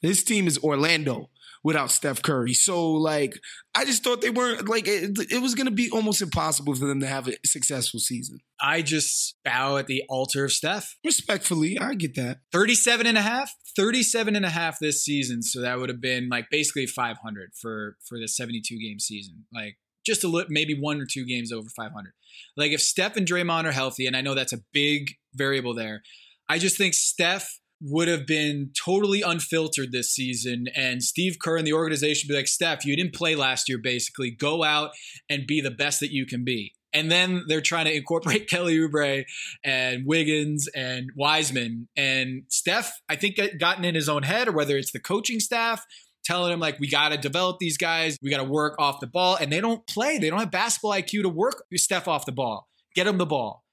This 0.02 0.24
team 0.24 0.48
is 0.48 0.60
Orlando 0.60 1.30
without 1.68 1.92
Steph 1.92 2.22
Curry. 2.22 2.54
So, 2.54 2.94
like, 2.94 3.38
I 3.76 3.84
just 3.84 4.02
thought 4.02 4.22
they 4.22 4.30
weren't, 4.30 4.70
like, 4.70 4.88
it, 4.88 5.18
it 5.30 5.42
was 5.42 5.54
going 5.54 5.66
to 5.66 5.72
be 5.72 5.90
almost 5.92 6.22
impossible 6.22 6.74
for 6.76 6.86
them 6.86 7.02
to 7.02 7.08
have 7.08 7.28
a 7.28 7.34
successful 7.46 8.00
season. 8.00 8.40
I 8.62 8.82
just 8.82 9.36
bow 9.44 9.76
at 9.76 9.88
the 9.88 10.04
altar 10.08 10.46
of 10.46 10.54
Steph. 10.54 10.96
Respectfully, 11.04 11.78
I 11.78 11.96
get 11.96 12.16
that. 12.16 12.38
37 12.54 13.06
and 13.06 13.18
a 13.18 13.22
half 13.22 13.52
37 13.76 14.36
and 14.36 14.46
a 14.46 14.50
half 14.50 14.80
this 14.80 15.04
season 15.04 15.44
so 15.44 15.62
that 15.62 15.78
would 15.78 15.90
have 15.90 16.02
been 16.02 16.30
like 16.30 16.48
basically 16.50 16.88
500 16.88 17.52
for 17.62 17.98
for 18.08 18.18
the 18.18 18.28
72 18.28 18.80
game 18.80 19.00
season 19.00 19.46
like 19.54 19.78
just 20.06 20.24
a 20.24 20.28
little 20.28 20.50
maybe 20.50 20.74
one 20.80 21.00
or 21.00 21.06
two 21.06 21.26
games 21.26 21.52
over 21.52 21.68
500 21.76 22.14
like 22.56 22.72
if 22.72 22.82
steph 22.82 23.18
and 23.18 23.28
draymond 23.28 23.66
are 23.66 23.72
healthy 23.72 24.08
and 24.08 24.16
i 24.16 24.22
know 24.22 24.34
that's 24.34 24.54
a 24.54 24.64
big 24.74 25.12
variable 25.36 25.76
there 25.76 26.02
i 26.50 26.58
just 26.58 26.78
think 26.78 26.94
steph 26.96 27.60
would 27.82 28.08
have 28.08 28.26
been 28.26 28.72
totally 28.86 29.22
unfiltered 29.22 29.92
this 29.92 30.12
season 30.12 30.66
and 30.76 31.04
steve 31.04 31.38
kerr 31.42 31.58
and 31.58 31.68
the 31.68 31.74
organization 31.74 32.28
be 32.28 32.36
like 32.36 32.48
steph 32.48 32.86
you 32.86 32.96
didn't 32.96 33.14
play 33.14 33.36
last 33.36 33.70
year 33.70 33.78
basically 33.78 34.32
go 34.32 34.64
out 34.64 34.92
and 35.30 35.46
be 35.48 35.62
the 35.62 35.72
best 35.72 36.00
that 36.00 36.12
you 36.12 36.26
can 36.26 36.44
be 36.44 36.74
and 36.94 37.12
then 37.12 37.44
they're 37.48 37.62
trying 37.62 37.86
to 37.86 37.96
incorporate 37.96 38.50
Kelly 38.50 38.78
Oubre 38.78 39.26
and 39.64 40.06
Wiggins 40.06 40.68
and 40.74 41.12
Wiseman. 41.16 41.88
And 41.96 42.44
Steph, 42.50 42.92
I 43.10 43.16
think, 43.16 43.38
got- 43.38 43.58
gotten 43.60 43.86
in 43.86 43.94
his 43.96 44.10
own 44.10 44.24
head, 44.24 44.48
or 44.48 44.54
whether 44.54 44.78
it's 44.78 44.92
the 44.92 45.00
coaching 45.00 45.40
staff 45.40 45.86
telling 46.26 46.52
him, 46.52 46.60
like, 46.60 46.80
we 46.80 46.90
got 46.90 47.10
to 47.10 47.18
develop 47.18 47.58
these 47.60 47.78
guys, 47.78 48.18
we 48.22 48.30
got 48.30 48.38
to 48.38 48.44
work 48.44 48.76
off 48.80 49.00
the 49.00 49.08
ball. 49.08 49.38
And 49.40 49.52
they 49.52 49.62
don't 49.62 49.86
play, 49.88 50.18
they 50.18 50.30
don't 50.30 50.40
have 50.40 50.52
basketball 50.52 50.92
IQ 50.92 51.24
to 51.24 51.30
work 51.30 51.64
Steph 51.76 52.08
off 52.08 52.26
the 52.26 52.32
ball, 52.32 52.68
get 52.96 53.08
him 53.08 53.18
the 53.18 53.26
ball. 53.26 53.64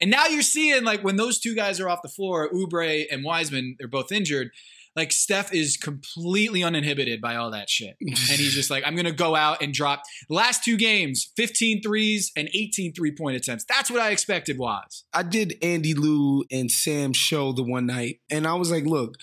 And 0.00 0.10
now 0.10 0.26
you're 0.26 0.42
seeing, 0.42 0.84
like, 0.84 1.02
when 1.02 1.16
those 1.16 1.40
two 1.40 1.54
guys 1.54 1.80
are 1.80 1.88
off 1.88 2.02
the 2.02 2.08
floor, 2.08 2.48
Oubre 2.50 3.04
and 3.10 3.24
Wiseman, 3.24 3.76
they're 3.78 3.88
both 3.88 4.12
injured. 4.12 4.50
Like 4.98 5.12
Steph 5.12 5.54
is 5.54 5.76
completely 5.76 6.64
uninhibited 6.64 7.20
by 7.20 7.36
all 7.36 7.52
that 7.52 7.70
shit. 7.70 7.96
And 8.00 8.38
he's 8.40 8.52
just 8.52 8.68
like, 8.68 8.82
I'm 8.84 8.96
going 8.96 9.06
to 9.06 9.12
go 9.12 9.36
out 9.36 9.62
and 9.62 9.72
drop 9.72 10.02
last 10.28 10.64
two 10.64 10.76
games, 10.76 11.30
15 11.36 11.82
threes 11.82 12.32
and 12.36 12.48
18 12.52 12.94
three 12.94 13.14
point 13.14 13.36
attempts. 13.36 13.64
That's 13.64 13.92
what 13.92 14.00
I 14.00 14.10
expected 14.10 14.58
was. 14.58 15.04
I 15.12 15.22
did 15.22 15.56
Andy 15.62 15.94
Lou 15.94 16.44
and 16.50 16.68
Sam 16.68 17.12
show 17.12 17.52
the 17.52 17.62
one 17.62 17.86
night, 17.86 18.18
and 18.28 18.44
I 18.44 18.54
was 18.54 18.72
like, 18.72 18.86
look, 18.86 19.14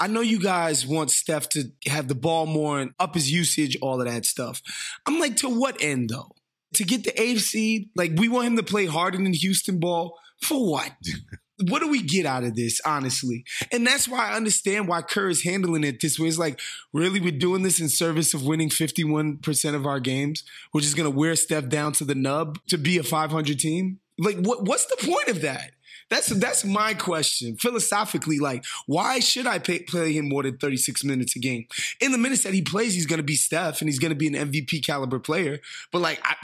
I 0.00 0.08
know 0.08 0.20
you 0.20 0.40
guys 0.40 0.84
want 0.84 1.12
Steph 1.12 1.48
to 1.50 1.70
have 1.86 2.08
the 2.08 2.16
ball 2.16 2.46
more 2.46 2.80
and 2.80 2.90
up 2.98 3.14
his 3.14 3.30
usage, 3.30 3.76
all 3.80 4.00
of 4.00 4.08
that 4.08 4.26
stuff. 4.26 4.60
I'm 5.06 5.20
like, 5.20 5.36
to 5.36 5.48
what 5.48 5.80
end 5.80 6.10
though? 6.10 6.32
To 6.74 6.84
get 6.84 7.04
the 7.04 7.20
eighth 7.20 7.42
seed? 7.42 7.90
Like, 7.94 8.12
we 8.16 8.28
want 8.28 8.48
him 8.48 8.56
to 8.56 8.62
play 8.62 8.86
harder 8.86 9.18
than 9.18 9.32
Houston 9.32 9.80
ball 9.80 10.18
for 10.40 10.70
what? 10.70 10.92
what 11.68 11.80
do 11.80 11.88
we 11.88 12.02
get 12.02 12.26
out 12.26 12.44
of 12.44 12.56
this, 12.56 12.80
honestly? 12.84 13.44
And 13.70 13.86
that's 13.86 14.08
why 14.08 14.30
I 14.30 14.34
understand 14.34 14.88
why 14.88 15.02
Kerr 15.02 15.28
is 15.28 15.44
handling 15.44 15.84
it 15.84 16.00
this 16.00 16.18
way. 16.18 16.28
It's 16.28 16.38
like, 16.38 16.60
really, 16.92 17.20
we're 17.20 17.32
doing 17.32 17.62
this 17.62 17.80
in 17.80 17.88
service 17.88 18.34
of 18.34 18.44
winning 18.44 18.70
51% 18.70 19.74
of 19.74 19.86
our 19.86 20.00
games. 20.00 20.42
We're 20.72 20.80
just 20.80 20.96
going 20.96 21.10
to 21.10 21.16
wear 21.16 21.36
Steph 21.36 21.68
down 21.68 21.92
to 21.92 22.04
the 22.04 22.14
nub 22.14 22.58
to 22.68 22.78
be 22.78 22.98
a 22.98 23.02
500 23.02 23.58
team? 23.58 24.00
Like, 24.18 24.36
what, 24.38 24.64
what's 24.64 24.86
the 24.86 24.96
point 24.96 25.28
of 25.28 25.42
that? 25.42 25.72
That's 26.10 26.28
that's 26.28 26.64
my 26.64 26.94
question 26.94 27.56
philosophically. 27.56 28.38
Like, 28.38 28.64
why 28.86 29.20
should 29.20 29.46
I 29.46 29.58
pay, 29.58 29.80
play 29.80 30.12
him 30.12 30.28
more 30.28 30.42
than 30.42 30.58
36 30.58 31.02
minutes 31.04 31.36
a 31.36 31.38
game? 31.38 31.66
In 32.00 32.12
the 32.12 32.18
minutes 32.18 32.42
that 32.44 32.54
he 32.54 32.62
plays, 32.62 32.94
he's 32.94 33.06
going 33.06 33.18
to 33.18 33.24
be 33.24 33.36
Steph 33.36 33.80
and 33.80 33.88
he's 33.88 33.98
going 33.98 34.12
to 34.12 34.16
be 34.16 34.26
an 34.26 34.34
MVP 34.34 34.84
caliber 34.84 35.18
player. 35.18 35.60
But 35.92 36.02
like, 36.02 36.20
I, 36.22 36.36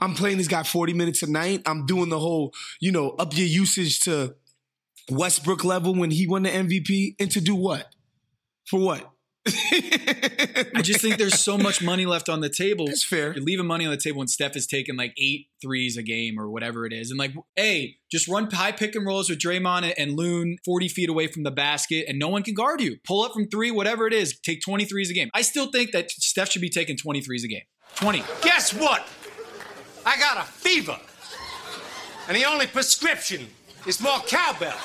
I'm 0.00 0.14
playing 0.14 0.38
this 0.38 0.48
guy 0.48 0.62
40 0.62 0.92
minutes 0.94 1.22
a 1.22 1.30
night. 1.30 1.62
I'm 1.66 1.86
doing 1.86 2.08
the 2.08 2.18
whole, 2.18 2.52
you 2.80 2.92
know, 2.92 3.10
up 3.10 3.36
your 3.36 3.46
usage 3.46 4.00
to 4.00 4.34
Westbrook 5.10 5.64
level 5.64 5.94
when 5.94 6.10
he 6.10 6.26
won 6.26 6.42
the 6.44 6.50
MVP, 6.50 7.16
and 7.20 7.30
to 7.30 7.40
do 7.40 7.54
what? 7.54 7.94
For 8.66 8.80
what? 8.80 9.13
I 9.46 10.80
just 10.82 11.00
think 11.00 11.18
there's 11.18 11.38
so 11.38 11.58
much 11.58 11.82
money 11.82 12.06
left 12.06 12.28
on 12.28 12.40
the 12.40 12.48
table. 12.48 12.86
That's 12.86 13.04
fair. 13.04 13.34
You're 13.34 13.44
leaving 13.44 13.66
money 13.66 13.84
on 13.84 13.90
the 13.90 13.98
table 13.98 14.18
when 14.18 14.28
Steph 14.28 14.56
is 14.56 14.66
taking 14.66 14.96
like 14.96 15.12
eight 15.18 15.48
threes 15.60 15.96
a 15.96 16.02
game 16.02 16.38
or 16.38 16.48
whatever 16.48 16.86
it 16.86 16.92
is. 16.92 17.10
And 17.10 17.18
like, 17.18 17.34
hey, 17.54 17.96
just 18.10 18.26
run 18.26 18.50
high 18.50 18.72
pick 18.72 18.94
and 18.94 19.06
rolls 19.06 19.28
with 19.28 19.38
Draymond 19.38 19.92
and 19.98 20.16
Loon 20.16 20.56
40 20.64 20.88
feet 20.88 21.10
away 21.10 21.26
from 21.26 21.42
the 21.42 21.50
basket 21.50 22.06
and 22.08 22.18
no 22.18 22.28
one 22.28 22.42
can 22.42 22.54
guard 22.54 22.80
you. 22.80 22.96
Pull 23.06 23.22
up 23.22 23.32
from 23.32 23.48
three, 23.48 23.70
whatever 23.70 24.06
it 24.06 24.14
is, 24.14 24.38
take 24.40 24.62
23s 24.62 25.10
a 25.10 25.14
game. 25.14 25.30
I 25.34 25.42
still 25.42 25.70
think 25.70 25.92
that 25.92 26.10
Steph 26.10 26.50
should 26.50 26.62
be 26.62 26.70
taking 26.70 26.96
23s 26.96 27.44
a 27.44 27.48
game. 27.48 27.62
20. 27.96 28.24
Guess 28.42 28.72
what? 28.74 29.06
I 30.06 30.18
got 30.18 30.38
a 30.38 30.50
fever. 30.50 30.98
And 32.28 32.36
the 32.36 32.44
only 32.44 32.66
prescription 32.66 33.46
is 33.86 34.00
more 34.00 34.18
cowbell. 34.20 34.76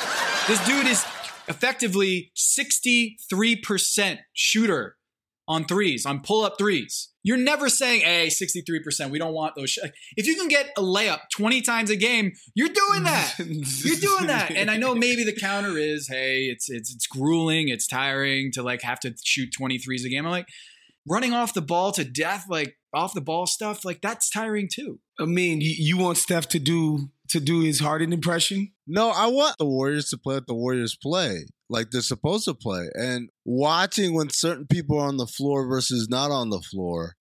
This 0.47 0.65
dude 0.65 0.87
is 0.87 1.05
effectively 1.49 2.31
63% 2.37 4.19
shooter 4.33 4.95
on 5.49 5.65
threes, 5.65 6.05
on 6.05 6.21
pull 6.21 6.45
up 6.45 6.59
threes. 6.59 7.09
You're 7.23 7.37
never 7.37 7.69
saying, 7.69 8.01
hey, 8.01 8.27
63%, 8.27 9.09
we 9.09 9.17
don't 9.17 9.33
want 9.33 9.55
those. 9.55 9.71
Sh-. 9.71 9.79
If 10.15 10.27
you 10.27 10.35
can 10.35 10.47
get 10.47 10.69
a 10.77 10.81
layup 10.81 11.21
20 11.35 11.61
times 11.61 11.89
a 11.89 11.95
game, 11.95 12.33
you're 12.53 12.69
doing 12.69 13.03
that. 13.03 13.33
you're 13.39 13.97
doing 13.97 14.27
that. 14.27 14.51
And 14.51 14.69
I 14.71 14.77
know 14.77 14.93
maybe 14.95 15.23
the 15.23 15.35
counter 15.35 15.77
is, 15.77 16.07
hey, 16.07 16.43
it's 16.43 16.69
it's 16.69 16.93
it's 16.93 17.07
grueling, 17.07 17.67
it's 17.67 17.87
tiring 17.87 18.51
to 18.53 18.63
like 18.63 18.83
have 18.83 18.99
to 19.01 19.15
shoot 19.23 19.49
23s 19.59 20.05
a 20.05 20.09
game. 20.09 20.25
I'm 20.25 20.31
like, 20.31 20.47
running 21.09 21.33
off 21.33 21.53
the 21.53 21.61
ball 21.61 21.91
to 21.93 22.05
death, 22.05 22.45
like 22.49 22.77
off 22.93 23.13
the 23.13 23.21
ball 23.21 23.45
stuff, 23.45 23.83
like 23.83 24.01
that's 24.01 24.29
tiring 24.29 24.69
too. 24.71 24.99
I 25.19 25.25
mean, 25.25 25.61
you, 25.61 25.73
you 25.77 25.97
want 25.97 26.17
Steph 26.17 26.47
to 26.49 26.59
do 26.59 27.09
to 27.29 27.39
do 27.39 27.61
his 27.61 27.79
Harden 27.79 28.13
impression? 28.13 28.71
No, 28.87 29.09
I 29.09 29.27
want 29.27 29.55
the 29.57 29.65
Warriors 29.65 30.09
to 30.09 30.17
play 30.17 30.35
what 30.35 30.47
the 30.47 30.55
Warriors 30.55 30.95
play, 30.95 31.45
like 31.69 31.91
they're 31.91 32.01
supposed 32.01 32.45
to 32.45 32.53
play. 32.53 32.87
And 32.93 33.29
watching 33.45 34.13
when 34.13 34.29
certain 34.29 34.67
people 34.67 34.97
are 34.97 35.07
on 35.07 35.17
the 35.17 35.27
floor 35.27 35.67
versus 35.67 36.07
not 36.09 36.31
on 36.31 36.49
the 36.49 36.61
floor, 36.61 37.15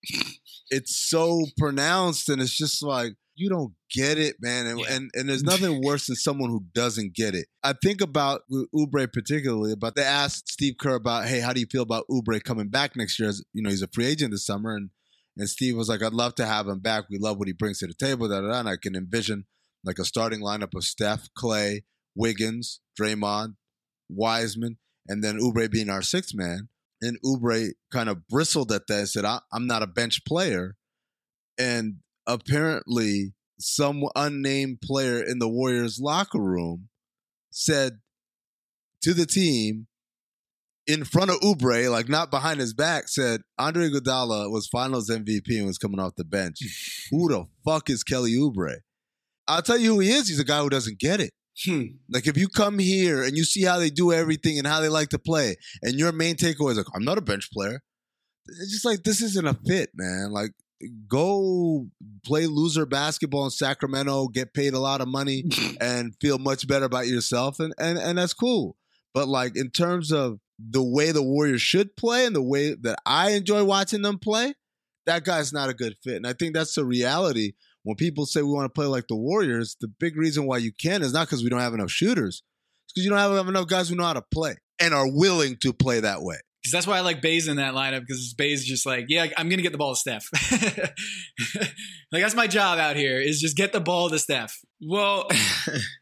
it's 0.69 0.95
so 0.95 1.45
pronounced, 1.57 2.29
and 2.29 2.41
it's 2.41 2.57
just 2.57 2.83
like 2.83 3.13
you 3.39 3.49
don't 3.49 3.73
get 3.91 4.17
it, 4.17 4.35
man. 4.39 4.67
And 4.67 4.79
and, 4.81 5.11
and 5.13 5.29
there's 5.29 5.43
nothing 5.53 5.81
worse 5.83 6.07
than 6.07 6.15
someone 6.15 6.49
who 6.49 6.63
doesn't 6.73 7.15
get 7.15 7.33
it. 7.35 7.47
I 7.63 7.73
think 7.81 8.01
about 8.01 8.41
Oubre 8.75 9.11
particularly, 9.11 9.75
but 9.75 9.95
they 9.95 10.03
asked 10.03 10.49
Steve 10.51 10.75
Kerr 10.79 10.95
about, 10.95 11.25
hey, 11.25 11.39
how 11.39 11.53
do 11.53 11.59
you 11.59 11.65
feel 11.65 11.83
about 11.83 12.05
Oubre 12.11 12.43
coming 12.43 12.67
back 12.69 12.95
next 12.95 13.19
year? 13.19 13.29
As 13.29 13.43
you 13.53 13.63
know, 13.63 13.69
he's 13.69 13.81
a 13.81 13.87
free 13.87 14.05
agent 14.05 14.31
this 14.31 14.45
summer, 14.45 14.75
and 14.75 14.89
and 15.37 15.49
Steve 15.49 15.77
was 15.77 15.87
like, 15.89 16.03
I'd 16.03 16.13
love 16.13 16.35
to 16.35 16.45
have 16.45 16.67
him 16.67 16.79
back. 16.79 17.05
We 17.09 17.17
love 17.17 17.37
what 17.37 17.47
he 17.47 17.53
brings 17.53 17.79
to 17.79 17.87
the 17.87 17.93
table. 17.93 18.27
Da, 18.27 18.41
da, 18.41 18.47
da. 18.49 18.59
And 18.59 18.69
I 18.69 18.75
can 18.75 18.95
envision 18.95 19.45
like 19.85 19.97
a 19.97 20.03
starting 20.05 20.41
lineup 20.41 20.75
of 20.75 20.83
Steph, 20.83 21.29
Clay, 21.33 21.83
Wiggins, 22.15 22.81
Draymond, 22.99 23.55
Wiseman, 24.09 24.77
and 25.07 25.23
then 25.23 25.39
Oubre 25.39 25.71
being 25.71 25.89
our 25.89 26.01
sixth 26.01 26.35
man. 26.35 26.67
And 27.01 27.17
Oubre 27.21 27.69
kind 27.93 28.09
of 28.09 28.27
bristled 28.27 28.73
at 28.73 28.87
that 28.87 28.99
and 28.99 29.07
said, 29.09 29.23
I- 29.23 29.39
I'm 29.53 29.65
not 29.67 29.81
a 29.83 29.87
bench 29.87 30.25
player. 30.25 30.75
And 31.57 31.97
apparently, 32.29 33.33
some 33.59 34.03
unnamed 34.15 34.81
player 34.81 35.21
in 35.21 35.39
the 35.39 35.49
Warriors 35.49 35.99
locker 35.99 36.39
room 36.39 36.89
said 37.49 37.99
to 39.01 39.13
the 39.13 39.25
team, 39.25 39.87
in 40.87 41.03
front 41.03 41.29
of 41.29 41.39
Oubre, 41.41 41.91
like 41.91 42.09
not 42.09 42.31
behind 42.31 42.59
his 42.59 42.73
back, 42.73 43.07
said 43.07 43.41
Andre 43.59 43.89
Iguodala 43.89 44.51
was 44.51 44.67
Finals 44.67 45.07
MVP 45.07 45.57
and 45.57 45.67
was 45.67 45.77
coming 45.77 45.99
off 45.99 46.15
the 46.15 46.25
bench. 46.25 46.57
who 47.11 47.29
the 47.29 47.45
fuck 47.63 47.89
is 47.91 48.03
Kelly 48.03 48.33
Oubre? 48.33 48.77
I'll 49.47 49.61
tell 49.61 49.77
you 49.77 49.93
who 49.93 49.99
he 49.99 50.09
is. 50.09 50.27
He's 50.27 50.39
a 50.39 50.43
guy 50.43 50.61
who 50.61 50.69
doesn't 50.69 50.99
get 50.99 51.19
it. 51.19 51.31
Hmm. 51.63 51.83
Like 52.09 52.25
if 52.25 52.37
you 52.37 52.47
come 52.47 52.79
here 52.79 53.23
and 53.23 53.37
you 53.37 53.43
see 53.43 53.63
how 53.63 53.77
they 53.77 53.89
do 53.89 54.11
everything 54.11 54.57
and 54.57 54.65
how 54.65 54.79
they 54.79 54.89
like 54.89 55.09
to 55.09 55.19
play, 55.19 55.57
and 55.83 55.95
your 55.95 56.11
main 56.11 56.35
takeaway 56.35 56.71
is 56.71 56.77
like, 56.77 56.87
I'm 56.95 57.03
not 57.03 57.17
a 57.17 57.21
bench 57.21 57.51
player. 57.51 57.81
It's 58.47 58.71
just 58.71 58.85
like 58.85 59.03
this 59.03 59.21
isn't 59.21 59.47
a 59.47 59.53
fit, 59.53 59.91
man. 59.93 60.31
Like 60.31 60.51
go 61.07 61.87
play 62.25 62.47
loser 62.47 62.85
basketball 62.85 63.45
in 63.45 63.51
Sacramento, 63.51 64.27
get 64.27 64.53
paid 64.53 64.73
a 64.73 64.79
lot 64.79 65.01
of 65.01 65.07
money, 65.07 65.45
and 65.81 66.15
feel 66.21 66.37
much 66.37 66.67
better 66.67 66.85
about 66.85 67.07
yourself, 67.07 67.59
and 67.59 67.73
and 67.77 67.97
and 67.97 68.17
that's 68.17 68.33
cool. 68.33 68.75
But 69.13 69.27
like 69.27 69.55
in 69.55 69.71
terms 69.71 70.11
of 70.11 70.39
the 70.59 70.83
way 70.83 71.11
the 71.11 71.23
Warriors 71.23 71.61
should 71.61 71.95
play 71.95 72.25
and 72.25 72.35
the 72.35 72.43
way 72.43 72.75
that 72.81 72.99
I 73.05 73.31
enjoy 73.31 73.63
watching 73.63 74.01
them 74.01 74.19
play, 74.19 74.53
that 75.05 75.23
guy's 75.23 75.53
not 75.53 75.69
a 75.69 75.73
good 75.73 75.95
fit. 76.03 76.17
And 76.17 76.27
I 76.27 76.33
think 76.33 76.53
that's 76.53 76.75
the 76.75 76.85
reality. 76.85 77.53
When 77.83 77.95
people 77.95 78.25
say 78.25 78.41
we 78.41 78.51
want 78.51 78.65
to 78.65 78.77
play 78.77 78.85
like 78.85 79.07
the 79.07 79.15
Warriors, 79.15 79.77
the 79.79 79.87
big 79.87 80.17
reason 80.17 80.45
why 80.45 80.57
you 80.57 80.71
can 80.73 81.01
is 81.01 81.13
not 81.13 81.27
because 81.27 81.43
we 81.43 81.49
don't 81.49 81.61
have 81.61 81.73
enough 81.73 81.91
shooters. 81.91 82.43
It's 82.85 82.93
because 82.93 83.05
you 83.05 83.09
don't 83.09 83.19
have 83.19 83.47
enough 83.47 83.67
guys 83.67 83.89
who 83.89 83.95
know 83.95 84.03
how 84.03 84.13
to 84.13 84.23
play 84.33 84.55
and 84.79 84.93
are 84.93 85.09
willing 85.09 85.57
to 85.61 85.73
play 85.73 86.01
that 86.01 86.21
way. 86.21 86.37
Because 86.69 86.85
that's 86.85 86.87
why 86.87 86.97
I 86.97 87.01
like 87.01 87.19
Baze 87.19 87.47
in 87.47 87.57
that 87.57 87.73
lineup 87.73 88.01
because 88.01 88.35
Baze 88.35 88.63
just 88.63 88.85
like, 88.85 89.05
yeah, 89.09 89.25
I'm 89.37 89.49
gonna 89.49 89.63
get 89.63 89.71
the 89.71 89.79
ball 89.79 89.95
to 89.95 89.99
Steph. 89.99 90.29
like 92.11 92.21
that's 92.21 92.35
my 92.35 92.45
job 92.45 92.77
out 92.77 92.95
here 92.95 93.19
is 93.19 93.41
just 93.41 93.57
get 93.57 93.73
the 93.73 93.79
ball 93.79 94.07
to 94.11 94.19
Steph. 94.19 94.55
Well, 94.79 95.27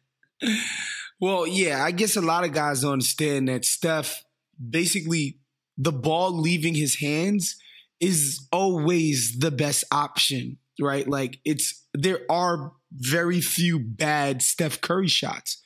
well, 1.21 1.47
yeah, 1.47 1.81
I 1.81 1.91
guess 1.91 2.17
a 2.17 2.21
lot 2.21 2.43
of 2.43 2.51
guys 2.51 2.81
don't 2.81 2.93
understand 2.93 3.47
that 3.47 3.63
Steph 3.63 4.25
basically 4.69 5.39
the 5.77 5.93
ball 5.93 6.37
leaving 6.37 6.75
his 6.75 6.99
hands 6.99 7.55
is 8.01 8.45
always 8.51 9.37
the 9.39 9.51
best 9.51 9.85
option, 9.89 10.57
right? 10.81 11.07
Like 11.07 11.39
it's 11.45 11.87
there 11.93 12.19
are 12.29 12.73
very 12.91 13.39
few 13.39 13.79
bad 13.79 14.41
Steph 14.41 14.81
Curry 14.81 15.07
shots. 15.07 15.63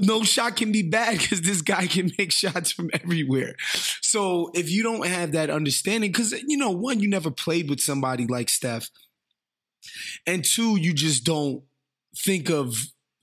No 0.00 0.22
shot 0.22 0.56
can 0.56 0.72
be 0.72 0.82
bad 0.82 1.18
because 1.18 1.42
this 1.42 1.62
guy 1.62 1.86
can 1.86 2.12
make 2.18 2.32
shots 2.32 2.72
from 2.72 2.90
everywhere. 2.92 3.54
So 4.00 4.50
if 4.54 4.70
you 4.70 4.82
don't 4.82 5.06
have 5.06 5.32
that 5.32 5.50
understanding, 5.50 6.10
because 6.10 6.32
you 6.46 6.56
know, 6.56 6.70
one, 6.70 7.00
you 7.00 7.08
never 7.08 7.30
played 7.30 7.68
with 7.68 7.80
somebody 7.80 8.26
like 8.26 8.48
Steph, 8.48 8.88
and 10.26 10.44
two, 10.44 10.76
you 10.76 10.92
just 10.92 11.24
don't 11.24 11.62
think 12.16 12.50
of 12.50 12.74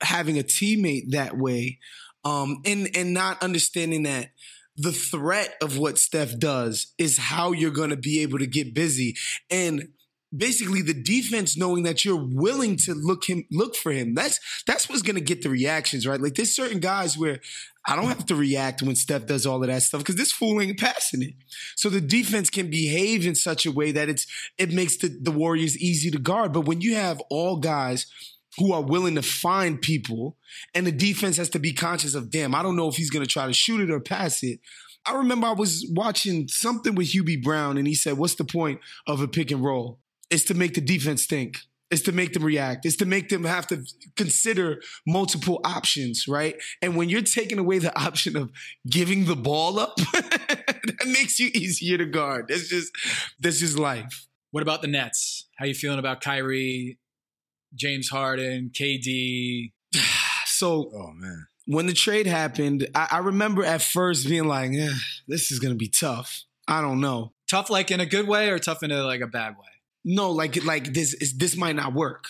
having 0.01 0.37
a 0.37 0.43
teammate 0.43 1.11
that 1.11 1.37
way, 1.37 1.79
um, 2.23 2.61
and 2.65 2.89
and 2.95 3.13
not 3.13 3.41
understanding 3.41 4.03
that 4.03 4.31
the 4.75 4.91
threat 4.93 5.55
of 5.61 5.77
what 5.77 5.97
Steph 5.97 6.39
does 6.39 6.93
is 6.97 7.17
how 7.17 7.51
you're 7.51 7.69
going 7.69 7.89
to 7.89 7.97
be 7.97 8.21
able 8.21 8.39
to 8.39 8.47
get 8.47 8.73
busy 8.73 9.15
and 9.49 9.89
basically 10.35 10.81
the 10.81 10.93
defense 10.93 11.57
knowing 11.57 11.83
that 11.83 12.05
you're 12.05 12.23
willing 12.23 12.75
to 12.77 12.93
look 12.93 13.25
him 13.25 13.45
look 13.51 13.75
for 13.75 13.91
him 13.91 14.13
that's 14.13 14.39
that's 14.67 14.87
what's 14.87 15.01
to 15.01 15.19
get 15.19 15.41
the 15.41 15.49
reactions 15.49 16.05
right 16.05 16.21
like 16.21 16.35
there's 16.35 16.55
certain 16.55 16.79
guys 16.79 17.17
where 17.17 17.39
I 17.87 17.95
don't 17.95 18.05
have 18.05 18.25
to 18.27 18.35
react 18.35 18.83
when 18.83 18.95
Steph 18.95 19.25
does 19.25 19.47
all 19.47 19.63
of 19.63 19.67
that 19.67 19.81
stuff 19.81 20.01
because 20.01 20.15
this 20.15 20.31
fool 20.31 20.61
ain't 20.61 20.79
passing 20.79 21.23
it. 21.23 21.33
So 21.75 21.89
the 21.89 22.01
defense 22.01 22.49
can 22.51 22.69
behave 22.69 23.25
in 23.25 23.33
such 23.33 23.65
a 23.65 23.71
way 23.71 23.91
that 23.91 24.09
it's 24.09 24.27
it 24.59 24.71
makes 24.71 24.97
the, 24.97 25.07
the 25.07 25.31
Warriors 25.31 25.75
easy 25.77 26.11
to 26.11 26.19
guard. 26.19 26.53
But 26.53 26.67
when 26.67 26.81
you 26.81 26.95
have 26.95 27.19
all 27.31 27.57
guys 27.57 28.05
who 28.57 28.73
are 28.73 28.81
willing 28.81 29.15
to 29.15 29.21
find 29.21 29.81
people, 29.81 30.37
and 30.75 30.85
the 30.85 30.91
defense 30.91 31.37
has 31.37 31.49
to 31.49 31.59
be 31.59 31.73
conscious 31.73 32.13
of, 32.13 32.29
damn, 32.29 32.53
I 32.53 32.61
don't 32.61 32.75
know 32.75 32.89
if 32.89 32.95
he's 32.95 33.09
to 33.09 33.25
try 33.25 33.47
to 33.47 33.53
shoot 33.53 33.81
it 33.81 33.91
or 33.91 33.99
pass 33.99 34.43
it. 34.43 34.59
I 35.05 35.15
remember 35.15 35.47
I 35.47 35.53
was 35.53 35.89
watching 35.91 36.47
something 36.47 36.93
with 36.93 37.13
Hubie 37.13 37.41
Brown, 37.41 37.77
and 37.77 37.87
he 37.87 37.95
said, 37.95 38.17
What's 38.17 38.35
the 38.35 38.43
point 38.43 38.81
of 39.07 39.21
a 39.21 39.27
pick 39.27 39.49
and 39.49 39.63
roll? 39.63 39.99
It's 40.29 40.43
to 40.45 40.53
make 40.53 40.73
the 40.73 40.81
defense 40.81 41.25
think. 41.25 41.57
It's 41.91 42.03
to 42.03 42.11
make 42.11 42.33
them 42.33 42.43
react. 42.43 42.85
It's 42.85 42.97
to 42.97 43.05
make 43.05 43.29
them 43.29 43.43
have 43.45 43.65
to 43.67 43.83
consider 44.15 44.79
multiple 45.07 45.59
options, 45.63 46.27
right? 46.27 46.55
And 46.83 46.95
when 46.95 47.09
you're 47.09 47.21
taking 47.21 47.57
away 47.57 47.79
the 47.79 47.97
option 47.99 48.37
of 48.37 48.51
giving 48.87 49.25
the 49.25 49.35
ball 49.35 49.79
up, 49.79 49.95
that 50.13 51.07
makes 51.07 51.39
you 51.39 51.49
easier 51.53 51.97
to 51.97 52.05
guard. 52.05 52.45
That's 52.47 52.67
just 52.69 52.91
that's 53.39 53.59
just 53.59 53.79
life. 53.79 54.27
What 54.51 54.61
about 54.61 54.81
the 54.81 54.87
Nets? 54.87 55.47
How 55.57 55.65
you 55.65 55.73
feeling 55.73 55.99
about 55.99 56.21
Kyrie, 56.21 56.99
James 57.73 58.09
Harden, 58.09 58.71
KD? 58.73 59.71
So, 60.51 60.91
oh 60.93 61.13
man, 61.15 61.45
when 61.67 61.85
the 61.85 61.93
trade 61.93 62.27
happened, 62.27 62.85
I, 62.93 63.07
I 63.11 63.17
remember 63.19 63.63
at 63.63 63.81
first 63.81 64.27
being 64.27 64.43
like, 64.43 64.71
eh, 64.73 64.91
"This 65.25 65.53
is 65.53 65.59
gonna 65.59 65.75
be 65.75 65.87
tough." 65.87 66.43
I 66.67 66.81
don't 66.81 66.99
know. 66.99 67.31
Tough, 67.49 67.69
like 67.69 67.91
in 67.91 68.01
a 68.01 68.05
good 68.05 68.27
way, 68.27 68.49
or 68.49 68.59
tough 68.59 68.83
in 68.83 68.91
a 68.91 69.01
like 69.03 69.21
a 69.21 69.27
bad 69.27 69.51
way? 69.51 69.78
No, 70.05 70.31
like 70.31 70.63
like 70.63 70.93
this 70.93 71.13
is 71.15 71.37
this 71.37 71.55
might 71.55 71.75
not 71.75 71.93
work. 71.93 72.25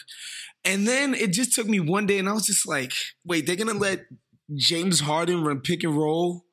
And 0.66 0.88
then 0.88 1.14
it 1.14 1.32
just 1.32 1.54
took 1.54 1.68
me 1.68 1.80
one 1.80 2.06
day, 2.06 2.20
and 2.20 2.28
I 2.28 2.34
was 2.34 2.46
just 2.46 2.68
like, 2.68 2.94
"Wait, 3.26 3.46
they're 3.46 3.56
gonna 3.56 3.74
let 3.74 4.06
James 4.56 5.00
Harden 5.02 5.44
run 5.44 5.62
pick 5.62 5.84
and 5.84 5.96
roll 5.96 6.46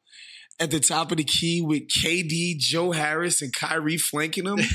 at 0.60 0.70
the 0.70 0.80
top 0.80 1.10
of 1.10 1.18
the 1.18 1.24
key 1.24 1.60
with 1.60 1.88
KD, 1.88 2.58
Joe 2.58 2.92
Harris, 2.92 3.42
and 3.42 3.52
Kyrie 3.52 3.98
flanking 3.98 4.46
him?" 4.46 4.60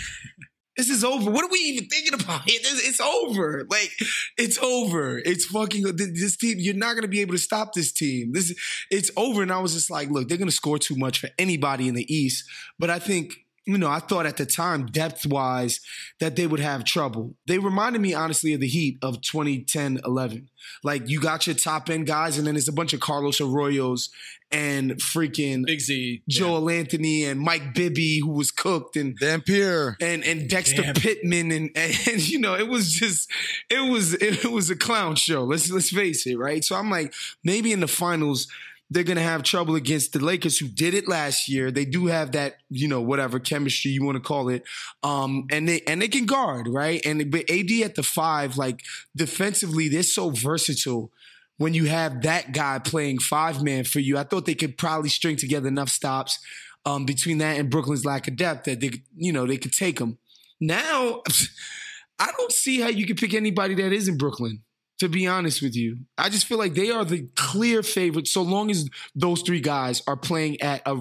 This 0.78 0.90
is 0.90 1.04
over. 1.04 1.30
What 1.30 1.44
are 1.44 1.52
we 1.52 1.60
even 1.60 1.90
thinking 1.90 2.14
about? 2.14 2.42
It's, 2.48 2.88
it's 2.88 3.02
over. 3.02 3.68
Like 3.70 3.92
it's 4.38 4.58
over. 4.58 5.20
It's 5.20 5.46
fucking 5.46 5.84
this 5.96 6.38
team. 6.38 6.56
You're 6.60 6.74
not 6.74 6.96
gonna 6.96 7.10
be 7.10 7.20
able 7.22 7.34
to 7.34 7.40
stop 7.40 7.74
this 7.74 7.92
team. 7.92 8.32
This 8.32 8.56
it's 8.90 9.12
over. 9.18 9.44
And 9.44 9.52
I 9.52 9.60
was 9.60 9.74
just 9.74 9.92
like, 9.92 10.10
look, 10.10 10.28
they're 10.28 10.38
gonna 10.38 10.50
score 10.50 10.80
too 10.80 10.96
much 10.96 11.20
for 11.20 11.30
anybody 11.38 11.88
in 11.88 11.96
the 11.96 12.12
East. 12.12 12.46
But 12.80 12.90
I 12.90 13.00
think 13.00 13.36
you 13.66 13.78
know, 13.78 13.90
I 13.90 14.00
thought 14.00 14.26
at 14.26 14.38
the 14.38 14.46
time, 14.46 14.88
depth 14.88 15.26
wise, 15.26 15.82
that 16.20 16.36
they 16.36 16.48
would 16.48 16.60
have 16.60 16.84
trouble. 16.84 17.36
They 17.46 17.60
reminded 17.60 18.02
me, 18.02 18.14
honestly, 18.14 18.54
of 18.54 18.60
the 18.60 18.68
Heat 18.68 18.98
of 19.02 19.22
2010 19.22 20.02
11. 20.04 20.50
Like, 20.84 21.08
you 21.08 21.20
got 21.20 21.46
your 21.46 21.56
top 21.56 21.90
end 21.90 22.08
guys, 22.08 22.38
and 22.38 22.48
then 22.48 22.56
it's 22.56 22.68
a 22.68 22.74
bunch 22.74 22.94
of 22.94 23.00
Carlos 23.00 23.40
Arroyos 23.40 24.10
and 24.52 24.92
freaking 24.94 25.66
Big 25.66 25.80
Z, 25.80 26.24
Joel 26.28 26.70
Anthony, 26.70 27.24
and 27.24 27.40
Mike 27.40 27.74
Bibby, 27.74 28.20
who 28.20 28.32
was 28.32 28.52
cooked, 28.52 28.96
and 28.96 29.18
Dampier, 29.18 29.96
and, 30.02 30.24
and 30.24 30.50
Dexter 30.50 30.82
Damn. 30.82 30.96
Pittman. 30.96 31.52
And, 31.52 31.70
and, 31.76 32.30
you 32.30 32.40
know, 32.40 32.56
it 32.56 32.68
was 32.68 32.92
just, 32.92 33.30
it 33.70 33.90
was, 33.90 34.14
it 34.22 34.46
was 34.46 34.70
a 34.70 34.76
clown 34.76 35.16
show. 35.16 35.44
Let's, 35.44 35.70
let's 35.72 35.92
face 35.92 36.26
it, 36.26 36.38
right? 36.38 36.64
So 36.64 36.76
I'm 36.76 36.90
like, 36.90 37.14
maybe 37.44 37.72
in 37.72 37.80
the 37.80 37.88
finals, 37.88 38.48
they're 38.92 39.06
going 39.06 39.18
to 39.18 39.24
have 39.24 39.42
trouble 39.42 39.76
against 39.76 40.12
the 40.12 40.20
Lakers 40.20 40.58
who 40.58 40.68
did 40.68 40.94
it 40.94 41.08
last 41.08 41.48
year. 41.48 41.72
They 41.72 41.86
do 41.86 42.08
have 42.08 42.34
that, 42.34 42.58
you 42.70 42.90
know, 42.90 43.00
whatever 43.00 43.40
chemistry 43.40 43.90
you 43.90 44.04
want 44.04 44.18
to 44.18 44.22
call 44.22 44.50
it. 44.50 44.66
Um, 45.02 45.48
and 45.50 45.68
they, 45.68 45.80
and 45.88 46.02
they 46.02 46.10
can 46.10 46.26
guard, 46.26 46.68
right? 46.68 47.02
And, 47.06 47.32
but 47.32 47.50
AD 47.50 47.72
at 47.86 47.96
the 47.96 48.04
five, 48.04 48.58
like 48.58 48.84
defensively, 49.16 49.88
they're 49.88 50.04
so 50.04 50.30
versatile 50.30 51.10
when 51.58 51.74
you 51.74 51.86
have 51.86 52.22
that 52.24 52.52
guy 52.52 52.80
playing 52.80 53.20
five 53.20 53.64
man 53.64 53.86
for 53.86 54.02
you. 54.02 54.18
I 54.18 54.24
thought 54.24 54.46
they 54.46 54.56
could 54.56 54.78
probably 54.78 55.10
string 55.10 55.38
together 55.38 55.70
enough 55.70 55.90
stops, 55.90 56.38
um, 56.86 57.06
between 57.06 57.38
that 57.38 57.58
and 57.58 57.70
Brooklyn's 57.70 58.04
lack 58.04 58.28
of 58.28 58.36
depth 58.36 58.66
that 58.66 58.82
they, 58.82 58.92
you 59.16 59.32
know, 59.32 59.48
they 59.48 59.58
could 59.58 59.72
take 59.72 60.00
them. 60.00 60.18
Now, 60.60 61.22
I 62.20 62.30
don't 62.36 62.52
see 62.52 62.82
how 62.82 62.90
you 62.90 63.06
can 63.06 63.16
pick 63.16 63.34
anybody 63.34 63.74
that 63.76 63.94
is 63.94 64.10
in 64.10 64.18
Brooklyn 64.18 64.64
to 65.02 65.10
be 65.10 65.26
honest 65.26 65.64
with 65.64 65.76
you. 65.76 65.98
I 66.16 66.30
just 66.30 66.46
feel 66.46 66.60
like 66.60 66.76
they 66.76 66.92
are 66.92 67.04
the 67.04 67.28
clear 67.36 67.82
favorite 67.82 68.28
so 68.28 68.44
long 68.44 68.70
as 68.70 68.88
those 69.16 69.42
three 69.42 69.60
guys 69.60 70.04
are 70.06 70.16
playing 70.16 70.62
at 70.62 70.84
a 70.86 70.96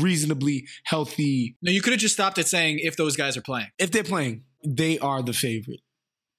reasonably 0.00 0.66
healthy. 0.82 1.56
No, 1.62 1.70
you 1.70 1.80
could 1.80 1.92
have 1.92 2.00
just 2.00 2.14
stopped 2.14 2.38
at 2.38 2.48
saying 2.48 2.80
if 2.80 2.96
those 2.96 3.16
guys 3.16 3.36
are 3.36 3.42
playing. 3.42 3.68
If 3.78 3.92
they're 3.92 4.02
playing, 4.02 4.42
they 4.66 4.98
are 4.98 5.22
the 5.22 5.32
favorite 5.32 5.78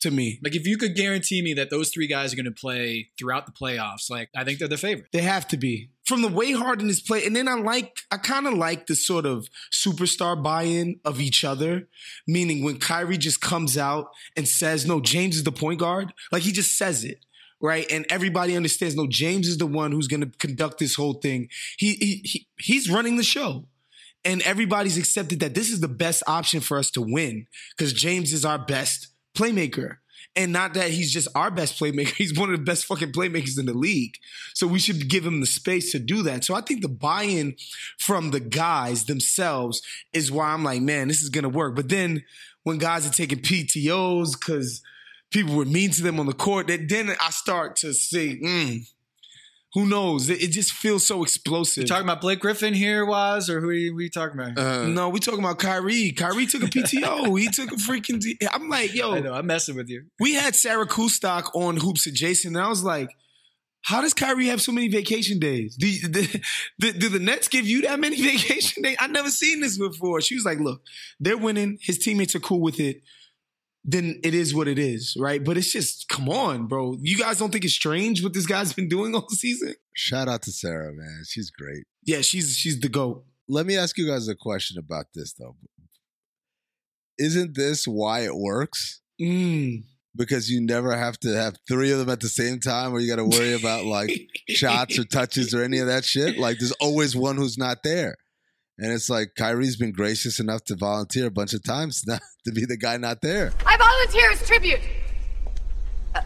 to 0.01 0.11
me. 0.11 0.41
Like 0.43 0.53
if 0.53 0.67
you 0.67 0.77
could 0.77 0.97
guarantee 0.97 1.41
me 1.41 1.53
that 1.53 1.69
those 1.69 1.91
three 1.91 2.07
guys 2.07 2.33
are 2.33 2.35
going 2.35 2.43
to 2.43 2.51
play 2.51 3.07
throughout 3.17 3.45
the 3.45 3.53
playoffs, 3.53 4.09
like 4.09 4.27
I 4.35 4.43
think 4.43 4.59
they're 4.59 4.67
the 4.67 4.75
favorite. 4.75 5.07
They 5.13 5.21
have 5.21 5.47
to 5.47 5.57
be. 5.57 5.91
From 6.07 6.21
the 6.21 6.29
way 6.29 6.53
Harden 6.53 6.89
is 6.89 7.01
playing, 7.01 7.27
and 7.27 7.35
then 7.35 7.49
I 7.49 7.55
like, 7.55 7.97
I 8.09 8.17
kind 8.17 8.47
of 8.47 8.53
like 8.53 8.87
the 8.87 8.95
sort 8.95 9.25
of 9.25 9.49
superstar 9.73 10.41
buy-in 10.41 11.01
of 11.03 11.19
each 11.19 11.43
other. 11.43 11.89
Meaning 12.25 12.63
when 12.63 12.79
Kyrie 12.79 13.17
just 13.17 13.41
comes 13.41 13.77
out 13.77 14.07
and 14.37 14.47
says, 14.47 14.85
"No, 14.85 15.01
James 15.01 15.35
is 15.35 15.43
the 15.43 15.51
point 15.51 15.81
guard," 15.81 16.13
like 16.31 16.43
he 16.43 16.53
just 16.53 16.77
says 16.77 17.03
it, 17.03 17.25
right? 17.59 17.85
And 17.91 18.05
everybody 18.09 18.55
understands, 18.55 18.95
no, 18.95 19.07
James 19.07 19.47
is 19.47 19.57
the 19.57 19.65
one 19.65 19.91
who's 19.91 20.07
going 20.07 20.21
to 20.21 20.31
conduct 20.37 20.79
this 20.79 20.95
whole 20.95 21.15
thing. 21.15 21.49
He, 21.77 21.93
he, 21.93 22.21
he 22.23 22.47
he's 22.57 22.89
running 22.89 23.17
the 23.17 23.23
show. 23.23 23.67
And 24.25 24.41
everybody's 24.41 24.97
accepted 24.97 25.39
that 25.39 25.55
this 25.55 25.69
is 25.69 25.79
the 25.79 25.87
best 25.87 26.21
option 26.27 26.59
for 26.59 26.77
us 26.77 26.91
to 26.91 27.01
win 27.01 27.47
because 27.77 27.93
James 27.93 28.33
is 28.33 28.43
our 28.43 28.57
best 28.57 29.07
playmaker. 29.35 29.97
And 30.37 30.53
not 30.53 30.75
that 30.75 30.91
he's 30.91 31.11
just 31.11 31.27
our 31.33 31.49
best 31.49 31.79
playmaker, 31.79 32.13
he's 32.15 32.37
one 32.37 32.53
of 32.53 32.57
the 32.57 32.63
best 32.63 32.85
fucking 32.85 33.11
playmakers 33.11 33.59
in 33.59 33.65
the 33.65 33.73
league. 33.73 34.17
So 34.53 34.67
we 34.67 34.79
should 34.79 35.09
give 35.09 35.25
him 35.25 35.39
the 35.39 35.47
space 35.47 35.91
to 35.91 35.99
do 35.99 36.21
that. 36.23 36.45
So 36.45 36.53
I 36.53 36.61
think 36.61 36.81
the 36.81 36.87
buy 36.87 37.23
in 37.23 37.55
from 37.97 38.29
the 38.29 38.39
guys 38.39 39.05
themselves 39.05 39.81
is 40.13 40.31
why 40.31 40.49
I'm 40.49 40.63
like, 40.63 40.81
man, 40.81 41.07
this 41.07 41.23
is 41.23 41.29
going 41.29 41.43
to 41.43 41.49
work. 41.49 41.75
But 41.75 41.89
then 41.89 42.23
when 42.63 42.77
guys 42.77 43.07
are 43.07 43.13
taking 43.13 43.39
PTOs 43.39 44.39
because 44.39 44.83
people 45.31 45.55
were 45.55 45.65
mean 45.65 45.89
to 45.91 46.03
them 46.03 46.19
on 46.19 46.27
the 46.27 46.33
court, 46.33 46.67
that 46.67 46.87
then 46.87 47.15
I 47.19 47.31
start 47.31 47.75
to 47.77 47.93
see, 47.93 48.85
Who 49.73 49.85
knows? 49.85 50.29
It, 50.29 50.41
it 50.41 50.51
just 50.51 50.71
feels 50.71 51.05
so 51.05 51.23
explosive. 51.23 51.83
You 51.83 51.87
talking 51.87 52.05
about 52.05 52.21
Blake 52.21 52.39
Griffin 52.39 52.73
here, 52.73 53.05
Wos, 53.05 53.49
or 53.49 53.59
who 53.59 53.69
are 53.69 53.73
you, 53.73 53.91
who 53.91 53.97
are 53.99 54.01
you 54.01 54.09
talking 54.09 54.39
about? 54.39 54.57
Uh, 54.57 54.87
no, 54.87 55.09
we 55.09 55.19
talking 55.19 55.41
about 55.41 55.59
Kyrie. 55.59 56.11
Kyrie 56.11 56.45
took 56.47 56.63
a 56.63 56.67
PTO. 56.67 57.37
he 57.39 57.49
took 57.49 57.71
a 57.71 57.75
freaking. 57.75 58.19
D- 58.19 58.37
I'm 58.51 58.69
like, 58.69 58.93
yo, 58.93 59.13
I 59.13 59.19
know, 59.19 59.33
I'm 59.33 59.45
messing 59.45 59.75
with 59.75 59.89
you. 59.89 60.05
we 60.19 60.35
had 60.35 60.55
Sarah 60.55 60.87
Kustok 60.87 61.53
on 61.53 61.77
Hoops 61.77 62.07
Adjacent, 62.07 62.55
and 62.55 62.63
I 62.63 62.69
was 62.69 62.83
like, 62.83 63.09
how 63.83 64.01
does 64.01 64.13
Kyrie 64.13 64.47
have 64.47 64.61
so 64.61 64.71
many 64.71 64.87
vacation 64.87 65.39
days? 65.39 65.75
Do, 65.75 65.87
do, 66.09 66.27
do, 66.79 66.91
do 66.93 67.09
the 67.09 67.19
Nets 67.19 67.47
give 67.47 67.65
you 67.67 67.83
that 67.83 67.99
many 67.99 68.21
vacation 68.21 68.83
days? 68.83 68.97
I've 68.99 69.11
never 69.11 69.29
seen 69.29 69.61
this 69.61 69.77
before. 69.77 70.21
She 70.21 70.35
was 70.35 70.45
like, 70.45 70.59
look, 70.59 70.81
they're 71.19 71.37
winning. 71.37 71.77
His 71.81 71.97
teammates 71.97 72.35
are 72.35 72.39
cool 72.39 72.61
with 72.61 72.79
it. 72.79 73.01
Then 73.89 74.19
it 74.21 74.33
is 74.33 74.53
what 74.53 74.67
it 74.67 74.77
is, 74.77 75.15
right? 75.17 75.41
But 75.41 75.57
it's 75.57 75.71
just, 75.71 76.09
come 76.09 76.27
on, 76.27 76.67
bro. 76.67 76.97
You 77.01 77.17
guys 77.17 77.39
don't 77.39 77.51
think 77.51 77.63
it's 77.63 77.73
strange 77.73 78.21
what 78.21 78.33
this 78.33 78.45
guy's 78.45 78.73
been 78.73 78.89
doing 78.89 79.15
all 79.15 79.29
season? 79.29 79.75
Shout 79.93 80.27
out 80.27 80.41
to 80.43 80.51
Sarah, 80.51 80.91
man. 80.93 81.23
She's 81.25 81.49
great. 81.49 81.85
Yeah, 82.05 82.21
she's 82.21 82.55
she's 82.55 82.79
the 82.79 82.89
goat. 82.89 83.25
Let 83.47 83.65
me 83.65 83.77
ask 83.77 83.97
you 83.97 84.05
guys 84.05 84.27
a 84.27 84.35
question 84.35 84.77
about 84.77 85.05
this 85.15 85.33
though. 85.33 85.55
Isn't 87.17 87.55
this 87.55 87.87
why 87.87 88.21
it 88.21 88.35
works? 88.35 89.01
Mm. 89.19 89.83
Because 90.15 90.49
you 90.49 90.61
never 90.61 90.95
have 90.95 91.19
to 91.21 91.29
have 91.29 91.55
three 91.67 91.91
of 91.91 91.99
them 91.99 92.09
at 92.09 92.19
the 92.19 92.29
same 92.29 92.59
time, 92.59 92.93
or 92.93 92.99
you 92.99 93.07
got 93.07 93.17
to 93.21 93.25
worry 93.25 93.53
about 93.53 93.85
like 93.85 94.11
shots 94.49 94.99
or 94.99 95.05
touches 95.05 95.53
or 95.53 95.63
any 95.63 95.79
of 95.79 95.87
that 95.87 96.05
shit. 96.05 96.37
Like, 96.37 96.59
there's 96.59 96.71
always 96.73 97.15
one 97.15 97.37
who's 97.37 97.57
not 97.57 97.83
there, 97.83 98.15
and 98.79 98.91
it's 98.91 99.09
like 99.09 99.33
Kyrie's 99.35 99.75
been 99.75 99.91
gracious 99.91 100.39
enough 100.39 100.63
to 100.65 100.75
volunteer 100.75 101.27
a 101.27 101.31
bunch 101.31 101.53
of 101.53 101.63
times 101.63 102.03
not 102.07 102.21
to 102.45 102.51
be 102.51 102.65
the 102.65 102.77
guy 102.77 102.97
not 102.97 103.21
there. 103.21 103.53
I 103.65 103.77
volunteer 103.77 104.31
as 104.31 104.45
tribute. 104.45 104.79
Uh, 106.13 106.21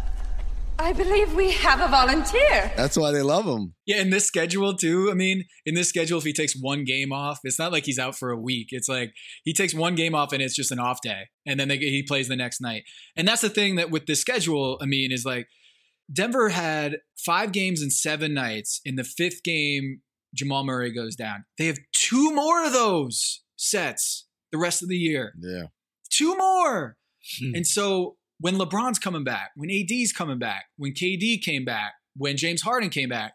I 0.78 0.93
believe 0.93 1.34
we 1.34 1.52
have 1.52 1.80
a 1.80 1.88
volunteer. 1.88 2.72
That's 2.76 2.97
why 2.97 3.12
they 3.12 3.22
love 3.22 3.45
him. 3.45 3.76
Yeah, 3.86 4.02
in 4.02 4.10
this 4.10 4.26
schedule 4.26 4.76
too. 4.76 5.10
I 5.12 5.14
mean, 5.14 5.45
in 5.66 5.76
this 5.76 5.89
schedule, 5.89 6.18
if 6.18 6.24
he 6.24 6.34
takes 6.34 6.54
one 6.60 6.84
game 6.84 7.14
off, 7.14 7.39
it's 7.43 7.60
not 7.60 7.72
like 7.72 7.86
he's 7.86 7.99
out 7.99 8.18
for 8.18 8.32
a 8.32 8.38
week. 8.39 8.68
It's 8.72 8.89
like 8.89 9.14
he 9.43 9.54
takes 9.54 9.74
one 9.74 9.95
game 9.95 10.16
off 10.16 10.34
and 10.34 10.41
it's 10.41 10.56
just 10.56 10.72
an 10.72 10.80
off 10.80 11.02
day, 11.02 11.30
and 11.45 11.60
then 11.60 11.68
they, 11.68 11.78
he 11.78 12.04
plays 12.04 12.28
the 12.28 12.36
next 12.36 12.62
night. 12.62 12.84
And 13.16 13.28
that's 13.28 13.41
the 13.41 13.49
thing 13.49 13.76
that 13.76 13.91
with 13.91 14.08
this 14.08 14.20
schedule, 14.20 14.78
I 14.82 14.86
mean, 14.86 15.12
is 15.12 15.26
like 15.26 15.47
Denver 16.12 16.49
had 16.49 16.97
five 17.18 17.52
games 17.52 17.82
and 17.82 17.93
seven 17.93 18.34
nights. 18.34 18.82
In 18.84 18.95
the 18.95 19.04
fifth 19.04 19.43
game, 19.43 20.02
Jamal 20.34 20.64
Murray 20.64 20.92
goes 20.92 21.16
down. 21.16 21.46
They 21.58 21.68
have 21.68 21.78
two 21.94 22.34
more 22.34 22.66
of 22.66 22.74
those 22.74 23.42
sets 23.56 24.28
the 24.52 24.58
rest 24.58 24.82
of 24.82 24.90
the 24.90 24.98
year. 24.98 25.34
Yeah. 25.40 25.66
Two 26.10 26.36
more. 26.38 26.98
Hmm. 27.40 27.56
And 27.56 27.68
so 27.68 28.18
when 28.40 28.56
LeBron's 28.56 29.00
coming 29.00 29.24
back, 29.24 29.52
when 29.56 29.70
AD's 29.70 30.12
coming 30.12 30.40
back, 30.40 30.66
when 30.78 30.94
KD 30.94 31.42
came 31.42 31.64
back, 31.64 31.94
when 32.16 32.38
James 32.38 32.62
Harden 32.62 32.90
came 32.90 33.10
back, 33.10 33.34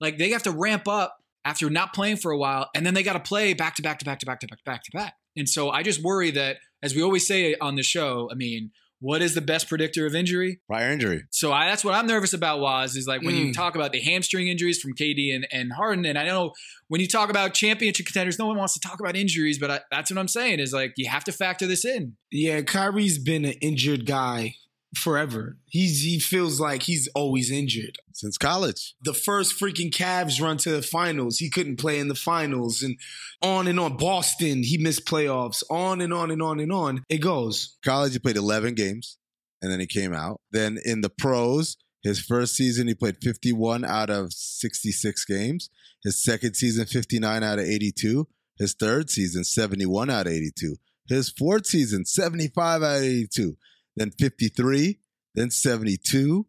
like 0.00 0.18
they 0.18 0.30
have 0.30 0.42
to 0.44 0.50
ramp 0.50 0.88
up 0.88 1.16
after 1.44 1.68
not 1.68 1.92
playing 1.92 2.16
for 2.16 2.30
a 2.30 2.38
while, 2.38 2.70
and 2.74 2.86
then 2.86 2.94
they 2.94 3.02
got 3.02 3.12
to 3.14 3.20
play 3.20 3.52
back 3.52 3.74
to 3.76 3.82
back 3.82 3.98
to 3.98 4.04
back 4.04 4.18
to 4.20 4.26
back 4.26 4.40
to 4.40 4.46
back 4.46 4.58
to 4.58 4.64
back 4.64 4.82
to 4.84 4.90
back. 4.92 5.14
And 5.36 5.48
so 5.48 5.70
I 5.70 5.82
just 5.82 6.02
worry 6.02 6.30
that, 6.30 6.56
as 6.82 6.94
we 6.94 7.02
always 7.02 7.26
say 7.26 7.54
on 7.60 7.74
the 7.74 7.82
show, 7.82 8.28
I 8.30 8.34
mean, 8.34 8.70
what 9.04 9.20
is 9.20 9.34
the 9.34 9.42
best 9.42 9.68
predictor 9.68 10.06
of 10.06 10.14
injury? 10.14 10.60
Prior 10.66 10.90
injury. 10.90 11.24
So 11.30 11.52
I, 11.52 11.66
that's 11.66 11.84
what 11.84 11.92
I'm 11.92 12.06
nervous 12.06 12.32
about. 12.32 12.60
Wos 12.60 12.96
is 12.96 13.06
like 13.06 13.20
when 13.20 13.34
you 13.34 13.44
Mm. 13.48 13.52
talk 13.52 13.74
about 13.74 13.92
the 13.92 14.00
hamstring 14.00 14.48
injuries 14.48 14.80
from 14.80 14.94
KD 14.94 15.34
and, 15.34 15.46
and 15.52 15.72
Harden, 15.74 16.06
and 16.06 16.16
I 16.18 16.24
know 16.24 16.52
when 16.88 17.02
you 17.02 17.06
talk 17.06 17.28
about 17.28 17.52
championship 17.52 18.06
contenders, 18.06 18.38
no 18.38 18.46
one 18.46 18.56
wants 18.56 18.72
to 18.72 18.80
talk 18.80 19.00
about 19.00 19.14
injuries, 19.14 19.58
but 19.58 19.70
I, 19.70 19.80
that's 19.90 20.10
what 20.10 20.18
I'm 20.18 20.28
saying 20.28 20.58
is 20.58 20.72
like 20.72 20.94
you 20.96 21.06
have 21.10 21.22
to 21.24 21.32
factor 21.32 21.66
this 21.66 21.84
in. 21.84 22.16
Yeah, 22.32 22.62
Kyrie's 22.62 23.18
been 23.18 23.44
an 23.44 23.54
injured 23.60 24.06
guy 24.06 24.54
forever. 24.96 25.56
He's 25.66 26.02
he 26.02 26.18
feels 26.18 26.60
like 26.60 26.84
he's 26.84 27.08
always 27.14 27.50
injured. 27.50 27.98
Since 28.12 28.38
college. 28.38 28.94
The 29.02 29.14
first 29.14 29.58
freaking 29.58 29.90
Cavs 29.90 30.40
run 30.40 30.56
to 30.58 30.70
the 30.70 30.82
finals, 30.82 31.38
he 31.38 31.50
couldn't 31.50 31.76
play 31.76 31.98
in 31.98 32.08
the 32.08 32.14
finals 32.14 32.82
and 32.82 32.98
on 33.42 33.66
and 33.66 33.78
on. 33.80 33.96
Boston, 33.96 34.62
he 34.62 34.78
missed 34.78 35.06
playoffs. 35.06 35.62
On 35.70 36.00
and 36.00 36.12
on 36.12 36.30
and 36.30 36.42
on 36.42 36.60
and 36.60 36.72
on. 36.72 37.04
It 37.08 37.18
goes. 37.18 37.76
College, 37.84 38.12
he 38.12 38.18
played 38.18 38.36
11 38.36 38.74
games, 38.74 39.18
and 39.60 39.70
then 39.70 39.80
he 39.80 39.86
came 39.86 40.14
out. 40.14 40.40
Then 40.52 40.78
in 40.84 41.00
the 41.00 41.10
pros, 41.10 41.76
his 42.02 42.20
first 42.20 42.54
season, 42.54 42.86
he 42.86 42.94
played 42.94 43.16
51 43.22 43.84
out 43.84 44.10
of 44.10 44.32
66 44.32 45.24
games. 45.24 45.70
His 46.04 46.22
second 46.22 46.54
season, 46.54 46.84
59 46.84 47.42
out 47.42 47.58
of 47.58 47.64
82. 47.64 48.28
His 48.58 48.74
third 48.74 49.10
season, 49.10 49.42
71 49.42 50.10
out 50.10 50.26
of 50.26 50.32
82. 50.32 50.76
His 51.08 51.30
fourth 51.30 51.66
season, 51.66 52.04
75 52.04 52.82
out 52.82 52.96
of 52.98 53.02
82. 53.02 53.56
Then 53.96 54.10
53, 54.10 54.98
then 55.34 55.50
72, 55.50 56.46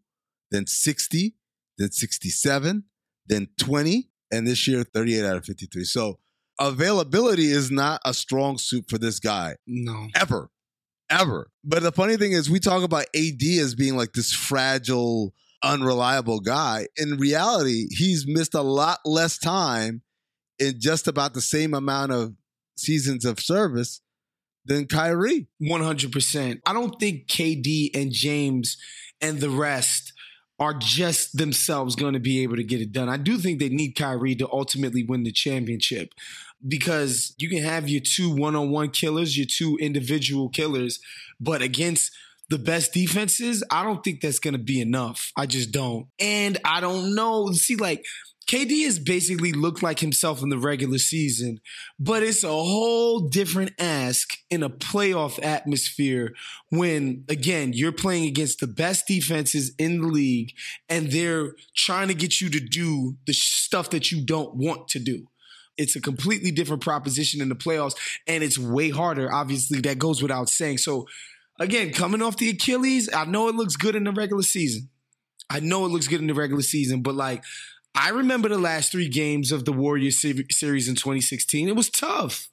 then 0.52 0.66
60, 0.68 1.36
then 1.78 1.92
67, 1.92 2.84
then 3.28 3.48
20, 3.60 4.10
and 4.32 4.48
this 4.48 4.68
year, 4.68 4.84
38 4.84 5.26
out 5.26 5.38
of 5.38 5.46
53. 5.46 5.84
So 5.84 6.20
availability 6.60 7.46
is 7.52 7.70
not 7.72 8.02
a 8.06 8.14
strong 8.14 8.58
suit 8.58 8.86
for 8.90 8.98
this 8.98 9.20
guy 9.20 9.56
No. 9.68 10.08
ever, 10.16 10.50
ever. 11.10 11.52
But 11.64 11.84
the 11.84 11.92
funny 11.92 12.18
thing 12.18 12.32
is, 12.32 12.50
we 12.50 12.60
talk 12.60 12.84
about 12.84 13.06
AD 13.16 13.42
as 13.60 13.76
being 13.76 13.96
like 13.96 14.14
this 14.14 14.32
fragile, 14.34 15.34
unreliable 15.64 16.40
guy. 16.40 16.88
In 16.98 17.18
reality, 17.18 17.88
he's 17.92 18.26
missed 18.28 18.54
a 18.56 18.62
lot 18.62 19.00
less 19.06 19.38
time 19.38 20.02
in 20.60 20.80
just 20.80 21.08
about 21.08 21.34
the 21.34 21.42
same 21.42 21.74
amount 21.74 22.12
of 22.12 22.36
seasons 22.78 23.26
of 23.26 23.40
service 23.40 24.02
than 24.66 24.88
Kyrie. 24.88 25.48
100%. 25.62 26.60
I 26.66 26.74
don't 26.74 27.00
think 27.00 27.28
KD 27.28 27.96
and 27.96 28.12
James 28.12 28.78
and 29.22 29.40
the 29.40 29.50
rest 29.50 30.14
are 30.60 30.74
just 30.74 31.38
themselves 31.38 31.96
going 31.96 32.14
to 32.14 32.20
be 32.20 32.44
able 32.44 32.56
to 32.56 32.64
get 32.64 32.82
it 32.82 32.92
done. 32.92 33.10
I 33.10 33.18
do 33.18 33.38
think 33.38 33.60
they 33.60 33.70
need 33.70 33.94
Kyrie 33.94 34.36
to 34.36 34.50
ultimately 34.52 35.04
win 35.04 35.24
the 35.24 35.32
championship 35.32 36.14
because 36.66 37.34
you 37.38 37.50
can 37.50 37.62
have 37.62 37.90
your 37.90 38.02
two 38.02 38.34
one 38.34 38.56
on 38.56 38.72
one 38.72 38.90
killers, 38.90 39.38
your 39.38 39.48
two 39.50 39.78
individual 39.82 40.50
killers, 40.50 41.00
but 41.40 41.62
against 41.62 42.12
the 42.50 42.60
best 42.60 42.94
defenses, 42.94 43.64
I 43.72 43.84
don't 43.84 44.04
think 44.04 44.22
that's 44.22 44.40
going 44.40 44.54
to 44.54 44.60
be 44.60 44.80
enough. 44.80 45.32
I 45.36 45.46
just 45.46 45.72
don't. 45.72 46.08
And 46.20 46.58
I 46.64 46.80
don't 46.80 47.16
know. 47.16 47.52
See, 47.52 47.76
like, 47.76 48.06
KD 48.48 48.86
has 48.86 49.00
basically 49.00 49.52
looked 49.52 49.82
like 49.82 50.00
himself 50.00 50.44
in 50.44 50.50
the 50.50 50.58
regular 50.58 51.00
season, 51.00 51.60
but 52.00 52.22
it's 52.22 52.44
a 52.44 52.50
whole 52.50 53.22
different 53.22 53.72
ask 53.80 54.38
in 54.52 54.62
a 54.62 54.70
playoff 54.70 55.44
atmosphere 55.44 56.34
when, 56.70 57.24
again, 57.28 57.74
you're 57.74 57.92
playing 57.92 58.26
against 58.26 58.60
the 58.60 58.68
best 58.68 59.08
defenses 59.08 59.74
in 59.80 60.02
the 60.02 60.08
league 60.08 60.52
and 60.90 61.12
they're 61.12 61.54
trying 61.76 62.08
to 62.10 62.14
get 62.14 62.40
you 62.40 62.50
to 62.52 62.60
do 62.60 63.16
the 63.26 63.34
stuff 63.34 63.90
that 63.90 64.12
you 64.12 64.24
don't 64.24 64.56
want 64.56 64.88
to 64.90 65.00
do. 65.00 65.28
It's 65.78 65.96
a 65.96 66.02
completely 66.02 66.52
different 66.52 66.84
proposition 66.84 67.42
in 67.42 67.50
the 67.50 67.56
playoffs, 67.56 67.96
and 68.28 68.44
it's 68.44 68.58
way 68.58 68.92
harder. 68.92 69.34
Obviously, 69.34 69.82
that 69.82 70.00
goes 70.00 70.22
without 70.22 70.50
saying. 70.50 70.78
So, 70.78 71.06
again, 71.60 71.92
coming 71.92 72.22
off 72.22 72.38
the 72.38 72.50
Achilles, 72.50 73.10
I 73.14 73.26
know 73.26 73.50
it 73.50 73.56
looks 73.56 73.76
good 73.76 73.96
in 73.96 74.06
the 74.06 74.12
regular 74.12 74.44
season. 74.44 74.90
I 75.50 75.60
know 75.60 75.86
it 75.86 75.90
looks 75.90 76.08
good 76.08 76.22
in 76.22 76.28
the 76.28 76.34
regular 76.34 76.62
season, 76.62 77.02
but 77.02 77.16
like, 77.16 77.44
I 77.96 78.10
remember 78.10 78.50
the 78.50 78.58
last 78.58 78.92
three 78.92 79.08
games 79.08 79.52
of 79.52 79.64
the 79.64 79.72
Warriors 79.72 80.20
series 80.20 80.90
in 80.90 80.96
2016. 80.96 81.70
It 81.70 81.76
was 81.76 81.90
tough. 81.90 82.50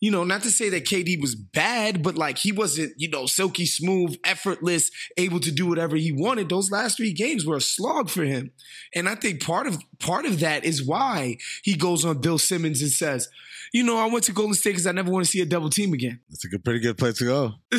You 0.00 0.10
know, 0.10 0.24
not 0.24 0.42
to 0.42 0.50
say 0.50 0.68
that 0.70 0.84
KD 0.84 1.20
was 1.20 1.36
bad, 1.36 2.02
but 2.02 2.16
like 2.16 2.36
he 2.36 2.50
wasn't, 2.50 2.92
you 2.96 3.08
know, 3.08 3.26
silky 3.26 3.64
smooth, 3.66 4.18
effortless, 4.24 4.90
able 5.16 5.38
to 5.38 5.52
do 5.52 5.66
whatever 5.66 5.94
he 5.94 6.10
wanted. 6.10 6.48
Those 6.48 6.72
last 6.72 6.96
three 6.96 7.12
games 7.12 7.46
were 7.46 7.56
a 7.56 7.60
slog 7.60 8.10
for 8.10 8.24
him. 8.24 8.50
And 8.94 9.08
I 9.08 9.14
think 9.14 9.40
part 9.40 9.68
of 9.68 9.78
part 10.00 10.26
of 10.26 10.40
that 10.40 10.64
is 10.64 10.84
why 10.84 11.38
he 11.62 11.76
goes 11.76 12.04
on 12.04 12.20
Bill 12.20 12.38
Simmons 12.38 12.82
and 12.82 12.90
says, 12.90 13.28
you 13.72 13.84
know, 13.84 13.96
I 13.96 14.06
went 14.06 14.24
to 14.24 14.32
Golden 14.32 14.54
State 14.54 14.70
because 14.70 14.88
I 14.88 14.92
never 14.92 15.10
want 15.10 15.24
to 15.24 15.30
see 15.30 15.40
a 15.40 15.46
double 15.46 15.70
team 15.70 15.94
again. 15.94 16.18
That's 16.28 16.44
a 16.44 16.48
good, 16.48 16.64
pretty 16.64 16.80
good 16.80 16.98
place 16.98 17.18
to 17.18 17.24
go. 17.24 17.52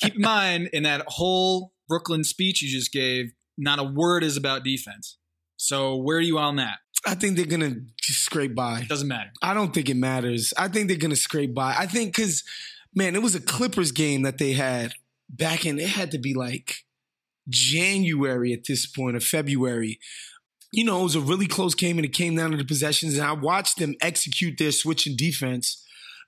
Keep 0.00 0.16
in 0.16 0.20
mind, 0.20 0.70
in 0.72 0.82
that 0.82 1.04
whole 1.06 1.72
Brooklyn 1.88 2.24
speech 2.24 2.62
you 2.62 2.68
just 2.68 2.92
gave, 2.92 3.32
not 3.56 3.78
a 3.78 3.84
word 3.84 4.24
is 4.24 4.36
about 4.36 4.64
defense. 4.64 5.18
So 5.56 5.96
where 5.96 6.18
are 6.18 6.22
you 6.22 6.38
on 6.38 6.56
that? 6.56 6.78
I 7.06 7.14
think 7.14 7.36
they're 7.36 7.46
gonna 7.46 7.76
scrape 8.02 8.54
by. 8.54 8.84
Doesn't 8.88 9.08
matter. 9.08 9.30
I 9.42 9.54
don't 9.54 9.72
think 9.72 9.88
it 9.88 9.96
matters. 9.96 10.52
I 10.58 10.68
think 10.68 10.88
they're 10.88 10.96
gonna 10.96 11.16
scrape 11.16 11.54
by. 11.54 11.74
I 11.76 11.86
think 11.86 12.14
because, 12.14 12.42
man, 12.94 13.14
it 13.14 13.22
was 13.22 13.34
a 13.34 13.40
Clippers 13.40 13.92
game 13.92 14.22
that 14.22 14.38
they 14.38 14.52
had 14.52 14.92
back 15.28 15.64
in. 15.64 15.78
It 15.78 15.88
had 15.88 16.10
to 16.12 16.18
be 16.18 16.34
like 16.34 16.84
January 17.48 18.52
at 18.52 18.66
this 18.66 18.86
point 18.86 19.16
or 19.16 19.20
February. 19.20 19.98
You 20.72 20.84
know, 20.84 21.00
it 21.00 21.04
was 21.04 21.14
a 21.14 21.20
really 21.20 21.46
close 21.46 21.74
game, 21.74 21.96
and 21.98 22.04
it 22.04 22.12
came 22.12 22.36
down 22.36 22.50
to 22.50 22.56
the 22.56 22.64
possessions. 22.64 23.16
And 23.16 23.26
I 23.26 23.32
watched 23.32 23.78
them 23.78 23.94
execute 24.00 24.58
their 24.58 24.72
switch 24.72 25.06
and 25.06 25.16
defense 25.16 25.82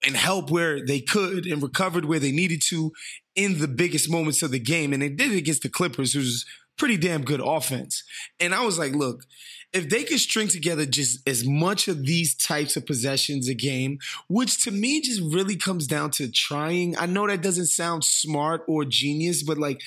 and 0.07 0.17
help 0.17 0.51
where 0.51 0.85
they 0.85 1.01
could 1.01 1.45
and 1.45 1.61
recovered 1.61 2.05
where 2.05 2.21
they 2.21 2.31
needed 2.31 2.63
to 2.69 2.93
in 3.35 3.59
the 3.59 3.69
biggest 3.69 4.09
moments 4.11 4.43
of 4.43 4.53
the 4.53 4.61
game. 4.61 4.93
And 4.93 5.03
they 5.03 5.09
did 5.09 5.33
it 5.33 5.39
against 5.39 5.63
the 5.63 5.69
Clippers, 5.69 6.13
who's 6.13 6.47
pretty 6.79 6.97
damn 6.97 7.25
good 7.25 7.41
offense. 7.45 8.05
And 8.41 8.55
I 8.55 8.65
was 8.65 8.79
like, 8.79 8.95
look, 8.95 9.25
if 9.73 9.91
they 9.91 10.03
could 10.05 10.19
string 10.19 10.49
together 10.49 10.87
just 10.87 11.29
as 11.29 11.47
much 11.47 11.89
of 11.89 12.07
these 12.07 12.35
types 12.35 12.77
of 12.77 12.87
possessions 12.87 13.49
a 13.49 13.55
game, 13.55 13.99
which 14.29 14.65
to 14.65 14.71
me 14.71 15.03
just 15.03 15.21
really 15.21 15.57
comes 15.57 15.87
down 15.87 16.11
to 16.13 16.31
trying. 16.31 16.97
I 16.97 17.05
know 17.05 17.27
that 17.27 17.43
doesn't 17.43 17.67
sound 17.67 18.03
smart 18.05 18.63
or 18.67 18.87
genius, 18.87 19.43
but 19.43 19.59
like 19.59 19.83